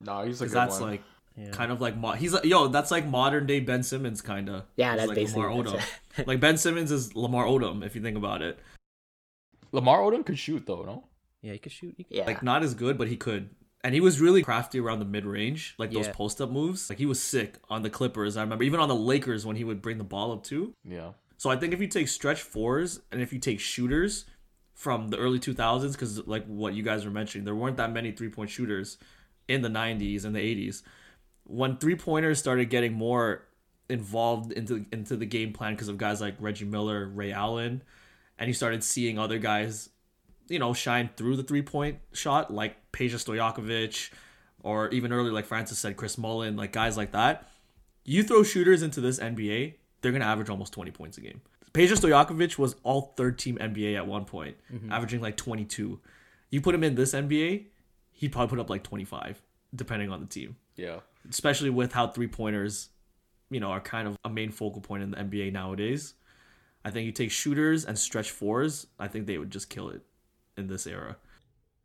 No, 0.00 0.24
he's 0.24 0.40
a 0.40 0.44
'Cause 0.44 0.52
good 0.52 0.58
that's 0.58 0.80
one. 0.80 0.90
like 0.90 1.02
Yeah. 1.36 1.50
kind 1.50 1.72
of 1.72 1.80
like 1.80 1.96
mo- 1.96 2.12
he's 2.12 2.34
like 2.34 2.44
yo 2.44 2.68
that's 2.68 2.90
like 2.90 3.06
modern 3.06 3.46
day 3.46 3.60
Ben 3.60 3.82
Simmons 3.82 4.20
kind 4.20 4.48
of 4.50 4.64
yeah, 4.76 4.96
that's 4.96 5.08
like 5.08 5.14
basically 5.16 5.42
Lamar 5.44 5.64
Odom 5.64 5.82
it. 6.18 6.26
like 6.26 6.40
Ben 6.40 6.58
Simmons 6.58 6.90
is 6.90 7.14
Lamar 7.16 7.46
Odom 7.46 7.84
if 7.84 7.94
you 7.94 8.02
think 8.02 8.16
about 8.16 8.42
it 8.42 8.58
Lamar 9.70 10.00
Odom 10.00 10.26
could 10.26 10.38
shoot 10.38 10.66
though, 10.66 10.82
no? 10.82 11.04
Yeah, 11.40 11.52
he 11.54 11.58
could 11.58 11.72
shoot. 11.72 11.94
He 11.96 12.04
could, 12.04 12.16
Yeah. 12.16 12.26
Like 12.26 12.42
not 12.42 12.62
as 12.62 12.74
good, 12.74 12.98
but 12.98 13.08
he 13.08 13.16
could. 13.16 13.48
And 13.82 13.94
he 13.94 14.00
was 14.00 14.20
really 14.20 14.42
crafty 14.42 14.78
around 14.78 14.98
the 15.00 15.04
mid 15.06 15.24
range, 15.24 15.74
like 15.78 15.90
those 15.90 16.06
post 16.08 16.40
up 16.40 16.50
moves. 16.50 16.88
Like 16.90 16.98
he 16.98 17.06
was 17.06 17.20
sick 17.20 17.56
on 17.70 17.82
the 17.82 17.90
Clippers. 17.90 18.36
I 18.36 18.42
remember 18.42 18.62
even 18.64 18.78
on 18.80 18.88
the 18.88 18.94
Lakers 18.94 19.44
when 19.46 19.56
he 19.56 19.64
would 19.64 19.80
bring 19.82 19.98
the 19.98 20.04
ball 20.04 20.30
up 20.32 20.44
too. 20.44 20.74
Yeah. 20.84 21.12
So 21.42 21.50
I 21.50 21.56
think 21.56 21.74
if 21.74 21.80
you 21.80 21.88
take 21.88 22.06
stretch 22.06 22.40
fours 22.40 23.00
and 23.10 23.20
if 23.20 23.32
you 23.32 23.40
take 23.40 23.58
shooters 23.58 24.26
from 24.74 25.08
the 25.08 25.16
early 25.16 25.40
2000s, 25.40 25.90
because 25.90 26.24
like 26.24 26.46
what 26.46 26.72
you 26.72 26.84
guys 26.84 27.04
were 27.04 27.10
mentioning, 27.10 27.44
there 27.44 27.56
weren't 27.56 27.78
that 27.78 27.90
many 27.90 28.12
three 28.12 28.28
point 28.28 28.48
shooters 28.48 28.96
in 29.48 29.60
the 29.60 29.68
90s 29.68 30.24
and 30.24 30.36
the 30.36 30.38
80s. 30.38 30.82
When 31.42 31.78
three 31.78 31.96
pointers 31.96 32.38
started 32.38 32.70
getting 32.70 32.92
more 32.92 33.42
involved 33.88 34.52
into 34.52 34.86
into 34.92 35.16
the 35.16 35.26
game 35.26 35.52
plan 35.52 35.74
because 35.74 35.88
of 35.88 35.98
guys 35.98 36.20
like 36.20 36.36
Reggie 36.38 36.64
Miller, 36.64 37.08
Ray 37.08 37.32
Allen, 37.32 37.82
and 38.38 38.46
you 38.46 38.54
started 38.54 38.84
seeing 38.84 39.18
other 39.18 39.40
guys, 39.40 39.88
you 40.46 40.60
know, 40.60 40.72
shine 40.72 41.10
through 41.16 41.34
the 41.34 41.42
three 41.42 41.62
point 41.62 41.98
shot 42.12 42.54
like 42.54 42.76
Peja 42.92 43.16
Stojakovic, 43.16 44.10
or 44.62 44.90
even 44.90 45.12
earlier 45.12 45.32
like 45.32 45.46
Francis 45.46 45.80
said, 45.80 45.96
Chris 45.96 46.16
Mullin, 46.16 46.54
like 46.54 46.70
guys 46.70 46.96
like 46.96 47.10
that. 47.10 47.48
You 48.04 48.22
throw 48.22 48.44
shooters 48.44 48.80
into 48.80 49.00
this 49.00 49.18
NBA, 49.18 49.74
they're 50.02 50.12
gonna 50.12 50.24
average 50.24 50.50
almost 50.50 50.72
20 50.72 50.90
points 50.90 51.16
a 51.18 51.20
game. 51.20 51.40
Peja 51.72 51.92
Stojakovic 51.92 52.58
was 52.58 52.76
all 52.82 53.14
third 53.16 53.38
team 53.38 53.56
NBA 53.56 53.96
at 53.96 54.06
one 54.06 54.24
point, 54.26 54.56
mm-hmm. 54.72 54.92
averaging 54.92 55.20
like 55.20 55.36
22. 55.36 55.98
You 56.50 56.60
put 56.60 56.74
him 56.74 56.84
in 56.84 56.94
this 56.94 57.14
NBA, 57.14 57.64
he'd 58.10 58.32
probably 58.32 58.48
put 58.48 58.60
up 58.60 58.68
like 58.68 58.82
25, 58.82 59.40
depending 59.74 60.10
on 60.10 60.20
the 60.20 60.26
team. 60.26 60.56
Yeah. 60.76 61.00
Especially 61.28 61.70
with 61.70 61.92
how 61.92 62.08
three 62.08 62.26
pointers, 62.26 62.90
you 63.50 63.58
know, 63.58 63.70
are 63.70 63.80
kind 63.80 64.06
of 64.06 64.18
a 64.24 64.28
main 64.28 64.50
focal 64.50 64.82
point 64.82 65.02
in 65.02 65.12
the 65.12 65.16
NBA 65.16 65.52
nowadays. 65.52 66.14
I 66.84 66.90
think 66.90 67.06
you 67.06 67.12
take 67.12 67.30
shooters 67.30 67.84
and 67.84 67.98
stretch 67.98 68.30
fours, 68.30 68.86
I 68.98 69.08
think 69.08 69.26
they 69.26 69.38
would 69.38 69.50
just 69.50 69.70
kill 69.70 69.88
it 69.90 70.02
in 70.56 70.66
this 70.66 70.86
era. 70.86 71.16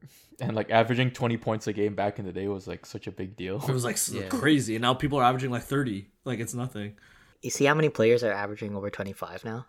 And 0.39 0.55
like 0.55 0.69
averaging 0.69 1.09
20 1.09 1.35
points 1.37 1.65
a 1.65 1.73
game 1.73 1.95
back 1.95 2.19
in 2.19 2.25
the 2.25 2.31
day 2.31 2.47
was 2.47 2.67
like 2.67 2.85
such 2.85 3.07
a 3.07 3.11
big 3.11 3.35
deal. 3.35 3.55
It 3.67 3.73
was 3.73 3.83
like 3.83 3.97
Yeah. 4.11 4.27
crazy, 4.27 4.75
and 4.75 4.83
now 4.83 4.93
people 4.93 5.17
are 5.17 5.23
averaging 5.23 5.49
like 5.49 5.63
30. 5.63 6.11
Like 6.25 6.37
it's 6.37 6.53
nothing. 6.53 6.93
You 7.41 7.49
see 7.49 7.65
how 7.65 7.73
many 7.73 7.89
players 7.89 8.23
are 8.23 8.31
averaging 8.31 8.75
over 8.75 8.89
25 8.89 9.45
now? 9.45 9.65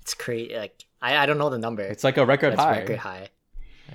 It's 0.00 0.14
crazy. 0.14 0.56
Like 0.56 0.84
I, 1.02 1.18
I 1.18 1.26
don't 1.26 1.38
know 1.38 1.50
the 1.50 1.58
number. 1.58 1.82
It's 1.82 2.04
like 2.04 2.16
a 2.16 2.24
record 2.26 2.54
high. 2.54 2.78
record 2.80 2.98
high. 2.98 3.28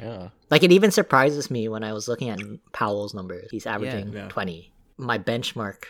Yeah. 0.01 0.29
Like 0.49 0.63
it 0.63 0.71
even 0.71 0.91
surprises 0.91 1.49
me 1.49 1.67
when 1.69 1.83
I 1.83 1.93
was 1.93 2.07
looking 2.07 2.29
at 2.29 2.39
Powell's 2.73 3.13
numbers. 3.13 3.47
He's 3.51 3.65
averaging 3.65 4.13
Yeah. 4.13 4.27
20. 4.27 4.71
My 4.97 5.17
benchmark 5.17 5.83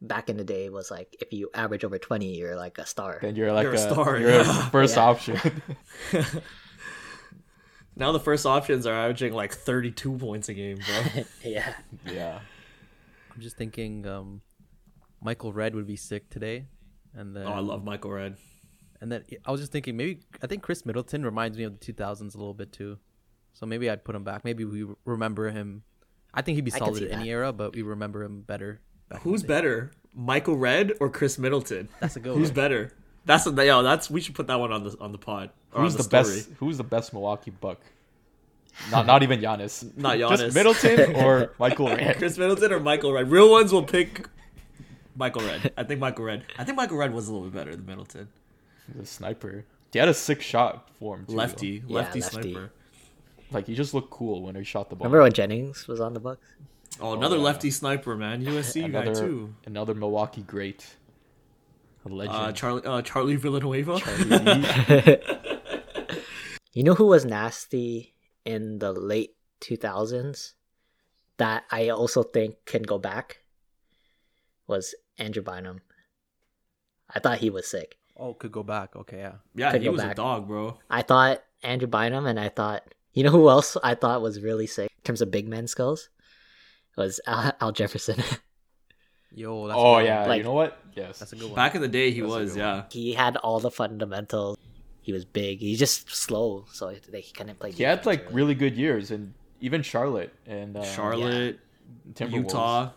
back 0.00 0.28
in 0.28 0.36
the 0.36 0.44
day 0.44 0.68
was 0.68 0.90
like 0.90 1.16
if 1.20 1.32
you 1.32 1.50
average 1.54 1.84
over 1.84 1.98
20, 1.98 2.36
you're 2.36 2.56
like 2.56 2.78
a 2.78 2.86
star. 2.86 3.18
Then 3.22 3.34
you're 3.36 3.52
like 3.52 3.64
You're 3.64 3.72
a 3.72 3.76
a, 3.76 3.78
star, 3.78 4.18
You're 4.18 4.30
yeah. 4.30 4.66
a 4.66 4.70
first 4.70 4.96
Yeah. 4.96 5.02
option. 5.04 5.62
Now 7.96 8.12
the 8.12 8.20
first 8.20 8.46
options 8.46 8.86
are 8.86 8.94
averaging 8.94 9.32
like 9.32 9.52
32 9.52 10.18
points 10.18 10.48
a 10.48 10.54
game, 10.54 10.76
bro. 10.76 11.24
yeah. 11.44 11.74
yeah. 12.06 12.38
I'm 13.34 13.40
just 13.40 13.56
thinking, 13.56 14.06
um, 14.06 14.40
Michael 15.20 15.52
Redd 15.52 15.74
would 15.74 15.86
be 15.86 15.96
sick 15.96 16.30
today, 16.30 16.66
and 17.14 17.34
then 17.34 17.46
oh, 17.46 17.52
I 17.52 17.60
love 17.60 17.84
Michael 17.84 18.12
Redd. 18.12 18.36
And 19.00 19.12
then 19.12 19.24
I 19.44 19.50
was 19.50 19.60
just 19.60 19.72
thinking 19.72 19.96
maybe 19.96 20.20
I 20.42 20.46
think 20.46 20.62
Khris 20.62 20.84
Middleton 20.84 21.24
reminds 21.24 21.56
me 21.56 21.64
of 21.64 21.78
the 21.78 21.92
2000s 21.92 22.34
a 22.34 22.38
little 22.38 22.54
bit 22.54 22.72
too, 22.72 22.98
so 23.52 23.66
maybe 23.66 23.88
I'd 23.90 24.04
put 24.04 24.14
him 24.14 24.24
back. 24.24 24.44
Maybe 24.44 24.64
we 24.64 24.86
remember 25.04 25.50
him. 25.50 25.82
I 26.34 26.42
think 26.42 26.56
he'd 26.56 26.64
be 26.64 26.70
solid 26.70 27.02
in 27.02 27.10
any 27.10 27.30
era, 27.30 27.52
but 27.52 27.74
we 27.74 27.82
remember 27.82 28.22
him 28.22 28.42
better. 28.42 28.80
back 29.08 29.22
Who's 29.22 29.42
better, 29.42 29.92
Michael 30.14 30.56
Redd 30.56 30.92
or 31.00 31.10
Khris 31.10 31.38
Middleton? 31.38 31.88
That's 32.00 32.16
a 32.16 32.20
good 32.20 32.36
Who's 32.36 32.48
one. 32.48 32.54
better? 32.54 32.92
That's 33.24 33.46
a 33.46 33.66
yo. 33.66 33.82
That's 33.82 34.10
we 34.10 34.20
should 34.20 34.34
put 34.34 34.46
that 34.46 34.58
one 34.58 34.72
on 34.72 34.84
the 34.84 34.96
on 35.00 35.12
the 35.12 35.18
pod. 35.18 35.50
Or 35.72 35.82
Who's 35.82 35.92
on 35.94 35.98
the, 35.98 36.08
the, 36.08 36.24
story. 36.24 36.36
best? 36.36 36.50
Who's 36.58 36.78
the 36.78 36.84
best 36.84 37.12
Milwaukee 37.12 37.50
Buck? 37.50 37.80
Not 38.90 39.06
not 39.06 39.22
even 39.22 39.40
Giannis. 39.40 39.96
Not 39.96 40.16
Giannis. 40.16 40.38
Just 40.38 40.54
Middleton 40.54 41.14
or 41.24 41.54
Michael 41.58 41.88
Redd. 41.88 42.16
Khris 42.16 42.38
Middleton 42.38 42.72
or 42.72 42.80
Michael 42.80 43.12
Redd? 43.12 43.30
Real 43.30 43.50
ones 43.50 43.72
will 43.72 43.82
pick 43.82 44.26
Michael 45.18 45.42
Redd. 45.42 45.72
I 45.76 45.82
think 45.84 46.00
Michael 46.00 46.24
Redd. 46.24 46.44
I 46.58 46.64
think 46.64 46.76
Michael 46.76 46.96
Redd 46.96 47.12
was 47.12 47.28
a 47.28 47.32
little 47.32 47.48
bit 47.48 47.54
better 47.58 47.74
than 47.76 47.84
Middleton. 47.84 48.28
The 48.94 49.04
sniper. 49.04 49.64
He 49.92 49.98
had 49.98 50.08
a 50.08 50.14
sick 50.14 50.40
shot 50.40 50.88
form. 50.98 51.26
too. 51.26 51.34
Lefty, 51.34 51.82
Yeah, 51.86 51.94
lefty, 51.96 52.20
lefty. 52.20 52.40
sniper. 52.52 52.72
Like 53.50 53.66
he 53.66 53.74
just 53.74 53.94
looked 53.94 54.10
cool 54.10 54.42
when 54.42 54.54
he 54.54 54.62
shot 54.64 54.90
the 54.90 54.96
ball. 54.96 55.04
Remember 55.06 55.22
when 55.22 55.32
Jennings 55.32 55.86
was 55.88 56.00
on 56.00 56.14
the 56.14 56.20
Bucks? 56.20 56.46
Oh, 57.00 57.14
another 57.14 57.36
yeah. 57.36 57.42
lefty 57.42 57.70
sniper, 57.70 58.16
man. 58.16 58.44
USC 58.44 58.80
guy 58.92 59.00
another 59.02 59.14
too. 59.14 59.54
another 59.66 59.94
Milwaukee 59.94 60.42
great. 60.42 60.86
A 62.04 62.08
legend. 62.08 62.36
Uh, 62.36 62.52
Charlie, 62.52 62.82
uh, 62.84 63.02
Charlie 63.02 63.36
Villanueva. 63.36 63.98
You 66.74 66.84
know 66.84 66.94
who 66.94 67.06
was 67.06 67.24
nasty 67.24 68.14
in 68.44 68.78
the 68.78 68.92
late 68.92 69.34
2000s 69.62 70.52
that 71.38 71.64
I 71.72 71.88
also 71.88 72.22
think 72.22 72.54
can 72.66 72.82
go 72.82 72.98
back? 72.98 73.42
Was 74.68 74.94
Andrew 75.18 75.42
Bynum. 75.42 75.80
I 77.14 77.18
thought 77.20 77.38
he 77.38 77.50
was 77.50 77.66
sick. 77.66 77.96
Oh, 78.16 78.34
could 78.34 78.52
go 78.52 78.62
back. 78.62 78.96
Okay, 78.96 79.18
yeah. 79.18 79.32
Yeah, 79.54 79.70
Could 79.72 79.80
he 79.82 79.86
go 79.86 79.92
was 79.92 80.02
a 80.02 80.14
dog, 80.14 80.48
bro. 80.48 80.78
I 80.90 81.02
thought 81.02 81.42
Andrew 81.62 81.88
Bynum, 81.88 82.26
and 82.26 82.38
I 82.38 82.48
thought, 82.48 82.82
you 83.14 83.22
know 83.22 83.30
who 83.30 83.48
else 83.48 83.76
I 83.82 83.94
thought 83.94 84.22
was 84.22 84.40
really 84.42 84.66
sick 84.66 84.90
in 84.96 85.02
terms 85.04 85.20
of 85.22 85.30
big 85.30 85.48
men 85.48 85.66
skills? 85.66 86.08
Was 86.96 87.20
Al, 87.26 87.52
Al 87.60 87.72
Jefferson. 87.72 88.22
Yo, 89.32 89.66
that's 89.68 89.76
a 89.76 89.80
oh 89.80 89.98
good 89.98 90.04
yeah, 90.06 90.20
one. 90.20 90.28
Like- 90.30 90.38
you 90.38 90.44
know 90.44 90.52
what? 90.54 90.78
Yes. 90.94 91.18
that's 91.18 91.32
a 91.32 91.36
good 91.36 91.46
one. 91.46 91.54
Back 91.54 91.74
in 91.74 91.80
the 91.82 91.88
day, 91.88 92.10
he 92.10 92.20
That's 92.20 92.32
was. 92.32 92.52
good 92.54 92.58
Yeah. 92.60 92.82
he 92.90 93.12
had 93.12 93.36
all 93.36 93.60
the 93.60 93.70
fundamentals. 93.70 94.56
He 95.00 95.12
was 95.12 95.24
big. 95.24 95.60
He's 95.60 95.78
just 95.78 96.10
slow, 96.10 96.64
so 96.72 96.92
they 97.10 97.20
he 97.20 97.32
couldn't 97.32 97.58
play. 97.60 97.70
he 97.72 97.82
had 97.84 98.04
like 98.04 98.26
really 98.32 98.54
good 98.54 98.76
years, 98.76 99.10
and 99.10 99.32
even 99.60 99.82
Charlotte 99.82 100.34
and 100.46 100.76
uh, 100.76 100.82
Charlotte, 100.84 101.60
Timberwolves. 102.14 102.32
Utah. 102.32 102.90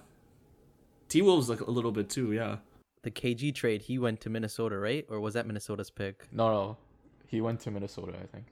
T 1.12 1.22
Wolves 1.22 1.50
like 1.50 1.60
a 1.62 1.70
little 1.70 1.92
bit 1.92 2.10
too. 2.10 2.32
Yeah. 2.32 2.58
the 3.04 3.12
KG 3.12 3.54
trade, 3.54 3.82
he 3.82 4.00
went 4.00 4.22
to 4.22 4.30
Minnesota, 4.30 4.78
right? 4.78 5.06
Or 5.10 5.20
was 5.20 5.34
that 5.34 5.46
Minnesota's 5.46 5.90
pick? 5.92 6.28
No, 6.32 6.50
no, 6.50 6.78
he 7.28 7.42
went 7.42 7.60
to 7.62 7.72
Minnesota, 7.72 8.14
I 8.24 8.26
think, 8.28 8.46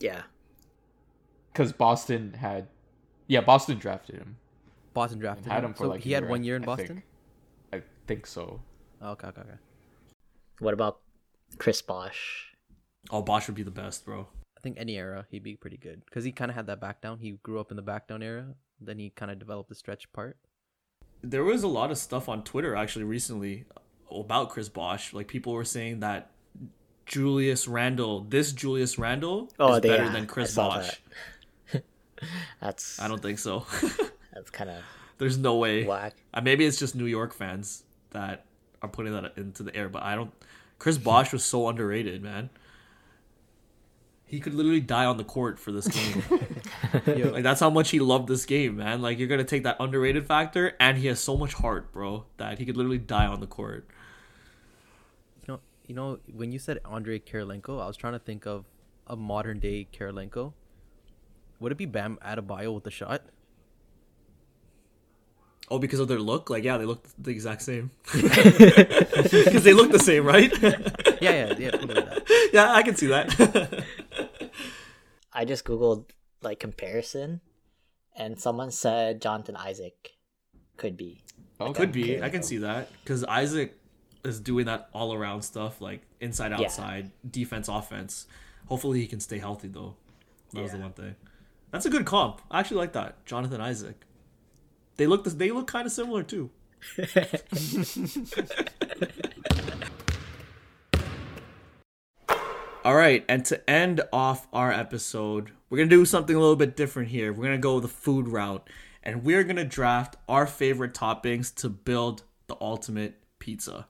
Yeah, 0.00 0.22
because 1.52 1.72
Boston 1.72 2.34
had, 2.34 2.68
yeah, 3.28 3.40
Boston 3.40 3.78
drafted 3.78 4.16
him. 4.16 4.36
Boston 4.94 5.18
drafted 5.20 5.46
had 5.50 5.60
him. 5.64 5.70
him 5.70 5.74
for 5.74 5.84
so 5.84 5.88
like 5.90 6.00
a 6.00 6.04
he 6.04 6.12
had 6.12 6.24
year, 6.24 6.30
one 6.30 6.42
year 6.44 6.56
in 6.56 6.62
I 6.64 6.66
Boston. 6.66 6.86
think. 6.86 7.04
I 7.72 7.82
think 8.06 8.26
so. 8.26 8.60
Oh, 9.00 9.10
okay, 9.12 9.28
okay, 9.28 9.40
okay. 9.42 9.58
What 10.58 10.74
about 10.74 11.00
Chris 11.58 11.80
Bosh? 11.80 12.52
Oh, 13.10 13.22
Bosh 13.22 13.46
would 13.46 13.54
be 13.56 13.62
the 13.62 13.70
best, 13.70 14.04
bro. 14.04 14.26
I 14.56 14.60
think 14.60 14.76
any 14.78 14.96
era 14.96 15.24
he'd 15.30 15.44
be 15.44 15.54
pretty 15.56 15.76
good 15.76 16.04
because 16.04 16.24
he 16.24 16.32
kind 16.32 16.50
of 16.50 16.56
had 16.56 16.66
that 16.66 16.80
back 16.80 17.00
down. 17.00 17.20
He 17.20 17.38
grew 17.44 17.60
up 17.60 17.70
in 17.70 17.76
the 17.76 17.82
back 17.82 18.08
down 18.08 18.22
era. 18.22 18.46
Then 18.80 18.98
he 18.98 19.10
kind 19.10 19.30
of 19.30 19.38
developed 19.38 19.68
the 19.68 19.74
stretch 19.76 20.12
part. 20.12 20.36
There 21.22 21.44
was 21.44 21.62
a 21.62 21.68
lot 21.68 21.90
of 21.90 21.98
stuff 21.98 22.28
on 22.28 22.44
Twitter 22.44 22.76
actually 22.76 23.04
recently 23.04 23.64
about 24.10 24.50
Chris 24.50 24.68
Bosh. 24.68 25.12
Like 25.12 25.28
people 25.28 25.52
were 25.52 25.64
saying 25.64 26.00
that 26.00 26.30
Julius 27.06 27.66
Randle, 27.68 28.20
this 28.28 28.52
Julius 28.52 28.98
Randle, 28.98 29.50
Oh, 29.58 29.74
is 29.74 29.80
they- 29.82 29.88
better 29.88 30.04
yeah, 30.04 30.12
than 30.12 30.26
Chris 30.26 30.54
Bosh. 30.54 31.00
That's 32.60 32.98
I 33.00 33.08
don't 33.08 33.22
think 33.22 33.38
so. 33.38 33.64
that's 34.32 34.50
kind 34.50 34.70
of 34.70 34.82
There's 35.18 35.38
no 35.38 35.56
way. 35.56 35.84
whack. 35.84 36.14
Uh, 36.34 36.40
maybe 36.40 36.64
it's 36.66 36.76
just 36.78 36.94
New 36.96 37.06
York 37.06 37.32
fans 37.32 37.84
that 38.10 38.44
are 38.82 38.88
putting 38.88 39.12
that 39.12 39.34
into 39.36 39.62
the 39.62 39.74
air, 39.76 39.88
but 39.88 40.02
I 40.02 40.16
don't. 40.16 40.32
Chris 40.78 40.98
Bosh 40.98 41.32
was 41.32 41.44
so 41.44 41.68
underrated, 41.68 42.22
man. 42.22 42.50
He 44.28 44.40
could 44.40 44.52
literally 44.52 44.80
die 44.80 45.06
on 45.06 45.16
the 45.16 45.24
court 45.24 45.58
for 45.58 45.72
this 45.72 45.88
game. 45.88 46.22
like 47.32 47.42
that's 47.42 47.60
how 47.60 47.70
much 47.70 47.90
he 47.90 47.98
loved 47.98 48.28
this 48.28 48.44
game, 48.44 48.76
man. 48.76 49.00
Like 49.00 49.18
you're 49.18 49.26
gonna 49.26 49.42
take 49.42 49.62
that 49.62 49.78
underrated 49.80 50.26
factor, 50.26 50.76
and 50.78 50.98
he 50.98 51.06
has 51.06 51.18
so 51.18 51.34
much 51.36 51.54
heart, 51.54 51.90
bro, 51.92 52.26
that 52.36 52.58
he 52.58 52.66
could 52.66 52.76
literally 52.76 52.98
die 52.98 53.26
on 53.26 53.40
the 53.40 53.46
court. 53.46 53.88
You 55.40 55.54
know, 55.54 55.60
you 55.86 55.94
know 55.94 56.18
when 56.30 56.52
you 56.52 56.58
said 56.58 56.78
Andre 56.84 57.18
Kirilenko, 57.18 57.82
I 57.82 57.86
was 57.86 57.96
trying 57.96 58.12
to 58.12 58.18
think 58.18 58.46
of 58.46 58.66
a 59.06 59.16
modern 59.16 59.60
day 59.60 59.88
Kirilenko. 59.92 60.52
Would 61.60 61.72
it 61.72 61.78
be 61.78 61.86
Bam 61.86 62.18
Adebayo 62.22 62.74
with 62.74 62.84
the 62.84 62.90
shot? 62.90 63.22
Oh, 65.70 65.78
because 65.78 66.00
of 66.00 66.08
their 66.08 66.18
look? 66.18 66.48
Like, 66.48 66.64
yeah, 66.64 66.78
they 66.78 66.86
look 66.86 67.06
the 67.18 67.30
exact 67.30 67.62
same. 67.62 67.90
Because 68.12 69.64
they 69.64 69.74
look 69.74 69.90
the 69.90 69.98
same, 69.98 70.24
right? 70.24 70.50
Yeah, 71.20 71.48
yeah, 71.48 71.54
yeah. 71.58 71.70
Totally 71.72 71.94
that. 71.94 72.50
yeah, 72.52 72.72
I 72.72 72.82
can 72.82 72.94
see 72.94 73.08
that. 73.08 73.84
I 75.38 75.44
just 75.44 75.64
googled 75.64 76.06
like 76.42 76.58
comparison, 76.58 77.40
and 78.16 78.40
someone 78.40 78.72
said 78.72 79.22
Jonathan 79.22 79.54
Isaac 79.54 80.16
could 80.76 80.96
be. 80.96 81.22
Oh, 81.60 81.68
okay. 81.68 81.80
Could 81.80 81.92
be. 81.92 82.16
Okay. 82.16 82.26
I 82.26 82.28
can 82.28 82.42
see 82.42 82.58
that. 82.58 82.88
Because 83.04 83.22
Isaac 83.24 83.78
is 84.24 84.40
doing 84.40 84.66
that 84.66 84.88
all 84.92 85.14
around 85.14 85.42
stuff, 85.42 85.80
like 85.80 86.02
inside, 86.20 86.50
Yeah. 86.50 86.66
outside, 86.66 87.12
defense, 87.30 87.68
offense. 87.68 88.26
Hopefully, 88.66 89.00
he 89.00 89.06
can 89.06 89.20
stay 89.20 89.38
healthy, 89.38 89.68
though. 89.68 89.94
That 90.54 90.62
was 90.62 90.72
the 90.72 90.78
one 90.78 90.92
thing. 90.92 91.14
That's 91.70 91.86
a 91.86 91.90
good 91.90 92.04
comp. 92.04 92.42
I 92.50 92.58
actually 92.58 92.78
like 92.78 92.94
that. 92.94 93.24
Jonathan 93.24 93.60
Isaac. 93.60 94.04
They 94.96 95.06
look. 95.06 95.24
They 95.24 95.52
look 95.52 95.68
kind 95.68 95.86
of 95.86 95.92
similar 95.92 96.24
too. 96.24 96.50
All 102.84 102.94
right, 102.94 103.24
and 103.28 103.44
to 103.46 103.68
end 103.68 104.00
off 104.12 104.46
our 104.52 104.72
episode, 104.72 105.50
we're 105.68 105.78
gonna 105.78 105.90
do 105.90 106.04
something 106.04 106.34
a 106.34 106.38
little 106.38 106.56
bit 106.56 106.76
different 106.76 107.08
here. 107.08 107.32
We're 107.32 107.44
gonna 107.44 107.58
go 107.58 107.80
the 107.80 107.88
food 107.88 108.28
route, 108.28 108.70
and 109.02 109.24
we're 109.24 109.42
gonna 109.42 109.64
draft 109.64 110.16
our 110.28 110.46
favorite 110.46 110.94
toppings 110.94 111.52
to 111.56 111.68
build 111.68 112.22
the 112.46 112.56
ultimate 112.60 113.16
pizza. 113.40 113.88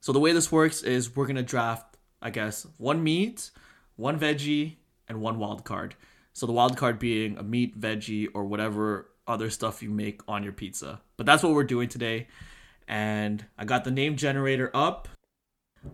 So 0.00 0.12
the 0.12 0.20
way 0.20 0.32
this 0.32 0.52
works 0.52 0.82
is 0.82 1.16
we're 1.16 1.26
gonna 1.26 1.42
draft, 1.42 1.96
I 2.22 2.30
guess, 2.30 2.66
one 2.78 3.02
meat, 3.02 3.50
one 3.96 4.18
veggie, 4.18 4.76
and 5.08 5.20
one 5.20 5.38
wild 5.38 5.64
card. 5.64 5.96
So 6.32 6.46
the 6.46 6.52
wild 6.52 6.76
card 6.76 7.00
being 7.00 7.36
a 7.36 7.42
meat, 7.42 7.78
veggie, 7.78 8.28
or 8.32 8.44
whatever 8.44 9.10
other 9.26 9.50
stuff 9.50 9.82
you 9.82 9.90
make 9.90 10.22
on 10.28 10.44
your 10.44 10.52
pizza. 10.52 11.00
But 11.16 11.26
that's 11.26 11.42
what 11.42 11.54
we're 11.54 11.64
doing 11.64 11.88
today. 11.88 12.28
And 12.86 13.44
I 13.58 13.64
got 13.64 13.82
the 13.82 13.90
name 13.90 14.16
generator 14.16 14.70
up. 14.72 15.08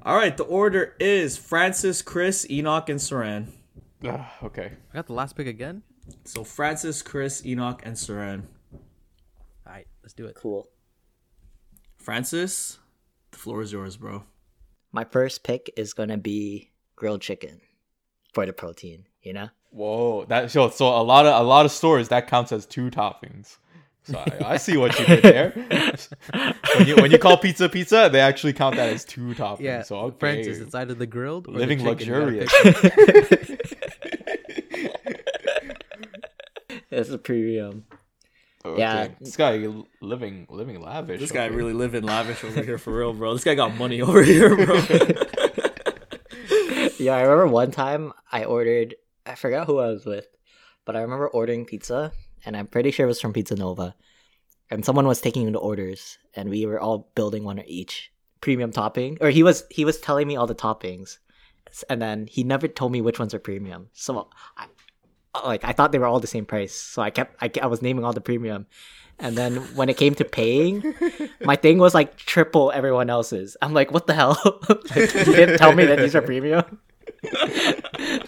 All 0.03 0.16
right, 0.16 0.37
the 0.37 0.45
order 0.45 0.95
is 0.99 1.37
Francis, 1.37 2.03
Chris, 2.03 2.47
Enoch, 2.51 2.89
and 2.89 2.99
Saran. 2.99 3.49
Ugh, 4.05 4.20
okay. 4.43 4.72
I 4.93 4.95
got 4.95 5.07
the 5.07 5.12
last 5.12 5.37
pick 5.37 5.47
again. 5.47 5.82
So 6.24 6.45
Francis, 6.45 7.03
Chris, 7.03 7.45
Enoch, 7.45 7.82
and 7.85 7.97
Saran. 7.97 8.43
All 8.72 9.72
right, 9.72 9.87
let's 10.03 10.14
do 10.14 10.26
it. 10.26 10.35
Cool. 10.35 10.68
Francis, 11.97 12.78
the 13.30 13.39
floor 13.39 13.62
is 13.62 13.72
yours, 13.72 13.97
bro. 13.97 14.24
My 14.93 15.05
first 15.05 15.43
pick 15.43 15.72
is 15.76 15.95
gonna 15.95 16.18
be 16.18 16.70
grilled 16.97 17.22
chicken 17.22 17.61
for 18.32 18.45
the 18.47 18.53
protein. 18.53 19.07
You 19.22 19.32
know. 19.32 19.49
Whoa, 19.70 20.24
that 20.26 20.51
so 20.51 20.68
so 20.70 20.87
a 20.87 21.03
lot 21.03 21.26
of 21.26 21.41
a 21.41 21.45
lot 21.45 21.64
of 21.64 21.72
stores 21.72 22.09
that 22.09 22.28
counts 22.28 22.53
as 22.53 22.66
two 22.66 22.91
toppings. 22.91 23.57
So 24.05 24.18
I, 24.18 24.52
I 24.52 24.57
see 24.59 24.76
what 24.76 24.98
you 24.98 25.07
did 25.07 25.22
there. 25.22 25.50
when 26.76 26.86
you 26.86 26.96
when 26.96 27.11
you 27.11 27.18
call 27.18 27.38
pizza 27.38 27.68
pizza, 27.68 28.09
they 28.12 28.20
actually 28.20 28.52
count 28.52 28.76
that 28.76 28.90
as 28.90 29.05
two 29.05 29.34
toppings. 29.34 29.61
Yeah. 29.61 29.82
So 29.82 29.96
okay. 29.96 30.16
Francis, 30.18 30.59
it's 30.59 30.74
either 30.74 30.94
the 30.94 31.07
grilled 31.07 31.48
or 31.48 31.52
living 31.52 31.78
chicken. 31.78 31.90
Luxurious. 31.90 32.52
pick. 32.62 33.61
It's 36.90 37.11
a 37.11 37.18
premium. 37.18 37.86
Okay. 38.66 38.78
Yeah. 38.78 39.09
this 39.20 39.36
guy 39.36 39.66
living 40.00 40.46
living 40.50 40.80
lavish. 40.80 41.20
This 41.20 41.32
guy 41.32 41.46
okay. 41.46 41.55
really 41.55 41.72
living 41.72 42.02
lavish 42.02 42.44
over 42.44 42.62
here 42.62 42.78
for 42.78 42.96
real, 42.96 43.12
bro. 43.12 43.32
This 43.32 43.44
guy 43.44 43.55
got 43.55 43.76
money 43.76 44.00
over 44.02 44.22
here, 44.22 44.55
bro. 44.55 44.80
Yeah, 46.98 47.16
I 47.16 47.22
remember 47.22 47.48
one 47.48 47.70
time 47.70 48.12
I 48.32 48.44
ordered. 48.44 48.94
I 49.26 49.34
forgot 49.34 49.66
who 49.66 49.78
I 49.78 49.88
was 49.88 50.07
with, 50.07 50.26
but 50.86 50.96
I 50.96 51.02
remember 51.02 51.28
ordering 51.28 51.66
pizza, 51.66 52.12
and 52.45 52.57
I'm 52.57 52.66
pretty 52.66 52.90
sure 52.90 53.05
it 53.05 53.09
was 53.09 53.20
from 53.20 53.32
Pizza 53.32 53.55
Nova. 53.55 53.95
And 54.70 54.84
someone 54.84 55.07
was 55.07 55.20
taking 55.20 55.51
the 55.53 55.59
orders, 55.59 56.18
and 56.34 56.49
we 56.49 56.66
were 56.66 56.80
all 56.80 57.11
building 57.14 57.45
one 57.45 57.62
each 57.66 58.12
premium 58.40 58.72
topping. 58.72 59.18
Or 59.20 59.30
he 59.30 59.42
was 59.42 59.64
he 59.70 59.84
was 59.84 60.01
telling 60.01 60.26
me 60.26 60.36
all 60.36 60.47
the 60.47 60.55
toppings, 60.55 61.18
and 61.88 62.01
then 62.01 62.26
he 62.26 62.45
never 62.45 62.68
told 62.68 62.92
me 62.92 63.01
which 63.01 63.18
ones 63.18 63.34
are 63.34 63.38
premium. 63.38 63.88
So 63.92 64.28
I 64.57 64.66
like 65.45 65.64
I 65.64 65.72
thought 65.72 65.92
they 65.92 65.99
were 65.99 66.07
all 66.07 66.20
the 66.20 66.26
same 66.26 66.47
price. 66.47 66.74
So 66.74 67.03
I 67.03 67.11
kept 67.11 67.36
I, 67.42 67.51
I 67.62 67.66
was 67.66 67.82
naming 67.82 68.05
all 68.05 68.12
the 68.12 68.20
premium. 68.20 68.66
And 69.18 69.38
then 69.38 69.57
when 69.76 69.88
it 69.88 69.97
came 69.97 70.14
to 70.16 70.24
paying, 70.24 70.95
my 71.40 71.55
thing 71.57 71.78
was 71.78 71.95
like 71.95 72.16
triple 72.16 72.72
everyone 72.72 73.11
else's. 73.11 73.57
I'm 73.62 73.72
like, 73.72 73.92
what 73.92 74.07
the 74.07 74.14
hell? 74.14 74.36
like, 74.68 75.14
you 75.14 75.36
didn't 75.36 75.59
tell 75.59 75.72
me 75.72 75.84
that 75.86 75.99
these 75.99 76.16
are 76.16 76.22
premium. 76.22 76.80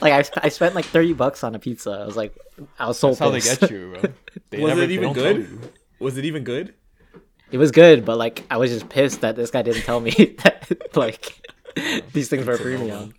Like 0.00 0.12
I, 0.12 0.24
I 0.42 0.48
spent 0.48 0.74
like 0.74 0.84
thirty 0.84 1.12
bucks 1.12 1.42
on 1.44 1.54
a 1.54 1.58
pizza. 1.58 1.90
I 1.90 2.06
was 2.06 2.16
like, 2.16 2.34
I 2.78 2.86
was 2.88 2.98
so 2.98 3.08
That's 3.08 3.18
how 3.20 3.30
they 3.30 3.40
get 3.40 3.70
you, 3.70 3.96
bro. 4.00 4.12
They 4.50 4.60
Was 4.60 4.68
never- 4.70 4.82
it 4.82 4.90
even 4.90 5.12
good? 5.12 5.70
Was 5.98 6.16
it 6.18 6.24
even 6.24 6.44
good? 6.44 6.74
It 7.50 7.58
was 7.58 7.70
good, 7.70 8.04
but 8.04 8.16
like 8.18 8.44
I 8.50 8.56
was 8.58 8.70
just 8.70 8.88
pissed 8.88 9.20
that 9.22 9.36
this 9.36 9.50
guy 9.50 9.62
didn't 9.62 9.82
tell 9.82 10.00
me 10.00 10.10
that 10.44 10.68
like 10.96 11.40
these 12.12 12.28
things 12.28 12.46
were 12.46 12.56
premium. 12.58 13.14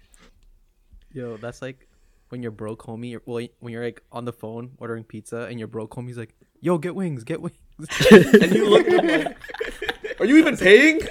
Yo, 1.14 1.38
that's 1.38 1.62
like 1.62 1.88
when 2.30 2.42
you're 2.44 2.52
broke 2.52 2.84
homie, 2.84 3.16
or- 3.16 3.22
well, 3.26 3.46
when 3.60 3.74
you're 3.74 3.84
like 3.86 4.02
on 4.12 4.26
the 4.26 4.34
phone 4.34 4.72
ordering 4.78 5.04
pizza 5.04 5.48
and 5.50 5.58
your 5.60 5.68
broke 5.68 5.92
homie's 5.96 6.18
like, 6.18 6.36
"Yo, 6.62 6.78
get 6.78 6.94
wings, 6.96 7.24
get 7.24 7.42
wings." 7.42 7.56
And 8.12 8.54
you 8.56 8.70
looked 8.70 8.90
at 8.90 9.06
him 9.06 9.24
like, 9.26 10.20
Are 10.20 10.26
you 10.26 10.38
even 10.38 10.58
paying? 10.58 11.02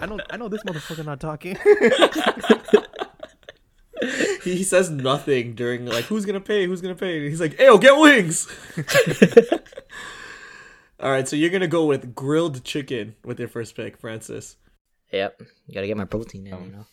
I 0.00 0.06
know, 0.06 0.18
I 0.30 0.36
know 0.36 0.48
this 0.48 0.62
motherfucker 0.64 1.04
not 1.04 1.20
talking. 1.20 1.56
He, 4.48 4.56
he 4.56 4.64
says 4.64 4.90
nothing 4.90 5.54
during 5.54 5.86
like 5.86 6.04
who's 6.06 6.24
gonna 6.24 6.40
pay, 6.40 6.66
who's 6.66 6.80
gonna 6.80 6.94
pay. 6.94 7.18
And 7.18 7.28
he's 7.28 7.40
like, 7.40 7.56
Ayo, 7.58 7.80
get 7.80 7.98
wings. 7.98 8.48
All 11.00 11.10
right, 11.10 11.28
so 11.28 11.36
you're 11.36 11.50
gonna 11.50 11.68
go 11.68 11.84
with 11.86 12.14
grilled 12.14 12.64
chicken 12.64 13.14
with 13.24 13.38
your 13.38 13.48
first 13.48 13.76
pick, 13.76 13.98
Francis. 13.98 14.56
Yep, 15.12 15.42
you 15.66 15.74
gotta 15.74 15.86
get 15.86 15.96
my 15.96 16.04
protein 16.04 16.46
in. 16.46 16.52
You 16.52 16.58
um, 16.58 16.72
know, 16.72 16.86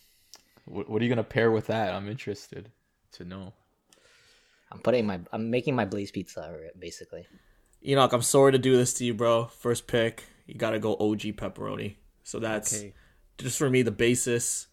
What, 0.66 0.90
what 0.90 1.02
are 1.02 1.06
you 1.06 1.10
gonna 1.10 1.24
pair 1.24 1.52
with 1.52 1.68
that? 1.68 1.94
I'm 1.94 2.10
interested 2.10 2.72
to 3.14 3.24
know. 3.24 3.54
I'm 4.72 4.80
putting 4.80 5.06
my 5.06 5.20
I'm 5.32 5.50
making 5.50 5.76
my 5.76 5.86
blaze 5.86 6.12
pizza 6.12 6.56
basically. 6.78 7.26
Enoch, 7.88 8.14
I'm 8.14 8.22
sorry 8.22 8.52
to 8.52 8.58
do 8.58 8.76
this 8.76 8.94
to 8.96 9.06
you, 9.06 9.14
bro. 9.14 9.46
First 9.46 9.88
pick, 9.88 10.24
you 10.46 10.56
gotta 10.56 10.80
go 10.80 10.94
OG 10.94 11.22
pepperoni. 11.38 11.96
So 12.24 12.40
that's 12.40 12.76
Okay. 12.76 12.94
just 13.38 13.58
for 13.58 13.70
me 13.70 13.82
the 13.82 13.92
basis. 13.92 14.68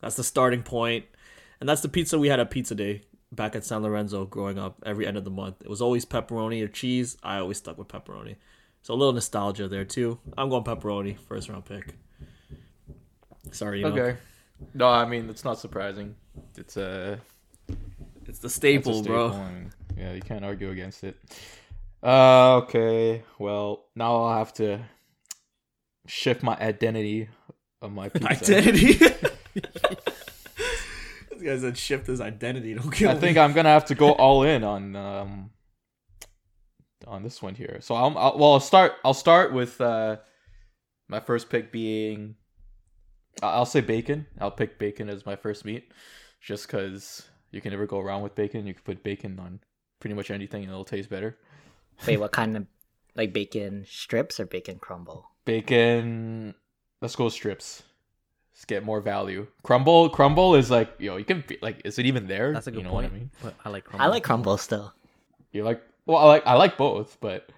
That's 0.00 0.16
the 0.16 0.24
starting 0.24 0.62
point, 0.64 1.04
and 1.62 1.68
that's 1.68 1.80
the 1.80 1.88
pizza 1.88 2.18
we 2.18 2.26
had 2.26 2.40
at 2.40 2.50
Pizza 2.50 2.74
Day 2.74 3.02
back 3.30 3.54
at 3.54 3.64
San 3.64 3.84
Lorenzo 3.84 4.24
growing 4.24 4.58
up. 4.58 4.82
Every 4.84 5.06
end 5.06 5.16
of 5.16 5.22
the 5.22 5.30
month, 5.30 5.62
it 5.62 5.68
was 5.68 5.80
always 5.80 6.04
pepperoni 6.04 6.60
or 6.60 6.66
cheese. 6.66 7.16
I 7.22 7.38
always 7.38 7.58
stuck 7.58 7.78
with 7.78 7.86
pepperoni, 7.86 8.34
so 8.82 8.94
a 8.94 8.96
little 8.96 9.12
nostalgia 9.12 9.68
there 9.68 9.84
too. 9.84 10.18
I'm 10.36 10.48
going 10.48 10.64
pepperoni, 10.64 11.16
first 11.16 11.48
round 11.48 11.64
pick. 11.64 11.94
Sorry. 13.52 13.84
Okay. 13.84 14.16
No, 14.74 14.88
I 14.88 15.04
mean 15.06 15.30
it's 15.30 15.44
not 15.44 15.60
surprising. 15.60 16.16
It's 16.56 16.76
a 16.76 17.20
it's 18.26 18.40
the 18.40 18.46
it's 18.46 18.46
a 18.46 18.50
staple, 18.50 19.04
bro. 19.04 19.40
yeah, 19.96 20.14
you 20.14 20.20
can't 20.20 20.44
argue 20.44 20.70
against 20.70 21.04
it. 21.04 21.16
Uh, 22.02 22.56
okay. 22.56 23.22
Well, 23.38 23.84
now 23.94 24.16
I'll 24.16 24.38
have 24.38 24.52
to 24.54 24.80
shift 26.08 26.42
my 26.42 26.56
identity 26.58 27.28
of 27.80 27.92
my 27.92 28.08
pizza. 28.08 28.58
Identity. 28.58 28.98
this 31.42 31.60
guy 31.62 31.68
said 31.68 31.78
shift 31.78 32.06
his 32.06 32.20
identity. 32.20 32.74
Don't 32.74 32.90
kill 32.90 33.10
I 33.10 33.14
think 33.14 33.38
I'm 33.38 33.52
gonna 33.52 33.68
have 33.68 33.86
to 33.86 33.94
go 33.94 34.12
all 34.12 34.42
in 34.42 34.64
on 34.64 34.96
um 34.96 35.50
on 37.06 37.22
this 37.22 37.42
one 37.42 37.54
here. 37.54 37.78
So 37.80 37.94
I'll, 37.94 38.16
I'll 38.16 38.38
well 38.38 38.52
I'll 38.52 38.60
start 38.60 38.92
I'll 39.04 39.14
start 39.14 39.52
with 39.52 39.80
uh 39.80 40.16
my 41.08 41.20
first 41.20 41.50
pick 41.50 41.72
being 41.72 42.36
I- 43.42 43.52
I'll 43.52 43.66
say 43.66 43.80
bacon. 43.80 44.26
I'll 44.40 44.50
pick 44.50 44.78
bacon 44.78 45.08
as 45.08 45.24
my 45.26 45.36
first 45.36 45.64
meat, 45.64 45.92
just 46.40 46.66
because 46.66 47.28
you 47.50 47.60
can 47.60 47.70
never 47.70 47.86
go 47.86 48.00
wrong 48.00 48.22
with 48.22 48.34
bacon. 48.34 48.66
You 48.66 48.74
can 48.74 48.82
put 48.82 49.02
bacon 49.02 49.38
on 49.38 49.60
pretty 50.00 50.14
much 50.14 50.30
anything 50.30 50.62
and 50.62 50.70
it'll 50.70 50.84
taste 50.84 51.08
better. 51.10 51.38
Wait, 52.06 52.18
what 52.18 52.32
kind 52.32 52.56
of 52.56 52.66
like 53.14 53.32
bacon 53.32 53.84
strips 53.88 54.40
or 54.40 54.46
bacon 54.46 54.78
crumble? 54.78 55.26
Bacon. 55.44 56.54
Let's 57.00 57.16
go 57.16 57.28
strips. 57.28 57.82
Let's 58.54 58.64
get 58.66 58.84
more 58.84 59.00
value. 59.00 59.46
Crumble. 59.62 60.08
Crumble 60.10 60.54
is 60.54 60.70
like 60.70 60.94
yo. 60.98 61.16
You 61.16 61.24
can 61.24 61.42
be- 61.46 61.58
like. 61.62 61.80
Is 61.84 61.98
it 61.98 62.06
even 62.06 62.26
there? 62.26 62.52
That's 62.52 62.66
a 62.66 62.70
good 62.70 62.78
you 62.78 62.84
know 62.84 62.90
point. 62.90 63.10
What 63.10 63.16
I 63.16 63.18
mean. 63.18 63.30
But 63.42 63.54
I 63.64 63.68
like. 63.70 63.84
crumble. 63.84 64.04
I 64.04 64.08
like 64.08 64.22
crumble 64.24 64.56
still. 64.58 64.92
You 65.52 65.64
like 65.64 65.82
well, 66.06 66.18
I 66.18 66.24
like 66.24 66.46
I 66.46 66.54
like 66.54 66.76
both, 66.76 67.18
but 67.20 67.50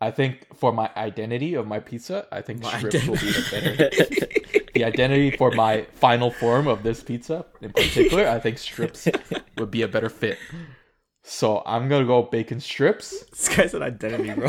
I 0.00 0.10
think 0.10 0.46
for 0.56 0.72
my 0.72 0.90
identity 0.96 1.54
of 1.54 1.66
my 1.66 1.78
pizza, 1.80 2.26
I 2.32 2.40
think 2.42 2.62
My 2.62 2.78
strips 2.78 3.06
will 3.06 3.16
be 3.16 3.32
the 3.32 3.48
better. 3.50 4.66
the 4.74 4.84
identity 4.84 5.36
for 5.36 5.50
my 5.50 5.86
final 5.94 6.30
form 6.30 6.66
of 6.68 6.82
this 6.82 7.02
pizza, 7.02 7.44
in 7.60 7.72
particular, 7.72 8.26
I 8.26 8.38
think 8.38 8.58
strips 8.58 9.08
would 9.58 9.70
be 9.70 9.82
a 9.82 9.88
better 9.88 10.08
fit. 10.08 10.38
So 11.22 11.62
I'm 11.66 11.88
gonna 11.88 12.06
go 12.06 12.22
bacon 12.22 12.60
strips 12.60 13.24
This 13.30 13.48
guy's 13.54 13.74
an 13.74 13.82
identity, 13.82 14.32
bro. 14.32 14.48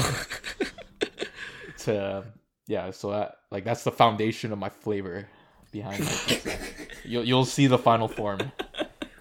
to 1.80 2.24
yeah. 2.68 2.92
So 2.92 3.12
that 3.12 3.36
like 3.52 3.64
that's 3.66 3.84
the 3.84 3.92
foundation 3.92 4.52
of 4.52 4.60
my 4.60 4.70
flavor 4.70 5.28
behind 5.72 6.04
the 6.04 6.24
pizza. 6.28 6.58
You'll 7.06 7.24
you'll 7.24 7.46
see 7.46 7.68
the 7.68 7.78
final 7.78 8.08
form 8.08 8.40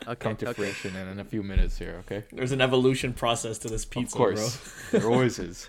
Okay. 0.09 0.17
come 0.19 0.37
to 0.37 0.49
okay. 0.49 0.55
fruition 0.55 0.97
in, 0.97 1.09
in 1.09 1.21
a 1.21 1.25
few 1.25 1.43
minutes 1.43 1.79
here. 1.79 1.97
Okay, 2.01 2.25
There's 2.33 2.53
an 2.53 2.61
evolution 2.61 3.13
process 3.13 3.59
to 3.59 3.69
this 3.69 3.85
pizza, 3.85 4.17
of 4.17 4.19
course, 4.19 4.59
there 4.91 5.09
always 5.09 5.39
is. 5.39 5.69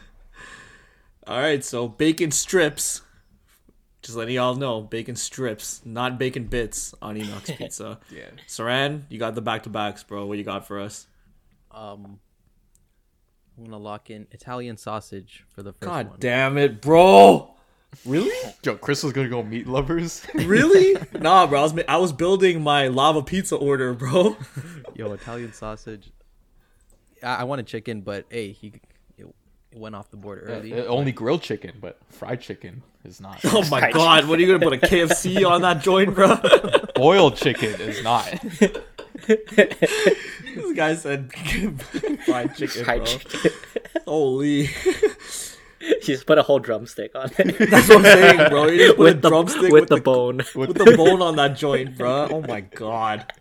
All 1.27 1.39
right, 1.39 1.63
so 1.63 1.87
bacon 1.87 2.31
strips. 2.31 3.01
Just 4.01 4.17
letting 4.17 4.33
y'all 4.33 4.55
know, 4.55 4.81
bacon 4.81 5.15
strips, 5.15 5.81
not 5.85 6.17
bacon 6.17 6.45
bits 6.45 6.95
on 7.03 7.17
Enoch's 7.17 7.51
pizza. 7.57 7.99
Yeah. 8.09 8.29
Saran, 8.47 9.03
you 9.09 9.19
got 9.19 9.35
the 9.35 9.41
back 9.41 9.61
to 9.63 9.69
backs, 9.69 10.01
bro. 10.03 10.25
What 10.25 10.39
you 10.39 10.43
got 10.43 10.65
for 10.65 10.79
us? 10.79 11.05
Um, 11.69 12.19
I'm 13.57 13.65
gonna 13.65 13.77
lock 13.77 14.09
in 14.09 14.25
Italian 14.31 14.77
sausage 14.77 15.45
for 15.53 15.61
the 15.61 15.73
first 15.73 15.81
God 15.81 16.09
one. 16.09 16.17
damn 16.19 16.57
it, 16.57 16.81
bro. 16.81 17.53
Really? 18.05 18.31
Yo, 18.63 18.75
Chris 18.75 19.03
was 19.03 19.13
gonna 19.13 19.29
go 19.29 19.43
meat 19.43 19.67
lovers. 19.67 20.25
Really? 20.33 20.95
nah, 21.19 21.45
bro. 21.47 21.59
I 21.59 21.63
was 21.63 21.75
I 21.87 21.97
was 21.97 22.13
building 22.13 22.61
my 22.61 22.87
lava 22.87 23.21
pizza 23.21 23.55
order, 23.55 23.93
bro. 23.93 24.37
Yo, 24.95 25.11
Italian 25.13 25.53
sausage. 25.53 26.09
I, 27.21 27.35
I 27.37 27.43
wanted 27.43 27.67
chicken, 27.67 28.01
but 28.01 28.25
hey, 28.29 28.51
he 28.51 28.73
it, 29.17 29.25
it 29.71 29.77
went 29.77 29.95
off 29.95 30.09
the 30.09 30.17
board 30.17 30.41
early. 30.43 30.73
Uh, 30.73 30.85
only 30.85 31.11
grilled 31.11 31.41
chicken, 31.41 31.73
but 31.79 31.99
fried 32.09 32.41
chicken 32.41 32.81
is 33.03 33.19
not. 33.21 33.39
Oh 33.45 33.67
my 33.69 33.91
god, 33.91 34.25
what 34.27 34.39
are 34.39 34.41
you 34.41 34.47
gonna 34.57 34.63
put 34.77 34.83
a 34.83 34.87
KFC 34.87 35.47
on 35.47 35.61
that 35.61 35.81
joint, 35.81 36.15
bro? 36.15 36.37
Boiled 36.95 37.35
chicken 37.35 37.79
is 37.81 38.03
not. 38.03 38.25
this 39.27 40.73
guy 40.75 40.95
said 40.95 41.31
fried 42.25 42.55
chicken, 42.55 42.85
Fried 42.85 43.03
bro. 43.03 43.05
chicken. 43.05 43.51
Holy. 44.05 44.69
you 45.87 45.99
just 46.01 46.25
put 46.25 46.37
a 46.37 46.43
whole 46.43 46.59
drumstick 46.59 47.15
on 47.15 47.29
it. 47.37 47.57
That's 47.69 47.89
what 47.89 47.97
I'm 47.97 48.03
saying, 48.03 48.49
bro. 48.49 48.67
You 48.67 48.77
just 48.77 48.97
put 48.97 49.03
with 49.03 49.17
a 49.17 49.19
the 49.21 49.29
drumstick 49.29 49.61
with, 49.63 49.71
with 49.73 49.89
the, 49.89 49.95
the- 49.95 50.01
bone. 50.01 50.37
With 50.55 50.73
the 50.75 50.93
bone 50.97 51.21
on 51.21 51.35
that 51.37 51.57
joint, 51.57 51.97
bro. 51.97 52.27
Oh 52.31 52.41
my 52.41 52.61
god. 52.61 53.33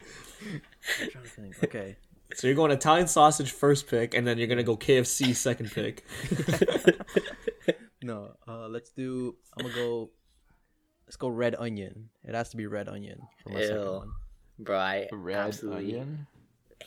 I'm 1.01 1.11
trying 1.11 1.25
to 1.25 1.31
think. 1.31 1.65
Okay. 1.65 1.97
So 2.35 2.47
you're 2.47 2.57
going 2.57 2.71
Italian 2.71 3.09
sausage 3.09 3.51
first 3.53 3.89
pick, 3.89 4.15
and 4.15 4.27
then 4.27 4.39
you're 4.39 4.47
gonna 4.47 4.63
go 4.63 4.77
KFC 4.77 5.35
second 5.35 5.71
pick. 5.73 6.05
No, 8.03 8.33
uh, 8.49 8.69
let's 8.69 8.91
do. 8.91 9.37
I'm 9.59 9.65
gonna 9.67 9.75
go. 9.75 10.11
Let's 11.07 11.17
go 11.17 11.29
red 11.29 11.55
onion. 11.59 12.11
It 12.25 12.35
has 12.35 12.51
to 12.51 12.57
be 12.57 12.67
red 12.67 12.89
onion 12.89 13.21
for 13.43 13.51
my 13.51 13.63
second 13.63 13.85
one. 13.85 14.11
Bro, 14.59 14.79
I 14.79 15.09
Red 15.13 15.37
absolutely 15.39 15.99
onion. 15.99 16.27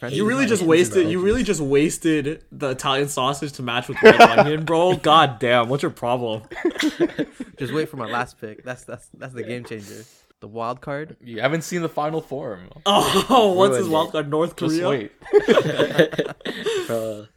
Francis 0.03 0.17
You 0.17 0.27
really 0.27 0.45
just 0.45 0.63
wasted. 0.63 1.09
You 1.09 1.21
really 1.21 1.43
just 1.43 1.61
wasted 1.61 2.43
the 2.51 2.71
Italian 2.71 3.07
sausage 3.07 3.53
to 3.53 3.63
match 3.63 3.87
with 3.87 4.01
red 4.03 4.19
onion, 4.19 4.65
bro. 4.65 4.95
God 5.01 5.39
damn, 5.39 5.69
what's 5.69 5.81
your 5.81 5.91
problem? 5.91 6.43
just 7.57 7.73
wait 7.73 7.87
for 7.87 7.95
my 7.95 8.07
last 8.07 8.37
pick. 8.41 8.65
That's 8.65 8.83
that's 8.83 9.07
that's 9.13 9.33
the 9.33 9.43
game 9.43 9.63
changer. 9.63 10.03
The 10.41 10.47
wild 10.49 10.81
card. 10.81 11.15
You 11.21 11.39
haven't 11.39 11.61
seen 11.61 11.83
the 11.83 11.89
final 11.89 12.19
form. 12.19 12.67
Oh, 12.85 13.53
what's 13.57 13.77
his 13.77 13.87
wild 13.87 14.11
card? 14.11 14.29
North 14.29 14.57
Korea. 14.57 14.69
Just 14.69 14.81
Korea. 14.81 16.35
wait. 16.57 16.87
bro. 16.87 17.27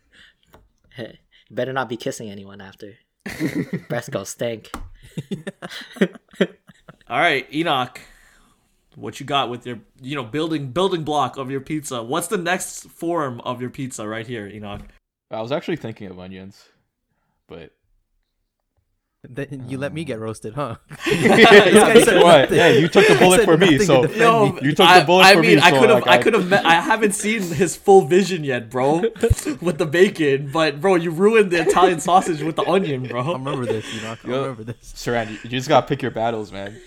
you 0.99 1.07
better 1.49 1.73
not 1.73 1.89
be 1.89 1.97
kissing 1.97 2.31
anyone 2.31 2.61
after. 2.61 2.95
Breast 3.89 4.11
go 4.11 4.25
stink. 4.25 4.73
All 7.09 7.21
right, 7.21 7.47
Enoch. 7.55 8.01
What 8.97 9.20
you 9.20 9.26
got 9.26 9.51
with 9.51 9.66
your, 9.66 9.78
you 10.01 10.16
know, 10.16 10.24
building 10.24 10.72
building 10.72 11.05
block 11.05 11.36
of 11.36 11.51
your 11.51 11.61
pizza? 11.61 12.03
What's 12.03 12.28
the 12.28 12.38
next 12.38 12.88
form 12.88 13.40
of 13.42 13.61
your 13.61 13.68
pizza 13.70 14.09
right 14.09 14.26
here, 14.26 14.47
Enoch? 14.49 14.80
I 15.30 15.42
was 15.42 15.53
actually 15.53 15.76
thinking 15.76 16.09
of 16.09 16.18
onions, 16.18 16.64
but 17.47 17.72
Then 19.28 19.66
you 19.68 19.76
let 19.76 19.92
me 19.92 20.05
get 20.05 20.18
roasted, 20.18 20.55
huh? 20.55 20.76
yeah, 21.07 22.22
what? 22.22 22.51
Yeah, 22.51 22.68
you 22.68 22.88
took 22.88 23.07
the 23.09 23.16
bullet 23.16 23.44
for 23.44 23.59
me, 23.59 23.78
so 23.80 24.07
Yo, 24.07 24.53
me. 24.53 24.61
You 24.62 24.72
took 24.72 24.88
the 24.88 25.05
bullet 25.05 25.24
I 25.24 25.34
for 25.34 25.42
mean, 25.42 25.57
me, 25.57 25.61
I 25.62 25.70
so, 25.70 25.80
could 25.80 25.90
have, 25.90 25.99
like, 26.01 26.09
I 26.09 26.14
I- 26.14 26.22
could 26.22 26.34
have, 26.34 26.53
I 26.53 26.74
haven't 26.74 27.12
seen 27.12 27.42
his 27.42 27.76
full 27.76 28.03
vision 28.07 28.44
yet, 28.44 28.70
bro, 28.70 29.01
with 29.61 29.76
the 29.78 29.86
bacon. 29.86 30.51
But 30.53 30.80
bro, 30.80 30.94
you 30.94 31.11
ruined 31.11 31.51
the 31.51 31.61
Italian 31.68 32.01
sausage 32.01 32.40
with 32.42 32.57
the 32.57 32.64
onion, 32.64 33.03
bro. 33.09 33.20
I 33.20 33.32
remember 33.32 33.66
this, 33.66 33.92
you 33.94 34.01
know. 34.01 34.12
I 34.24 34.28
Yo. 34.28 34.40
remember 34.42 34.64
this. 34.64 34.92
Saran, 34.94 35.32
you, 35.32 35.38
you 35.42 35.51
just 35.51 35.68
gotta 35.68 35.86
pick 35.86 36.01
your 36.01 36.12
battles, 36.12 36.51
man. 36.53 36.80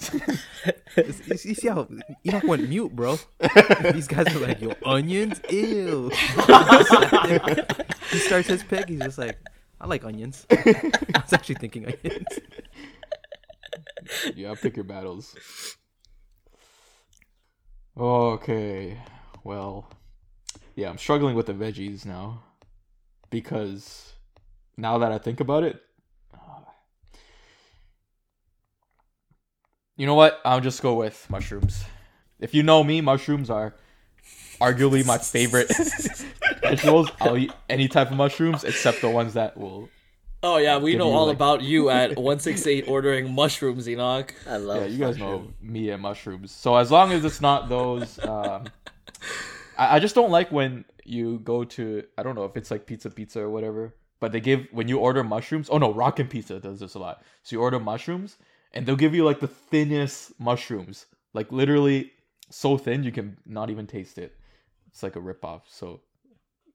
You 0.96 1.54
see 1.54 1.68
how 1.68 1.88
Enoch 2.24 2.44
went 2.44 2.68
mute, 2.68 2.94
bro? 2.94 3.18
These 3.92 4.06
guys 4.06 4.32
are 4.34 4.38
like, 4.38 4.60
yo, 4.60 4.74
onions? 4.84 5.40
Ew. 5.50 6.08
he 8.10 8.18
starts 8.18 8.48
his 8.48 8.62
pick, 8.62 8.88
he's 8.88 9.00
just 9.00 9.18
like, 9.18 9.36
I 9.80 9.88
like 9.88 10.04
onions. 10.04 10.46
I 10.50 10.92
was 11.14 11.32
actually 11.32 11.56
thinking 11.56 11.86
onions. 11.86 12.26
Gotta 14.40 14.60
pick 14.60 14.76
your 14.76 14.84
battles. 14.84 15.34
Okay, 17.96 18.98
well, 19.42 19.90
yeah, 20.76 20.90
I'm 20.90 20.98
struggling 20.98 21.34
with 21.34 21.46
the 21.46 21.54
veggies 21.54 22.06
now 22.06 22.42
because 23.30 24.12
now 24.76 24.98
that 24.98 25.10
I 25.12 25.18
think 25.18 25.40
about 25.40 25.64
it, 25.64 25.80
you 29.96 30.06
know 30.06 30.14
what? 30.14 30.40
I'll 30.44 30.60
just 30.60 30.82
go 30.82 30.94
with 30.94 31.26
mushrooms. 31.30 31.84
If 32.40 32.54
you 32.54 32.62
know 32.62 32.82
me, 32.84 33.00
mushrooms 33.00 33.48
are 33.50 33.74
arguably 34.60 35.04
my 35.06 35.18
favorite 35.18 35.70
vegetables. 36.62 37.08
I'll 37.20 37.36
eat 37.36 37.52
any 37.68 37.88
type 37.88 38.10
of 38.10 38.16
mushrooms 38.16 38.64
except 38.64 39.00
the 39.00 39.10
ones 39.10 39.34
that 39.34 39.56
will. 39.56 39.88
Oh 40.42 40.58
yeah, 40.58 40.76
we 40.78 40.94
know 40.96 41.10
all 41.10 41.26
like- 41.28 41.36
about 41.36 41.62
you 41.62 41.88
at 41.90 42.18
one 42.18 42.38
six 42.38 42.66
eight 42.66 42.84
ordering 42.88 43.32
mushrooms, 43.32 43.88
Enoch. 43.88 44.34
I 44.48 44.56
love. 44.58 44.82
Yeah, 44.82 44.86
you 44.88 44.98
guys 44.98 45.18
mushroom. 45.18 45.42
know 45.42 45.52
me 45.62 45.90
and 45.90 46.02
mushrooms. 46.02 46.50
So 46.52 46.76
as 46.76 46.90
long 46.90 47.12
as 47.12 47.24
it's 47.24 47.40
not 47.40 47.68
those, 47.68 48.18
um, 48.24 48.64
I, 49.78 49.96
I 49.96 49.98
just 50.00 50.14
don't 50.14 50.30
like 50.30 50.52
when 50.52 50.84
you 51.04 51.38
go 51.40 51.64
to 51.64 52.02
I 52.18 52.22
don't 52.22 52.34
know 52.34 52.44
if 52.44 52.56
it's 52.56 52.70
like 52.70 52.86
pizza 52.86 53.10
pizza 53.10 53.40
or 53.40 53.48
whatever, 53.50 53.94
but 54.20 54.32
they 54.32 54.40
give 54.40 54.66
when 54.70 54.86
you 54.88 54.98
order 54.98 55.24
mushrooms. 55.24 55.68
Oh 55.70 55.78
no, 55.78 55.92
Rockin' 55.94 56.28
Pizza 56.28 56.60
does 56.60 56.80
this 56.80 56.94
a 56.94 56.98
lot. 56.98 57.22
So 57.42 57.56
you 57.56 57.62
order 57.62 57.80
mushrooms 57.80 58.36
and 58.74 58.84
they'll 58.84 58.96
give 58.96 59.14
you 59.14 59.24
like 59.24 59.40
the 59.40 59.48
thinnest 59.48 60.38
mushrooms, 60.38 61.06
like 61.32 61.50
literally 61.50 62.12
so 62.50 62.76
thin 62.76 63.02
you 63.02 63.12
can 63.12 63.38
not 63.46 63.70
even 63.70 63.86
taste 63.86 64.18
it. 64.18 64.36
It's 64.88 65.02
like 65.02 65.16
a 65.16 65.20
ripoff. 65.20 65.62
So 65.66 66.00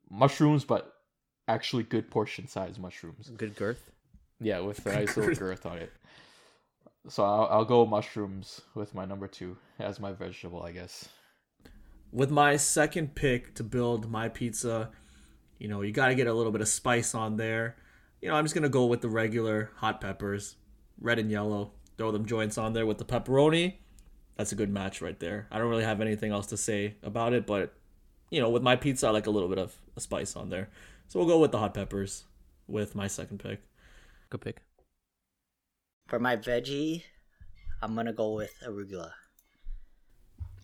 mushrooms, 0.09 0.65
but 0.65 0.93
actually 1.47 1.83
good 1.83 2.09
portion 2.09 2.47
size 2.47 2.79
mushrooms. 2.79 3.29
Good 3.37 3.55
girth. 3.55 3.91
Yeah, 4.41 4.59
with 4.59 4.85
a 4.85 4.93
nice 4.93 5.17
little 5.17 5.35
girth 5.35 5.65
on 5.65 5.77
it. 5.77 5.91
So 7.09 7.23
I'll, 7.23 7.47
I'll 7.51 7.65
go 7.65 7.85
mushrooms 7.85 8.61
with 8.73 8.95
my 8.95 9.05
number 9.05 9.27
two 9.27 9.57
as 9.79 9.99
my 9.99 10.13
vegetable, 10.13 10.63
I 10.63 10.71
guess. 10.71 11.07
With 12.11 12.31
my 12.31 12.55
second 12.55 13.15
pick 13.15 13.55
to 13.55 13.63
build 13.63 14.09
my 14.09 14.29
pizza, 14.29 14.89
you 15.59 15.67
know, 15.67 15.81
you 15.81 15.91
got 15.91 16.07
to 16.07 16.15
get 16.15 16.27
a 16.27 16.33
little 16.33 16.51
bit 16.51 16.61
of 16.61 16.67
spice 16.67 17.13
on 17.13 17.37
there. 17.37 17.75
You 18.21 18.29
know, 18.29 18.35
I'm 18.35 18.45
just 18.45 18.55
gonna 18.55 18.69
go 18.69 18.85
with 18.85 19.01
the 19.01 19.07
regular 19.07 19.71
hot 19.75 20.01
peppers, 20.01 20.55
red 20.99 21.19
and 21.19 21.31
yellow. 21.31 21.71
Throw 21.99 22.11
them 22.13 22.25
joints 22.25 22.57
on 22.57 22.71
there 22.71 22.85
with 22.85 22.97
the 22.97 23.03
pepperoni. 23.03 23.73
That's 24.37 24.53
a 24.53 24.55
good 24.55 24.69
match 24.69 25.01
right 25.01 25.19
there. 25.19 25.47
I 25.51 25.57
don't 25.57 25.67
really 25.67 25.83
have 25.83 25.99
anything 25.99 26.31
else 26.31 26.47
to 26.47 26.55
say 26.55 26.95
about 27.03 27.33
it, 27.33 27.45
but 27.45 27.73
you 28.29 28.39
know, 28.39 28.49
with 28.49 28.63
my 28.63 28.77
pizza, 28.77 29.07
I 29.07 29.09
like 29.09 29.27
a 29.27 29.29
little 29.29 29.49
bit 29.49 29.57
of 29.57 29.75
a 29.97 29.99
spice 29.99 30.37
on 30.37 30.49
there. 30.49 30.69
So 31.09 31.19
we'll 31.19 31.27
go 31.27 31.39
with 31.39 31.51
the 31.51 31.57
hot 31.57 31.73
peppers 31.73 32.23
with 32.69 32.95
my 32.95 33.07
second 33.07 33.39
pick. 33.39 33.59
Good 34.29 34.39
pick. 34.39 34.61
For 36.07 36.19
my 36.19 36.37
veggie, 36.37 37.03
I'm 37.81 37.95
gonna 37.95 38.13
go 38.13 38.31
with 38.31 38.53
arugula. 38.65 39.11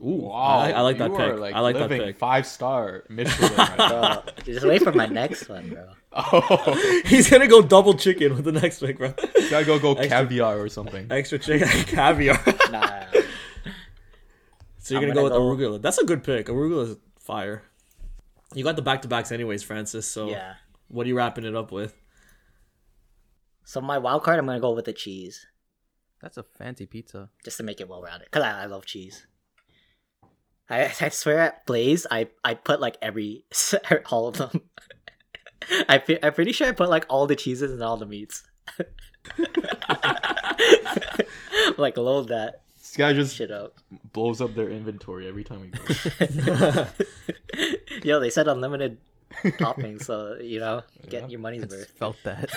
Ooh, 0.02 0.28
wow! 0.28 0.34
I 0.34 0.58
like- 0.58 0.76
I 0.76 0.82
like 0.82 0.98
that 0.98 1.10
you 1.12 1.16
are, 1.16 1.34
pick. 1.48 1.56
I 1.56 1.60
like 1.62 1.76
that 1.76 1.82
living 1.90 2.02
pick. 2.02 2.18
Five 2.18 2.46
star 2.46 3.04
Michelin. 3.10 3.52
Bro, 3.78 4.24
just 4.46 4.66
wait 4.66 4.82
for 4.84 4.92
my 4.92 5.06
next 5.06 5.48
one, 5.48 5.70
bro. 5.70 5.88
oh, 6.12 7.02
He's 7.06 7.30
gonna 7.30 7.48
go 7.48 7.62
double 7.62 7.94
chicken 7.94 8.36
with 8.36 8.46
the 8.46 8.52
next 8.52 8.80
pick, 8.80 8.98
bro. 8.98 9.14
you 9.36 9.50
gotta 9.50 9.66
go 9.66 9.80
go 9.80 9.92
Extra- 9.94 10.10
caviar 10.10 10.60
or 10.60 10.70
something. 10.70 11.08
Extra 11.12 11.40
chicken 11.40 11.68
caviar. 11.86 12.40
Nah, 12.46 12.54
nah, 12.72 12.80
nah. 12.82 13.22
So 14.80 14.94
you're 14.94 15.04
I'm 15.04 15.08
gonna, 15.10 15.14
go 15.16 15.24
with 15.24 15.34
gonna 15.34 15.56
go- 15.58 15.78
arugula. 15.78 15.82
That's 15.82 15.98
a 15.98 16.06
good 16.06 16.24
pick. 16.24 16.48
Arugula 16.48 16.90
is 16.90 16.98
fire. 17.20 17.64
You 18.54 18.64
got 18.64 18.76
the 18.76 18.82
back 18.82 19.02
to 19.04 19.08
backs 19.08 19.32
anyways, 19.32 19.64
Francis. 19.64 20.08
So 20.08 20.30
yeah. 20.30 20.56
what 20.90 21.06
are 21.06 21.10
you 21.10 21.16
wrapping 21.18 21.44
it 21.46 21.56
up 21.56 21.72
with? 21.72 21.96
So 23.64 23.82
my 23.82 23.98
wild 23.98 24.24
card, 24.24 24.38
I'm 24.40 24.46
gonna 24.46 24.60
go 24.60 24.74
with 24.74 24.86
the 24.86 24.94
cheese, 24.94 25.46
That's 26.22 26.38
a 26.38 26.44
fancy 26.44 26.86
pizza. 26.86 27.30
just 27.44 27.58
to 27.58 27.64
make 27.64 27.82
it 27.82 27.90
well 27.90 28.02
rounded, 28.02 28.30
cause 28.30 28.44
I, 28.44 28.64
I 28.64 28.66
love 28.68 28.86
cheese. 28.86 29.26
I 30.70 30.86
I 31.02 31.10
swear 31.10 31.40
at 31.40 31.66
Blaze, 31.66 32.06
I 32.10 32.28
I 32.44 32.54
put 32.56 32.80
like 32.80 32.98
every 33.02 33.44
all 34.12 34.28
of 34.30 34.38
them. 34.38 34.62
I 35.90 35.98
fe- 36.00 36.20
I'm 36.22 36.34
pretty 36.34 36.52
sure 36.52 36.68
I 36.68 36.72
put 36.74 36.90
like 36.90 37.06
all 37.10 37.26
the 37.28 37.36
cheeses 37.36 37.72
and 37.72 37.82
all 37.82 37.98
the 37.98 38.06
meats. 38.06 38.44
like 41.78 41.98
load 41.98 42.28
that 42.30 42.62
This 42.78 42.96
guy 42.98 43.14
just 43.14 43.36
shit 43.36 43.52
up. 43.52 43.74
blows 44.14 44.42
up 44.42 44.54
their 44.56 44.70
inventory 44.70 45.28
every 45.28 45.44
time 45.44 45.64
he 45.64 45.70
goes. 45.70 46.88
Yo, 48.04 48.20
they 48.20 48.30
said 48.30 48.48
unlimited 48.48 48.98
toppings, 49.58 50.04
so 50.04 50.38
you 50.42 50.60
know, 50.60 50.84
get 51.10 51.24
Yeah. 51.24 51.28
your 51.30 51.40
money's 51.40 51.64
It's 51.64 51.74
worth. 51.74 51.90
felt 51.98 52.18
that. 52.24 52.52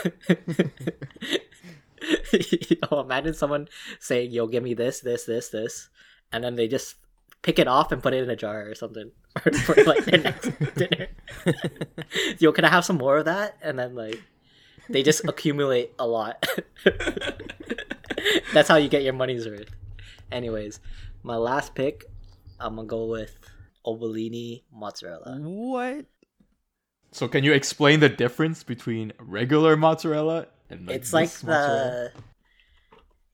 yo, 2.90 3.00
imagine 3.00 3.34
someone 3.34 3.68
saying, 4.00 4.30
"Yo, 4.32 4.46
give 4.46 4.62
me 4.62 4.74
this, 4.74 5.00
this, 5.00 5.24
this, 5.24 5.48
this," 5.48 5.88
and 6.32 6.44
then 6.44 6.56
they 6.56 6.68
just 6.68 6.96
pick 7.43 7.59
it 7.59 7.68
off 7.68 7.93
and 7.93 8.03
put 8.03 8.14
it 8.14 8.22
in 8.22 8.30
a 8.30 8.36
jar 8.36 8.68
or 8.68 8.74
something 8.74 9.11
for, 9.41 9.53
for 9.53 9.84
like 9.84 10.05
their 10.05 10.20
next 10.20 10.51
dinner. 10.74 11.09
yo, 12.39 12.53
can 12.53 12.64
I 12.64 12.68
have 12.68 12.84
some 12.84 12.97
more 12.97 13.18
of 13.18 13.24
that? 13.26 13.57
And 13.62 13.78
then 13.78 13.95
like 13.95 14.20
they 14.89 15.03
just 15.03 15.26
accumulate 15.26 15.93
a 15.99 16.07
lot. 16.07 16.47
That's 18.53 18.68
how 18.68 18.76
you 18.76 18.89
get 18.89 19.03
your 19.03 19.12
money's 19.12 19.47
worth. 19.47 19.70
Anyways, 20.32 20.80
my 21.22 21.36
last 21.36 21.74
pick, 21.74 22.05
I'm 22.61 22.76
gonna 22.76 22.89
go 22.89 23.07
with 23.07 23.39
ovolini 23.86 24.62
mozzarella. 24.72 25.39
what? 25.41 26.05
so 27.11 27.26
can 27.26 27.43
you 27.45 27.53
explain 27.53 28.01
the 28.01 28.09
difference 28.09 28.62
between 28.62 29.12
regular 29.18 29.76
mozzarella 29.76 30.47
and 30.68 30.86
like 30.86 30.97
it's 30.97 31.12
like 31.12 31.28
this 31.30 31.41
the 31.41 31.47
mozzarella? 31.47 32.11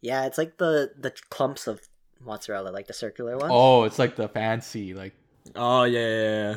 yeah 0.01 0.27
it's 0.27 0.39
like 0.39 0.59
the 0.59 0.93
the 0.97 1.13
clumps 1.31 1.67
of 1.67 1.81
mozzarella 2.25 2.71
like 2.71 2.87
the 2.87 2.93
circular 2.93 3.37
ones 3.37 3.51
Oh, 3.55 3.85
it's 3.85 3.99
like 3.99 4.17
the 4.17 4.29
fancy, 4.29 4.95
like 4.95 5.13
Oh 5.55 5.85
yeah, 5.85 6.01
yeah, 6.01 6.23
yeah. 6.51 6.57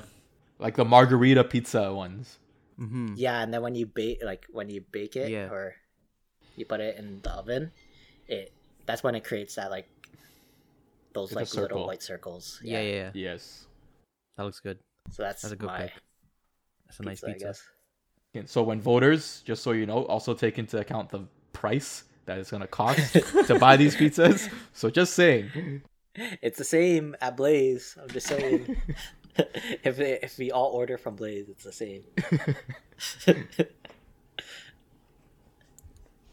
like 0.60 0.76
the 0.76 0.86
margarita 0.86 1.44
pizza 1.44 1.94
ones. 1.94 2.40
Mm-hmm. 2.80 3.14
yeah 3.18 3.42
and 3.42 3.52
then 3.54 3.62
when 3.64 3.74
you 3.76 3.86
bake 3.88 4.22
like 4.24 4.46
when 4.52 4.70
you 4.70 4.82
bake 4.92 5.16
it 5.16 5.32
Yeah. 5.32 5.50
or 5.50 5.74
you 6.56 6.66
put 6.66 6.80
it 6.80 6.96
in 6.98 7.22
the 7.24 7.32
oven 7.32 7.72
it 8.28 8.54
that's 8.86 9.02
when 9.04 9.16
it 9.16 9.24
creates 9.24 9.56
that 9.56 9.72
like 9.72 9.90
those 11.14 11.32
Like 11.34 11.48
like 11.54 11.56
little 11.56 11.88
white 11.88 12.04
circles 12.04 12.60
Yeah, 12.64 12.82
yeah, 12.82 12.94
yeah. 12.94 13.12
Yes. 13.14 13.66
That 14.38 14.44
looks 14.44 14.60
good. 14.60 14.78
So 15.10 15.24
that's, 15.24 15.42
That's 15.42 15.54
a 15.54 15.56
good 15.56 15.66
my 15.68 15.80
pick. 15.90 15.94
That's 16.86 17.00
a 17.00 17.04
nice 17.04 17.22
pizza, 17.22 17.28
I 17.28 17.34
pizza. 17.34 17.62
guess. 18.36 18.52
So 18.52 18.62
when 18.62 18.80
voters, 18.80 19.42
just 19.46 19.64
so 19.64 19.72
you 19.72 19.88
know, 19.88 20.06
also 20.06 20.36
take 20.36 20.60
into 20.60 20.78
account 20.78 21.10
the 21.10 21.22
price 21.54 22.04
that 22.28 22.38
it's 22.38 22.52
gonna 22.52 22.68
cost 22.68 23.14
to 23.48 23.58
buy 23.60 23.76
these 23.76 23.96
pizzas. 23.96 24.50
So 24.74 24.90
just 24.90 25.14
saying. 25.14 25.82
It's 26.42 26.58
the 26.58 26.64
same 26.64 27.16
at 27.22 27.36
Blaze. 27.36 27.98
I'm 28.02 28.10
just 28.10 28.28
saying. 28.28 28.78
if 29.84 30.00
if 30.00 30.38
we 30.38 30.52
all 30.52 30.72
order 30.72 30.98
from 30.98 31.16
Blaze, 31.16 31.50
it's 31.50 31.64
the 31.64 31.72
same. 31.72 32.04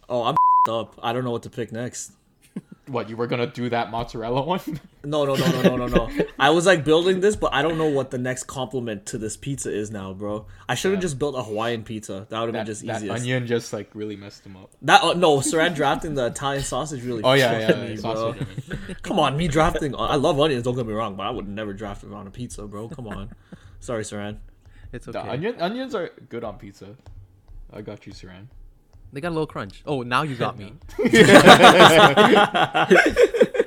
Oh, 0.08 0.22
I'm 0.22 0.36
up. 0.68 0.98
I 1.02 1.12
don't 1.12 1.24
know 1.24 1.30
what 1.30 1.44
to 1.44 1.50
pick 1.50 1.72
next. 1.72 2.12
What 2.86 3.08
you 3.08 3.16
were 3.16 3.26
gonna 3.26 3.46
do 3.46 3.70
that 3.70 3.90
mozzarella 3.90 4.42
one? 4.46 4.60
No, 5.02 5.24
no, 5.24 5.34
no, 5.34 5.46
no, 5.62 5.62
no, 5.62 5.86
no, 5.86 5.86
no. 5.86 6.24
I 6.38 6.50
was 6.50 6.66
like 6.66 6.84
building 6.84 7.20
this, 7.20 7.34
but 7.34 7.54
I 7.54 7.62
don't 7.62 7.78
know 7.78 7.88
what 7.88 8.10
the 8.10 8.18
next 8.18 8.44
compliment 8.44 9.06
to 9.06 9.18
this 9.18 9.36
pizza 9.36 9.72
is 9.74 9.90
now, 9.90 10.12
bro. 10.12 10.46
I 10.68 10.74
should 10.74 10.92
have 10.92 11.00
just 11.00 11.18
built 11.18 11.34
a 11.34 11.42
Hawaiian 11.42 11.82
pizza. 11.84 12.26
That 12.28 12.40
would 12.40 12.46
have 12.46 12.52
been 12.52 12.60
that, 12.60 12.66
just 12.66 12.86
that 12.86 12.96
easiest. 12.96 13.22
onion 13.22 13.46
just 13.46 13.72
like 13.72 13.90
really 13.94 14.16
messed 14.16 14.44
him 14.44 14.56
up. 14.56 14.70
That 14.82 15.02
uh, 15.02 15.14
no, 15.14 15.38
Saran 15.38 15.74
drafting 15.74 16.14
the 16.14 16.26
Italian 16.26 16.62
sausage 16.62 17.02
really. 17.04 17.22
Oh 17.22 17.32
yeah, 17.32 17.58
fucked 17.66 17.78
yeah, 17.78 17.84
me, 17.84 17.94
yeah. 17.94 18.00
bro. 18.00 18.14
sausage, 18.14 18.42
I 18.42 18.86
mean. 18.86 18.96
Come 19.02 19.18
on, 19.18 19.36
me 19.36 19.48
drafting. 19.48 19.94
I 19.96 20.16
love 20.16 20.38
onions. 20.38 20.64
Don't 20.64 20.76
get 20.76 20.86
me 20.86 20.92
wrong, 20.92 21.16
but 21.16 21.26
I 21.26 21.30
would 21.30 21.48
never 21.48 21.72
draft 21.72 22.04
it 22.04 22.12
on 22.12 22.26
a 22.26 22.30
pizza, 22.30 22.66
bro. 22.66 22.88
Come 22.88 23.08
on. 23.08 23.30
Sorry, 23.80 24.02
Saran. 24.02 24.38
It's 24.92 25.06
The 25.06 25.18
okay. 25.18 25.28
onion 25.28 25.56
onions 25.60 25.94
are 25.94 26.10
good 26.28 26.44
on 26.44 26.58
pizza. 26.58 26.96
I 27.72 27.80
got 27.82 28.06
you, 28.06 28.12
Saran. 28.12 28.46
They 29.14 29.20
got 29.20 29.28
a 29.28 29.30
little 29.30 29.46
crunch. 29.46 29.80
Oh, 29.86 30.02
now 30.02 30.22
you 30.22 30.34
got 30.34 30.58
me. 30.58 30.74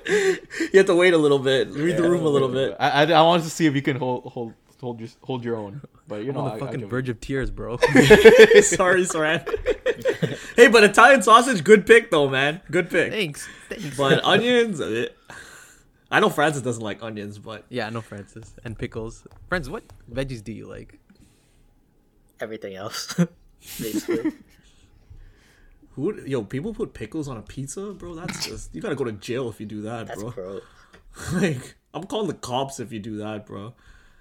You 0.09 0.79
have 0.79 0.85
to 0.87 0.95
wait 0.95 1.13
a 1.13 1.17
little 1.17 1.39
bit. 1.39 1.69
Read 1.69 1.97
the 1.97 2.03
room 2.09 2.25
a 2.25 2.29
little 2.29 2.47
bit. 2.49 2.75
I, 2.79 3.03
I, 3.03 3.11
I 3.11 3.21
wanted 3.21 3.43
to 3.43 3.49
see 3.49 3.65
if 3.65 3.75
you 3.75 3.81
can 3.81 3.97
hold 3.97 4.31
hold 4.31 4.53
hold 4.79 4.99
your 4.99 5.09
hold 5.23 5.43
your 5.43 5.55
own, 5.57 5.81
but 6.07 6.23
you 6.23 6.29
I'm 6.29 6.35
know, 6.35 6.41
on 6.41 6.49
the 6.49 6.55
I 6.55 6.59
fucking 6.59 6.79
give 6.81 6.89
verge 6.89 7.09
of 7.09 7.19
tears, 7.19 7.51
bro. 7.51 7.77
Sorry, 7.77 9.03
Saran. 9.03 9.45
hey, 10.55 10.67
but 10.67 10.83
Italian 10.83 11.21
sausage, 11.23 11.63
good 11.63 11.85
pick 11.85 12.09
though, 12.11 12.29
man. 12.29 12.61
Good 12.71 12.89
pick. 12.89 13.11
Thanks. 13.11 13.47
Thanks. 13.69 13.97
But 13.97 14.23
onions, 14.23 14.79
eh. 14.79 15.07
I 16.09 16.19
know 16.21 16.29
Francis 16.29 16.61
doesn't 16.61 16.83
like 16.83 17.03
onions, 17.03 17.37
but 17.37 17.65
yeah, 17.69 17.87
I 17.87 17.89
know 17.89 18.01
Francis 18.01 18.55
and 18.63 18.77
pickles. 18.77 19.27
Francis, 19.49 19.69
what 19.69 19.83
veggies 20.11 20.43
do 20.43 20.53
you 20.53 20.67
like? 20.67 20.99
Everything 22.39 22.75
else, 22.75 23.13
basically. 23.79 24.31
Who? 25.97 26.03
Would, 26.03 26.27
yo, 26.27 26.43
people 26.43 26.73
put 26.73 26.93
pickles 26.93 27.27
on 27.27 27.35
a 27.35 27.41
pizza, 27.41 27.91
bro. 27.93 28.15
That's 28.15 28.45
just 28.47 28.73
you 28.73 28.79
gotta 28.79 28.95
go 28.95 29.03
to 29.03 29.11
jail 29.11 29.49
if 29.49 29.59
you 29.59 29.65
do 29.65 29.81
that, 29.81 30.07
That's 30.07 30.21
bro. 30.21 30.31
gross. 30.31 30.63
like, 31.33 31.75
I'm 31.93 32.03
calling 32.03 32.27
the 32.27 32.35
cops 32.35 32.79
if 32.79 32.93
you 32.93 32.99
do 32.99 33.17
that, 33.17 33.45
bro. 33.45 33.73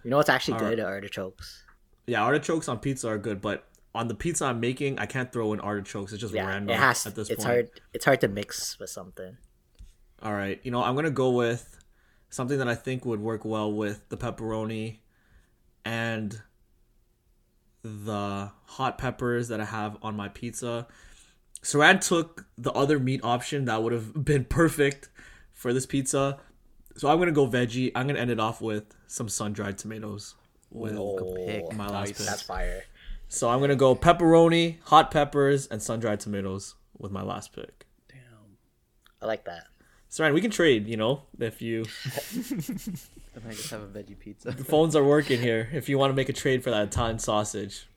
You 0.02 0.10
know 0.10 0.16
what's 0.16 0.30
actually 0.30 0.54
Alright. 0.54 0.76
good? 0.76 0.84
Artichokes. 0.84 1.64
Yeah, 2.06 2.22
artichokes 2.22 2.68
on 2.68 2.78
pizza 2.78 3.08
are 3.08 3.18
good, 3.18 3.40
but 3.40 3.66
on 3.94 4.08
the 4.08 4.14
pizza 4.14 4.46
I'm 4.46 4.58
making, 4.60 4.98
I 4.98 5.06
can't 5.06 5.32
throw 5.32 5.52
in 5.52 5.60
artichokes. 5.60 6.12
It's 6.12 6.20
just 6.20 6.32
Yeah, 6.34 6.46
random 6.46 6.74
it 6.74 6.78
has. 6.78 7.06
at 7.06 7.14
this 7.14 7.28
it's 7.28 7.44
point. 7.44 7.46
hard. 7.46 7.70
It's 7.92 8.04
hard 8.04 8.20
to 8.22 8.28
mix 8.28 8.78
with 8.78 8.90
something. 8.90 9.36
All 10.22 10.32
right, 10.32 10.58
you 10.62 10.70
know, 10.70 10.82
I'm 10.82 10.94
gonna 10.94 11.10
go 11.10 11.30
with 11.30 11.78
something 12.30 12.58
that 12.58 12.68
I 12.68 12.74
think 12.74 13.04
would 13.04 13.20
work 13.20 13.44
well 13.44 13.70
with 13.72 14.08
the 14.08 14.16
pepperoni 14.16 14.98
and 15.84 16.40
the 17.82 18.50
hot 18.64 18.98
peppers 18.98 19.48
that 19.48 19.60
I 19.60 19.64
have 19.64 19.96
on 20.02 20.16
my 20.16 20.28
pizza. 20.28 20.86
Saran 21.62 22.00
took 22.06 22.46
the 22.56 22.72
other 22.72 22.98
meat 22.98 23.20
option 23.24 23.64
that 23.64 23.82
would 23.82 23.92
have 23.92 24.24
been 24.24 24.44
perfect 24.44 25.08
for 25.52 25.72
this 25.72 25.86
pizza. 25.86 26.38
So 26.96 27.08
I'm 27.08 27.18
gonna 27.18 27.32
go 27.32 27.46
veggie. 27.48 27.92
I'm 27.94 28.06
gonna 28.06 28.18
end 28.20 28.30
it 28.30 28.40
off 28.40 28.60
with 28.60 28.84
some 29.06 29.28
sun 29.28 29.52
dried 29.52 29.78
tomatoes 29.78 30.34
with 30.70 30.96
Oh, 30.96 31.34
pick. 31.46 31.74
my 31.74 31.86
last 31.88 32.16
pick. 32.16 32.26
that's 32.26 32.42
fire. 32.42 32.84
So 33.28 33.48
I'm 33.48 33.60
gonna 33.60 33.76
go 33.76 33.94
pepperoni, 33.96 34.78
hot 34.84 35.10
peppers, 35.10 35.66
and 35.66 35.82
sun 35.82 36.00
dried 36.00 36.20
tomatoes 36.20 36.74
with 36.98 37.10
my 37.12 37.22
last 37.22 37.52
pick. 37.52 37.86
Damn. 38.08 38.18
I 39.20 39.26
like 39.26 39.44
that. 39.46 39.64
Saran, 40.10 40.32
we 40.34 40.40
can 40.40 40.50
trade. 40.52 40.86
You 40.86 40.96
know, 40.96 41.22
if 41.40 41.60
you 41.60 41.84
I 42.04 43.50
just 43.50 43.70
have 43.70 43.82
a 43.82 43.86
veggie 43.86 44.18
pizza. 44.18 44.50
The 44.52 44.64
phones 44.64 44.96
are 44.96 45.04
working 45.04 45.40
here. 45.40 45.68
If 45.72 45.88
you 45.88 45.98
want 45.98 46.10
to 46.10 46.14
make 46.14 46.28
a 46.28 46.32
trade 46.32 46.62
for 46.64 46.70
that 46.70 46.84
Italian 46.84 47.18
sausage, 47.18 47.88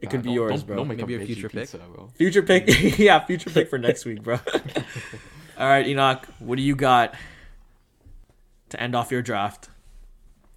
it 0.00 0.10
could 0.10 0.22
be 0.22 0.28
Don't- 0.28 0.34
yours, 0.34 0.50
don't, 0.60 0.66
bro. 0.66 0.76
Don't 0.76 0.88
make 0.88 0.98
Maybe 0.98 1.14
a 1.14 1.18
a 1.18 1.20
veggie 1.20 1.26
future 1.26 1.48
pick? 1.48 1.60
pizza, 1.62 1.78
bro. 1.78 2.10
Future 2.14 2.42
pick, 2.42 2.64
yeah, 2.98 3.24
future 3.24 3.50
pick 3.50 3.68
for 3.70 3.78
next 3.78 4.04
week, 4.04 4.22
bro. 4.22 4.38
All 5.58 5.66
right, 5.68 5.86
Enoch, 5.86 6.26
what 6.40 6.56
do 6.56 6.62
you 6.62 6.74
got 6.76 7.14
to 8.70 8.80
end 8.80 8.94
off 8.94 9.10
your 9.10 9.22
draft? 9.22 9.68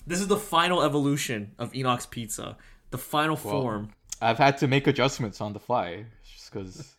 This 0.06 0.20
is 0.22 0.28
the 0.28 0.38
final 0.38 0.82
evolution 0.82 1.52
of 1.60 1.74
Enoch's 1.76 2.06
pizza, 2.06 2.58
the 2.92 2.98
final 2.98 3.36
Well, 3.44 3.62
form. 3.62 3.90
I've 4.22 4.38
had 4.38 4.58
to 4.60 4.68
make 4.68 4.88
adjustments 4.88 5.42
on 5.42 5.54
the 5.54 5.60
fly 5.60 6.06
just 6.34 6.52
because 6.52 6.96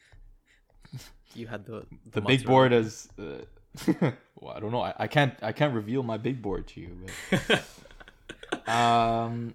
You 1.34 1.46
had 1.48 1.64
the 1.66 1.84
the 2.12 2.20
big 2.20 2.44
board 2.46 2.72
is. 2.72 3.08
Uh, 3.18 3.42
well, 4.40 4.54
I 4.54 4.60
don't 4.60 4.70
know. 4.72 4.80
I, 4.80 4.94
I 5.00 5.06
can't. 5.06 5.34
I 5.42 5.52
can't 5.52 5.74
reveal 5.74 6.02
my 6.02 6.16
big 6.16 6.40
board 6.40 6.66
to 6.68 6.80
you. 6.80 6.96
But, 7.30 8.68
um, 8.68 9.54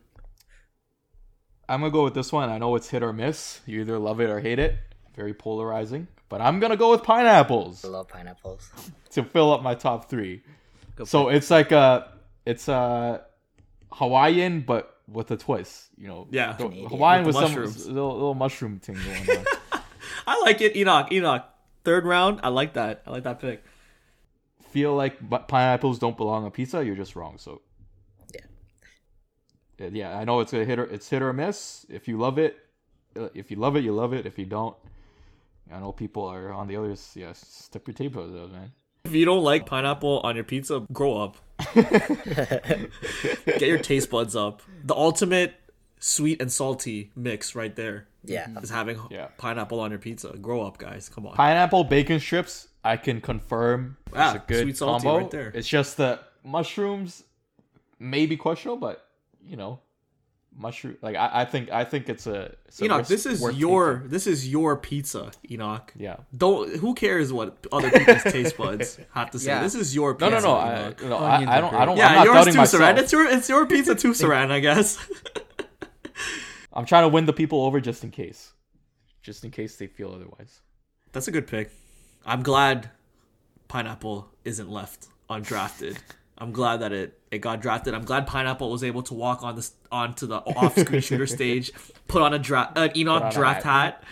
I'm 1.69 1.79
gonna 1.81 1.91
go 1.91 2.03
with 2.03 2.13
this 2.13 2.31
one. 2.31 2.49
I 2.49 2.57
know 2.57 2.75
it's 2.75 2.89
hit 2.89 3.03
or 3.03 3.13
miss. 3.13 3.61
You 3.65 3.81
either 3.81 3.97
love 3.99 4.19
it 4.19 4.29
or 4.29 4.39
hate 4.39 4.59
it. 4.59 4.77
Very 5.15 5.33
polarizing. 5.33 6.07
But 6.29 6.41
I'm 6.41 6.59
gonna 6.59 6.77
go 6.77 6.91
with 6.91 7.03
pineapples 7.03 7.85
I 7.85 7.89
love 7.89 8.07
pineapples. 8.07 8.69
to 9.11 9.23
fill 9.23 9.51
up 9.53 9.61
my 9.61 9.75
top 9.75 10.09
three. 10.09 10.41
Go 10.95 11.05
So 11.05 11.29
it's 11.29 11.49
like 11.51 11.71
a, 11.71 12.11
it's 12.45 12.67
a 12.67 13.23
Hawaiian, 13.91 14.61
but 14.61 14.97
with 15.07 15.31
a 15.31 15.37
twist. 15.37 15.89
You 15.97 16.07
know. 16.07 16.27
Yeah. 16.31 16.53
the- 16.53 16.63
Canadian. 16.65 16.89
Hawaiian 16.89 17.25
With 17.25 17.35
with, 17.35 17.45
some 17.45 17.93
little, 17.93 18.13
little 18.13 18.33
mushroom 18.33 18.79
thing 18.79 18.95
going 18.95 19.37
on. 19.39 19.45
I 20.27 20.41
like 20.41 20.61
it, 20.61 20.75
Enoch. 20.75 21.11
Enoch, 21.11 21.45
third 21.83 22.05
round. 22.05 22.39
I 22.43 22.49
like 22.49 22.73
that. 22.73 23.03
I 23.05 23.11
like 23.11 23.23
that 23.23 23.39
pick. 23.39 23.63
feel 24.71 24.95
like 24.95 25.17
pineapples 25.47 25.99
don't 25.99 26.17
belong 26.17 26.45
on 26.45 26.51
pizza, 26.51 26.83
you're 26.83 26.95
just 26.95 27.15
wrong. 27.15 27.37
So 27.37 27.51
Yeah. 27.51 27.72
Yeah, 29.79 30.17
I 30.17 30.23
know 30.23 30.39
it's 30.39 30.53
a 30.53 30.63
hit 30.65 30.79
or 30.79 30.85
it's 30.85 31.09
hit 31.09 31.21
or 31.21 31.33
miss. 31.33 31.85
If 31.89 32.07
you 32.07 32.17
love 32.17 32.37
it, 32.37 32.57
uh, 33.19 33.29
if 33.33 33.51
you 33.51 33.57
love 33.57 33.75
it, 33.75 33.83
you 33.83 33.93
love 33.93 34.13
it. 34.13 34.25
If 34.25 34.37
you 34.39 34.45
don't, 34.45 34.75
I 35.71 35.79
know 35.79 35.91
people 35.91 36.25
are 36.25 36.51
on 36.51 36.67
the 36.67 36.77
others. 36.77 37.11
Yeah, 37.15 37.33
step 37.33 37.87
your 37.87 37.93
tape 37.93 38.15
out 38.17 38.31
those, 38.31 38.51
man. 38.51 38.71
If 39.05 39.13
you 39.13 39.25
don't 39.25 39.43
like 39.43 39.65
pineapple 39.65 40.21
on 40.23 40.35
your 40.35 40.45
pizza, 40.45 40.85
grow 40.93 41.17
up. 41.17 41.37
Get 41.75 43.61
your 43.61 43.77
taste 43.79 44.09
buds 44.09 44.35
up. 44.35 44.61
The 44.83 44.95
ultimate 44.95 45.53
sweet 45.99 46.41
and 46.41 46.51
salty 46.51 47.11
mix 47.15 47.55
right 47.55 47.75
there 47.75 48.07
Yeah. 48.23 48.47
is 48.61 48.69
having 48.69 48.99
Yeah. 49.09 49.27
pineapple 49.37 49.79
on 49.79 49.91
your 49.91 49.99
pizza. 49.99 50.29
Grow 50.37 50.61
up, 50.61 50.77
guys. 50.77 51.09
Come 51.09 51.27
on. 51.27 51.35
Pineapple 51.35 51.83
bacon 51.85 52.19
strips, 52.19 52.67
I 52.83 52.97
can 52.97 53.21
confirm 53.21 53.97
Ah, 54.13 54.29
is 54.29 54.35
a 54.35 54.43
good 54.47 54.61
sweet 54.63 54.77
salty 54.77 55.03
combo. 55.03 55.17
right 55.21 55.31
there. 55.31 55.51
It's 55.53 55.67
just 55.67 55.97
the 55.97 56.19
mushrooms, 56.43 57.23
maybe 57.99 58.35
questionable, 58.37 58.77
but 58.79 59.05
you 59.45 59.57
know, 59.57 59.79
mushroom. 60.55 60.97
Like 61.01 61.15
I, 61.15 61.41
I 61.41 61.45
think 61.45 61.71
I 61.71 61.83
think 61.83 62.09
it's 62.09 62.27
a. 62.27 62.55
It's 62.65 62.81
a 62.81 62.85
Enoch, 62.85 62.99
risk 62.99 63.09
this 63.09 63.25
is 63.25 63.41
your 63.57 63.93
taking. 63.95 64.09
this 64.09 64.27
is 64.27 64.49
your 64.49 64.77
pizza, 64.77 65.31
Enoch. 65.49 65.93
Yeah. 65.95 66.17
Don't 66.35 66.75
who 66.77 66.93
cares 66.93 67.31
what 67.33 67.65
other 67.71 67.89
people's 67.91 68.23
taste 68.23 68.57
buds 68.57 68.99
have 69.13 69.31
to 69.31 69.39
say. 69.39 69.51
Yeah. 69.51 69.61
This 69.63 69.75
is 69.75 69.93
your 69.95 70.17
No, 70.19 70.29
pizza. 70.29 70.47
no, 70.47 70.53
no. 70.53 70.55
I, 70.55 70.81
Enoch. 70.81 71.03
no 71.03 71.17
I, 71.17 71.35
I 71.35 71.39
don't. 71.61 71.73
I 71.73 71.85
don't. 71.85 71.89
I'm 71.93 71.97
yeah, 71.97 72.13
not 72.15 72.25
yours 72.25 72.45
too, 72.45 72.53
myself. 72.53 72.83
Saran. 72.83 72.97
It's 72.97 73.11
your 73.11 73.25
it's 73.25 73.49
your 73.49 73.65
pizza 73.65 73.95
too, 73.95 74.11
Saran. 74.13 74.51
I 74.51 74.59
guess. 74.59 74.97
I'm 76.73 76.85
trying 76.85 77.03
to 77.03 77.09
win 77.09 77.25
the 77.25 77.33
people 77.33 77.61
over 77.63 77.79
just 77.79 78.03
in 78.03 78.09
case, 78.11 78.51
just 79.21 79.43
in 79.45 79.51
case 79.51 79.75
they 79.75 79.85
feel 79.87 80.11
otherwise. 80.11 80.61
That's 81.11 81.27
a 81.27 81.31
good 81.31 81.45
pick. 81.45 81.69
I'm 82.25 82.41
glad 82.41 82.89
pineapple 83.67 84.29
isn't 84.43 84.69
left 84.69 85.07
undrafted. 85.29 85.97
I'm 86.43 86.51
glad 86.51 86.81
that 86.81 86.91
it 86.91 87.17
it 87.31 87.37
got 87.39 87.61
drafted. 87.61 87.93
I'm 87.93 88.03
glad 88.03 88.27
pineapple 88.27 88.69
was 88.69 88.83
able 88.83 89.01
to 89.03 89.13
walk 89.13 89.43
on 89.43 89.55
this 89.55 89.71
onto 89.89 90.27
the 90.27 90.39
off-screen 90.39 90.99
shooter 91.07 91.25
stage, 91.25 91.71
put 92.09 92.21
on 92.21 92.33
a 92.33 92.37
draft 92.37 92.77
an 92.77 92.91
Enoch 92.97 93.31
draft 93.31 93.63
hat, 93.63 94.03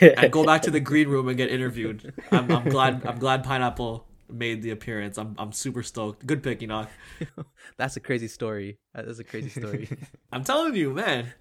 and 0.00 0.32
go 0.32 0.42
back 0.42 0.62
to 0.62 0.70
the 0.70 0.80
green 0.80 1.08
room 1.08 1.28
and 1.28 1.36
get 1.36 1.50
interviewed. 1.50 2.14
I'm, 2.32 2.50
I'm 2.50 2.64
glad 2.70 3.04
I'm 3.04 3.18
glad 3.18 3.44
pineapple 3.44 4.06
made 4.30 4.62
the 4.62 4.70
appearance. 4.70 5.18
I'm 5.18 5.34
I'm 5.36 5.52
super 5.52 5.82
stoked. 5.82 6.26
Good 6.26 6.42
pick, 6.42 6.62
Enoch. 6.62 6.88
That's 7.76 7.94
a 7.94 8.00
crazy 8.00 8.28
story. 8.28 8.78
That 8.94 9.04
is 9.04 9.20
a 9.20 9.24
crazy 9.24 9.50
story. 9.50 9.90
I'm 10.32 10.44
telling 10.44 10.74
you, 10.74 10.94
man. 10.94 11.34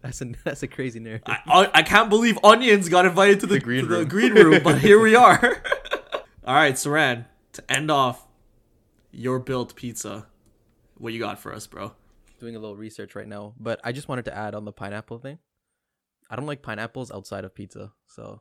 that's 0.00 0.22
a 0.22 0.32
that's 0.42 0.62
a 0.62 0.68
crazy 0.68 1.00
narrative. 1.00 1.26
I, 1.26 1.40
I 1.46 1.70
I 1.74 1.82
can't 1.82 2.08
believe 2.08 2.38
onions 2.42 2.88
got 2.88 3.04
invited 3.04 3.40
to 3.40 3.46
the, 3.46 3.60
green 3.60 3.86
to 3.86 3.96
the 3.98 4.06
green 4.06 4.32
room, 4.32 4.62
but 4.64 4.78
here 4.78 4.98
we 4.98 5.14
are. 5.14 5.62
All 6.46 6.54
right, 6.54 6.74
Saran, 6.74 7.26
to 7.52 7.70
end 7.70 7.90
off 7.90 8.23
your 9.14 9.38
built 9.38 9.76
pizza, 9.76 10.26
what 10.98 11.12
you 11.12 11.20
got 11.20 11.38
for 11.38 11.52
us, 11.54 11.66
bro? 11.66 11.92
Doing 12.40 12.56
a 12.56 12.58
little 12.58 12.76
research 12.76 13.14
right 13.14 13.28
now, 13.28 13.54
but 13.58 13.80
I 13.84 13.92
just 13.92 14.08
wanted 14.08 14.24
to 14.26 14.36
add 14.36 14.54
on 14.54 14.64
the 14.64 14.72
pineapple 14.72 15.18
thing. 15.18 15.38
I 16.28 16.36
don't 16.36 16.46
like 16.46 16.62
pineapples 16.62 17.10
outside 17.10 17.44
of 17.44 17.54
pizza, 17.54 17.92
so 18.06 18.40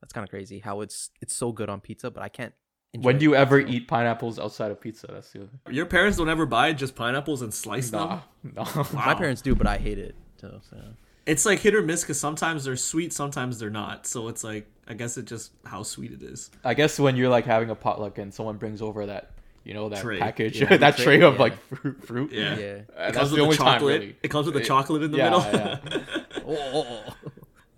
that's 0.00 0.12
kind 0.12 0.24
of 0.24 0.30
crazy 0.30 0.58
how 0.60 0.80
it's 0.80 1.10
it's 1.20 1.34
so 1.34 1.52
good 1.52 1.68
on 1.68 1.80
pizza, 1.80 2.10
but 2.10 2.22
I 2.22 2.28
can't 2.28 2.52
enjoy 2.92 3.06
When 3.06 3.18
do 3.18 3.24
you 3.24 3.34
ever 3.34 3.58
eat 3.60 3.88
pineapples 3.88 4.38
outside 4.38 4.70
of 4.70 4.80
pizza? 4.80 5.08
That's 5.10 5.30
the 5.32 5.42
other. 5.42 5.50
Your 5.70 5.86
parents 5.86 6.18
don't 6.18 6.28
ever 6.28 6.46
buy 6.46 6.72
just 6.74 6.94
pineapples 6.94 7.42
and 7.42 7.52
slice 7.52 7.90
Nah, 7.92 8.20
them. 8.42 8.52
no. 8.56 8.84
My 8.92 9.14
parents 9.14 9.42
do, 9.42 9.54
but 9.54 9.66
I 9.66 9.78
hate 9.78 9.98
it. 9.98 10.14
So, 10.40 10.60
so. 10.70 10.76
It's 11.24 11.46
like 11.46 11.60
hit 11.60 11.74
or 11.74 11.82
miss 11.82 12.02
because 12.02 12.18
sometimes 12.18 12.64
they're 12.64 12.76
sweet, 12.76 13.12
sometimes 13.12 13.58
they're 13.58 13.70
not. 13.70 14.06
So 14.06 14.28
it's 14.28 14.42
like 14.44 14.66
I 14.86 14.94
guess 14.94 15.16
it 15.16 15.24
just 15.24 15.52
how 15.64 15.82
sweet 15.82 16.12
it 16.12 16.22
is. 16.22 16.50
I 16.64 16.74
guess 16.74 16.98
when 16.98 17.16
you're 17.16 17.28
like 17.30 17.46
having 17.46 17.70
a 17.70 17.74
potluck 17.74 18.18
and 18.18 18.32
someone 18.34 18.56
brings 18.58 18.80
over 18.82 19.06
that, 19.06 19.31
you 19.64 19.74
know, 19.74 19.88
that 19.88 20.00
Tray. 20.02 20.18
package, 20.18 20.60
Yeah, 20.60 20.76
that 20.78 20.96
tray, 20.96 21.04
tray 21.18 21.22
of 21.22 21.34
yeah. 21.34 21.40
like 21.40 21.60
fruit, 21.74 22.04
fruit. 22.04 22.32
Yeah. 22.32 22.56
Yeah. 22.58 22.64
Uh, 22.66 22.74
It 22.74 22.86
that's 22.96 23.16
comes 23.16 23.30
the 23.30 23.34
with 23.36 23.42
only 23.44 23.56
the 23.56 23.62
time, 23.62 23.74
chocolate. 23.80 24.00
really. 24.00 24.16
It 24.22 24.28
comes 24.28 24.46
with 24.46 24.54
the 24.54 24.60
Yeah. 24.60 24.66
chocolate 24.66 25.02
in 25.02 25.10
the 25.10 25.18
Yeah, 25.18 25.24
middle. 25.30 25.40
yeah. 25.52 25.78
Oh, 26.44 26.56
oh, 26.58 26.86
oh. 27.08 27.14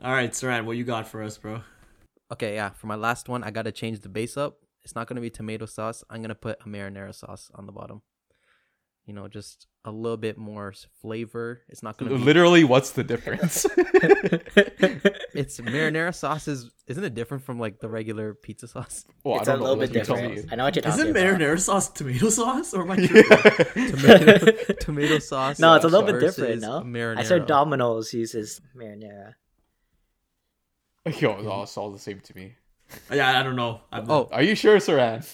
All 0.02 0.12
right, 0.12 0.30
Saran, 0.32 0.64
what 0.64 0.76
you 0.78 0.84
got 0.84 1.06
for 1.06 1.22
us, 1.22 1.36
bro? 1.36 1.60
Okay, 2.32 2.54
yeah. 2.54 2.70
For 2.70 2.86
my 2.86 2.94
last 2.94 3.28
one, 3.28 3.44
I 3.44 3.50
gotta 3.50 3.72
change 3.72 4.00
the 4.00 4.08
base 4.08 4.36
up. 4.38 4.58
It's 4.84 4.94
not 4.94 5.06
gonna 5.06 5.20
be 5.20 5.30
tomato 5.30 5.66
sauce. 5.66 6.02
I'm 6.10 6.22
gonna 6.22 6.34
put 6.34 6.58
a 6.60 6.68
marinara 6.68 7.14
sauce 7.14 7.50
on 7.54 7.66
the 7.66 7.72
bottom. 7.72 8.02
You 9.06 9.12
know, 9.12 9.28
just 9.28 9.66
a 9.84 9.90
little 9.90 10.16
bit 10.16 10.38
more 10.38 10.72
flavor. 11.02 11.60
It's 11.68 11.82
not 11.82 11.98
gonna 11.98 12.12
be. 12.12 12.16
Literally, 12.18 12.64
what's 12.64 12.92
the 12.92 13.04
difference? 13.04 13.66
It's 15.36 15.58
marinara 15.60 16.14
sauce 16.14 16.46
is 16.46 16.70
isn't 16.86 17.02
it 17.02 17.14
different 17.14 17.42
from 17.42 17.58
like 17.58 17.80
the 17.80 17.88
regular 17.88 18.34
pizza 18.34 18.68
sauce? 18.68 19.04
well, 19.24 19.40
it's 19.40 19.48
a 19.48 19.56
little 19.56 19.74
bit 19.74 19.92
different. 19.92 20.36
me. 20.36 20.42
I 20.50 20.54
know 20.54 20.62
what 20.64 20.76
you're 20.76 20.82
talking 20.82 21.00
Isn't 21.06 21.10
about. 21.10 21.40
marinara 21.40 21.58
sauce 21.58 21.88
tomato 21.88 22.28
sauce 22.30 22.72
or 22.72 22.82
am 22.82 22.92
I? 22.92 22.96
Tomato, 23.74 24.52
tomato 24.80 25.18
sauce. 25.18 25.58
No, 25.58 25.74
it's 25.74 25.84
a 25.84 25.88
little 25.88 26.06
bit 26.06 26.20
different. 26.20 26.60
No, 26.60 26.82
Marinara. 26.82 27.18
I 27.18 27.22
said 27.24 27.46
Domino's 27.46 28.14
uses 28.14 28.60
marinara. 28.76 29.34
Yo, 31.18 31.40
no, 31.42 31.62
it's 31.62 31.76
all 31.76 31.90
the 31.90 31.98
same 31.98 32.20
to 32.20 32.36
me. 32.36 32.54
yeah, 33.12 33.38
I 33.38 33.42
don't 33.42 33.56
know. 33.56 33.80
I'm, 33.92 34.08
Oh, 34.10 34.28
Are 34.30 34.42
you 34.42 34.54
sure, 34.54 34.76
Saran? 34.78 35.26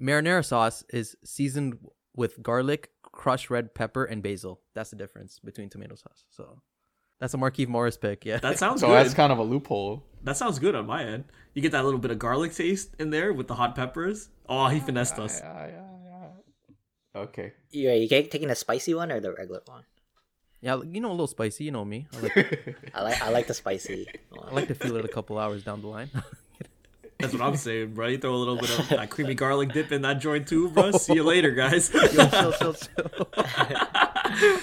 marinara 0.00 0.44
sauce 0.44 0.84
is 0.90 1.16
seasoned 1.24 1.76
with 2.18 2.42
garlic, 2.42 2.90
crushed 3.02 3.48
red 3.48 3.74
pepper, 3.74 4.04
and 4.04 4.22
basil. 4.22 4.60
That's 4.74 4.90
the 4.90 4.96
difference 4.96 5.38
between 5.38 5.68
tomato 5.70 5.94
sauce. 5.94 6.24
So 6.28 6.60
that's 7.20 7.32
a 7.34 7.38
Marquise 7.38 7.68
Morris 7.68 7.96
pick. 7.96 8.24
Yeah. 8.24 8.38
that 8.38 8.58
sounds 8.58 8.80
so 8.82 8.88
good. 8.88 8.96
that's 8.96 9.14
kind 9.14 9.32
of 9.32 9.38
a 9.38 9.42
loophole. 9.42 10.04
That 10.24 10.36
sounds 10.36 10.58
good 10.58 10.74
on 10.74 10.86
my 10.86 11.04
end. 11.04 11.24
You 11.54 11.62
get 11.62 11.72
that 11.72 11.84
little 11.84 12.00
bit 12.00 12.10
of 12.10 12.18
garlic 12.18 12.52
taste 12.52 12.94
in 12.98 13.10
there 13.10 13.32
with 13.32 13.46
the 13.46 13.54
hot 13.54 13.74
peppers. 13.76 14.28
Oh, 14.48 14.66
he 14.68 14.80
finessed 14.80 15.18
us. 15.18 15.40
Yeah, 15.40 15.66
yeah, 15.66 15.86
yeah. 16.04 17.20
Okay. 17.22 17.52
You 17.70 17.90
you 17.92 18.08
taking 18.08 18.48
the 18.48 18.54
spicy 18.54 18.94
one 18.94 19.10
or 19.12 19.20
the 19.20 19.32
regular 19.32 19.62
one? 19.66 19.84
yeah, 20.60 20.80
you 20.82 21.00
know, 21.00 21.10
a 21.10 21.16
little 21.16 21.28
spicy. 21.28 21.64
You 21.64 21.70
know 21.70 21.84
me. 21.84 22.08
I 22.12 22.18
like, 22.20 22.36
I 22.94 23.02
like 23.02 23.22
I 23.22 23.28
like 23.30 23.46
the 23.46 23.54
spicy. 23.54 24.06
I 24.36 24.52
like 24.52 24.68
to 24.68 24.74
feel 24.74 24.96
it 24.96 25.04
a 25.04 25.08
couple 25.16 25.38
hours 25.38 25.62
down 25.62 25.80
the 25.82 25.88
line. 25.88 26.10
That's 27.30 27.40
what 27.40 27.48
I'm 27.48 27.56
saying, 27.68 27.94
bro. 27.94 28.06
You 28.08 28.18
throw 28.18 28.34
a 28.34 28.36
little 28.36 28.56
bit 28.56 28.78
of 28.78 28.88
that 28.90 29.10
creamy 29.10 29.34
garlic 29.42 29.72
dip 29.72 29.92
in 29.92 30.02
that 30.02 30.20
joint 30.20 30.46
too, 30.48 30.68
bro. 30.70 30.92
See 30.92 31.14
you 31.14 31.22
later, 31.24 31.50
guys. 31.52 31.92
Yo, 31.94 32.02
chill, 32.28 32.52
chill, 32.52 32.74
chill. 32.74 33.28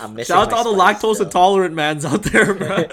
I'm 0.01 0.13
missing 0.15 0.33
Shout 0.35 0.47
out 0.47 0.49
to 0.51 0.55
all 0.55 0.73
the 0.75 0.79
lactose 0.79 1.17
though. 1.17 1.25
intolerant 1.25 1.73
mans 1.75 2.05
out 2.05 2.23
there, 2.23 2.53
bro. 2.53 2.85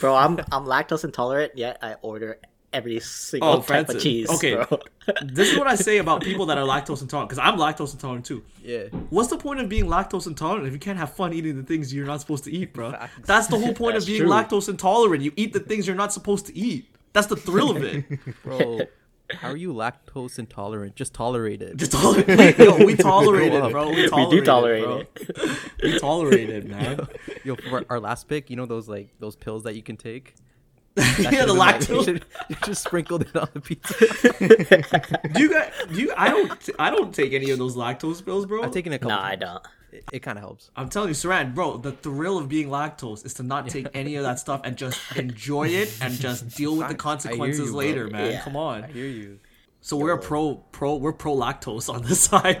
bro. 0.00 0.14
I'm 0.14 0.38
I'm 0.52 0.64
lactose 0.64 1.04
intolerant, 1.04 1.52
yet 1.56 1.78
I 1.82 1.94
order 2.02 2.38
every 2.70 3.00
single 3.00 3.48
Oh, 3.48 3.62
type 3.62 3.88
of 3.88 3.96
uh, 3.96 3.98
cheese. 3.98 4.28
Okay. 4.28 4.54
bro. 4.54 4.78
this 5.24 5.50
is 5.50 5.58
what 5.58 5.66
I 5.66 5.74
say 5.74 5.98
about 5.98 6.22
people 6.22 6.44
that 6.46 6.58
are 6.58 6.66
lactose 6.66 7.00
intolerant, 7.00 7.30
because 7.30 7.38
I'm 7.42 7.58
lactose 7.58 7.94
intolerant 7.94 8.26
too. 8.26 8.44
yeah. 8.62 8.84
What's 9.08 9.30
the 9.30 9.38
point 9.38 9.60
of 9.60 9.68
being 9.70 9.86
lactose 9.86 10.26
intolerant 10.26 10.66
if 10.66 10.72
you 10.74 10.78
can't 10.78 10.98
have 10.98 11.14
fun 11.14 11.32
eating 11.32 11.56
the 11.56 11.62
things 11.62 11.94
you're 11.94 12.04
not 12.06 12.20
supposed 12.20 12.44
to 12.44 12.52
eat, 12.52 12.74
bro? 12.74 12.94
That's 13.24 13.46
the 13.46 13.58
whole 13.58 13.72
point 13.74 13.96
of 13.96 14.04
being 14.06 14.20
true. 14.20 14.28
lactose 14.30 14.68
intolerant. 14.68 15.22
You 15.22 15.32
eat 15.36 15.52
the 15.54 15.60
things 15.60 15.86
you're 15.86 15.96
not 15.96 16.12
supposed 16.12 16.46
to 16.46 16.56
eat. 16.56 16.87
That's 17.12 17.26
the 17.28 17.36
thrill 17.36 17.70
of 17.76 17.82
it. 17.82 18.04
Bro, 18.44 18.80
how 19.30 19.48
are 19.50 19.56
you 19.56 19.72
lactose 19.74 20.38
intolerant? 20.38 20.94
Just 20.96 21.12
tolerate 21.14 21.60
it. 21.62 21.76
Just 21.76 21.92
tolerate. 21.92 22.58
Yo, 22.58 22.84
we 22.84 22.96
tolerate 22.96 23.52
it, 23.52 23.70
bro. 23.72 23.90
We, 23.90 23.96
we 24.02 24.08
tolerate 24.08 24.30
do 24.30 24.42
tolerate 24.44 24.84
bro. 24.84 24.98
it. 24.98 25.58
We 25.82 25.98
tolerate 25.98 26.50
it, 26.50 26.66
man. 26.66 27.06
Yo, 27.44 27.56
for 27.56 27.84
our 27.90 28.00
last 28.00 28.26
pick, 28.28 28.48
you 28.50 28.56
know 28.56 28.66
those 28.66 28.88
like 28.88 29.10
those 29.20 29.36
pills 29.36 29.64
that 29.64 29.74
you 29.76 29.82
can 29.82 29.96
take. 29.96 30.34
yeah, 30.96 31.44
the 31.44 31.52
You 31.54 31.60
lactose. 31.60 32.04
should- 32.06 32.24
You 32.48 32.56
just 32.64 32.82
sprinkled 32.84 33.22
it 33.22 33.36
on 33.36 33.48
the 33.52 33.60
pizza. 33.60 33.94
Do 35.34 35.42
you 35.42 35.50
guys? 35.52 35.72
Do 35.92 36.00
you? 36.00 36.12
I 36.16 36.28
don't. 36.30 36.70
I 36.78 36.90
don't 36.90 37.14
take 37.14 37.32
any 37.34 37.50
of 37.50 37.58
those 37.58 37.76
lactose 37.76 38.24
pills, 38.24 38.46
bro. 38.46 38.62
I've 38.64 38.72
taken 38.72 38.92
it 38.92 38.96
a 38.96 38.98
couple. 38.98 39.16
No, 39.16 39.22
I 39.22 39.36
don't. 39.36 39.64
It, 39.90 40.04
it 40.12 40.18
kind 40.20 40.36
of 40.38 40.42
helps. 40.42 40.70
I'm 40.76 40.88
telling 40.88 41.08
you, 41.08 41.14
Saran, 41.14 41.54
bro, 41.54 41.78
the 41.78 41.92
thrill 41.92 42.36
of 42.38 42.48
being 42.48 42.68
lactose 42.68 43.24
is 43.24 43.34
to 43.34 43.42
not 43.42 43.68
take 43.68 43.86
any 43.94 44.16
of 44.16 44.24
that 44.24 44.38
stuff 44.38 44.60
and 44.64 44.76
just 44.76 45.00
enjoy 45.16 45.68
it 45.68 45.96
and 46.00 46.12
just 46.14 46.48
deal 46.56 46.76
with 46.76 46.88
the 46.88 46.94
Facts. 46.94 47.26
I 47.26 47.30
hear 47.30 47.38
consequences 47.38 47.58
you, 47.66 47.72
bro. 47.72 47.78
later, 47.78 48.08
man. 48.08 48.32
Yeah. 48.32 48.42
Come 48.42 48.56
on. 48.56 48.84
I 48.84 48.88
hear 48.88 49.06
you. 49.06 49.40
So 49.80 49.96
we're 49.96 50.12
a 50.12 50.18
pro 50.18 50.56
pro 50.72 50.96
we're 50.96 51.12
pro 51.12 51.34
lactose 51.36 51.92
on 51.92 52.02
this 52.02 52.20
side. 52.30 52.60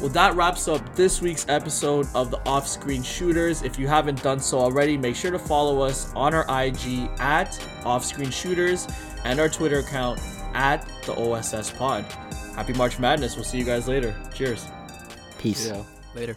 Well, 0.00 0.10
that 0.10 0.36
wraps 0.36 0.68
up 0.68 0.94
this 0.94 1.22
week's 1.22 1.46
episode 1.48 2.06
of 2.14 2.30
the 2.30 2.38
Off 2.46 2.68
Screen 2.68 3.02
Shooters. 3.02 3.62
If 3.62 3.78
you 3.78 3.88
haven't 3.88 4.22
done 4.22 4.38
so 4.40 4.58
already, 4.58 4.98
make 4.98 5.16
sure 5.16 5.30
to 5.30 5.38
follow 5.38 5.80
us 5.80 6.12
on 6.14 6.34
our 6.34 6.44
IG 6.64 7.08
at 7.18 7.58
Off 7.82 8.04
Screen 8.04 8.28
Shooters 8.30 8.86
and 9.24 9.40
our 9.40 9.48
Twitter 9.48 9.78
account 9.78 10.20
at 10.52 10.86
the 11.06 11.14
OSS 11.14 11.70
Pod. 11.70 12.04
Happy 12.56 12.72
March 12.72 12.98
Madness. 12.98 13.36
We'll 13.36 13.44
see 13.44 13.58
you 13.58 13.64
guys 13.64 13.86
later. 13.86 14.16
Cheers. 14.34 14.66
Peace. 15.38 15.68
Yeah. 15.68 15.82
Later. 16.14 16.36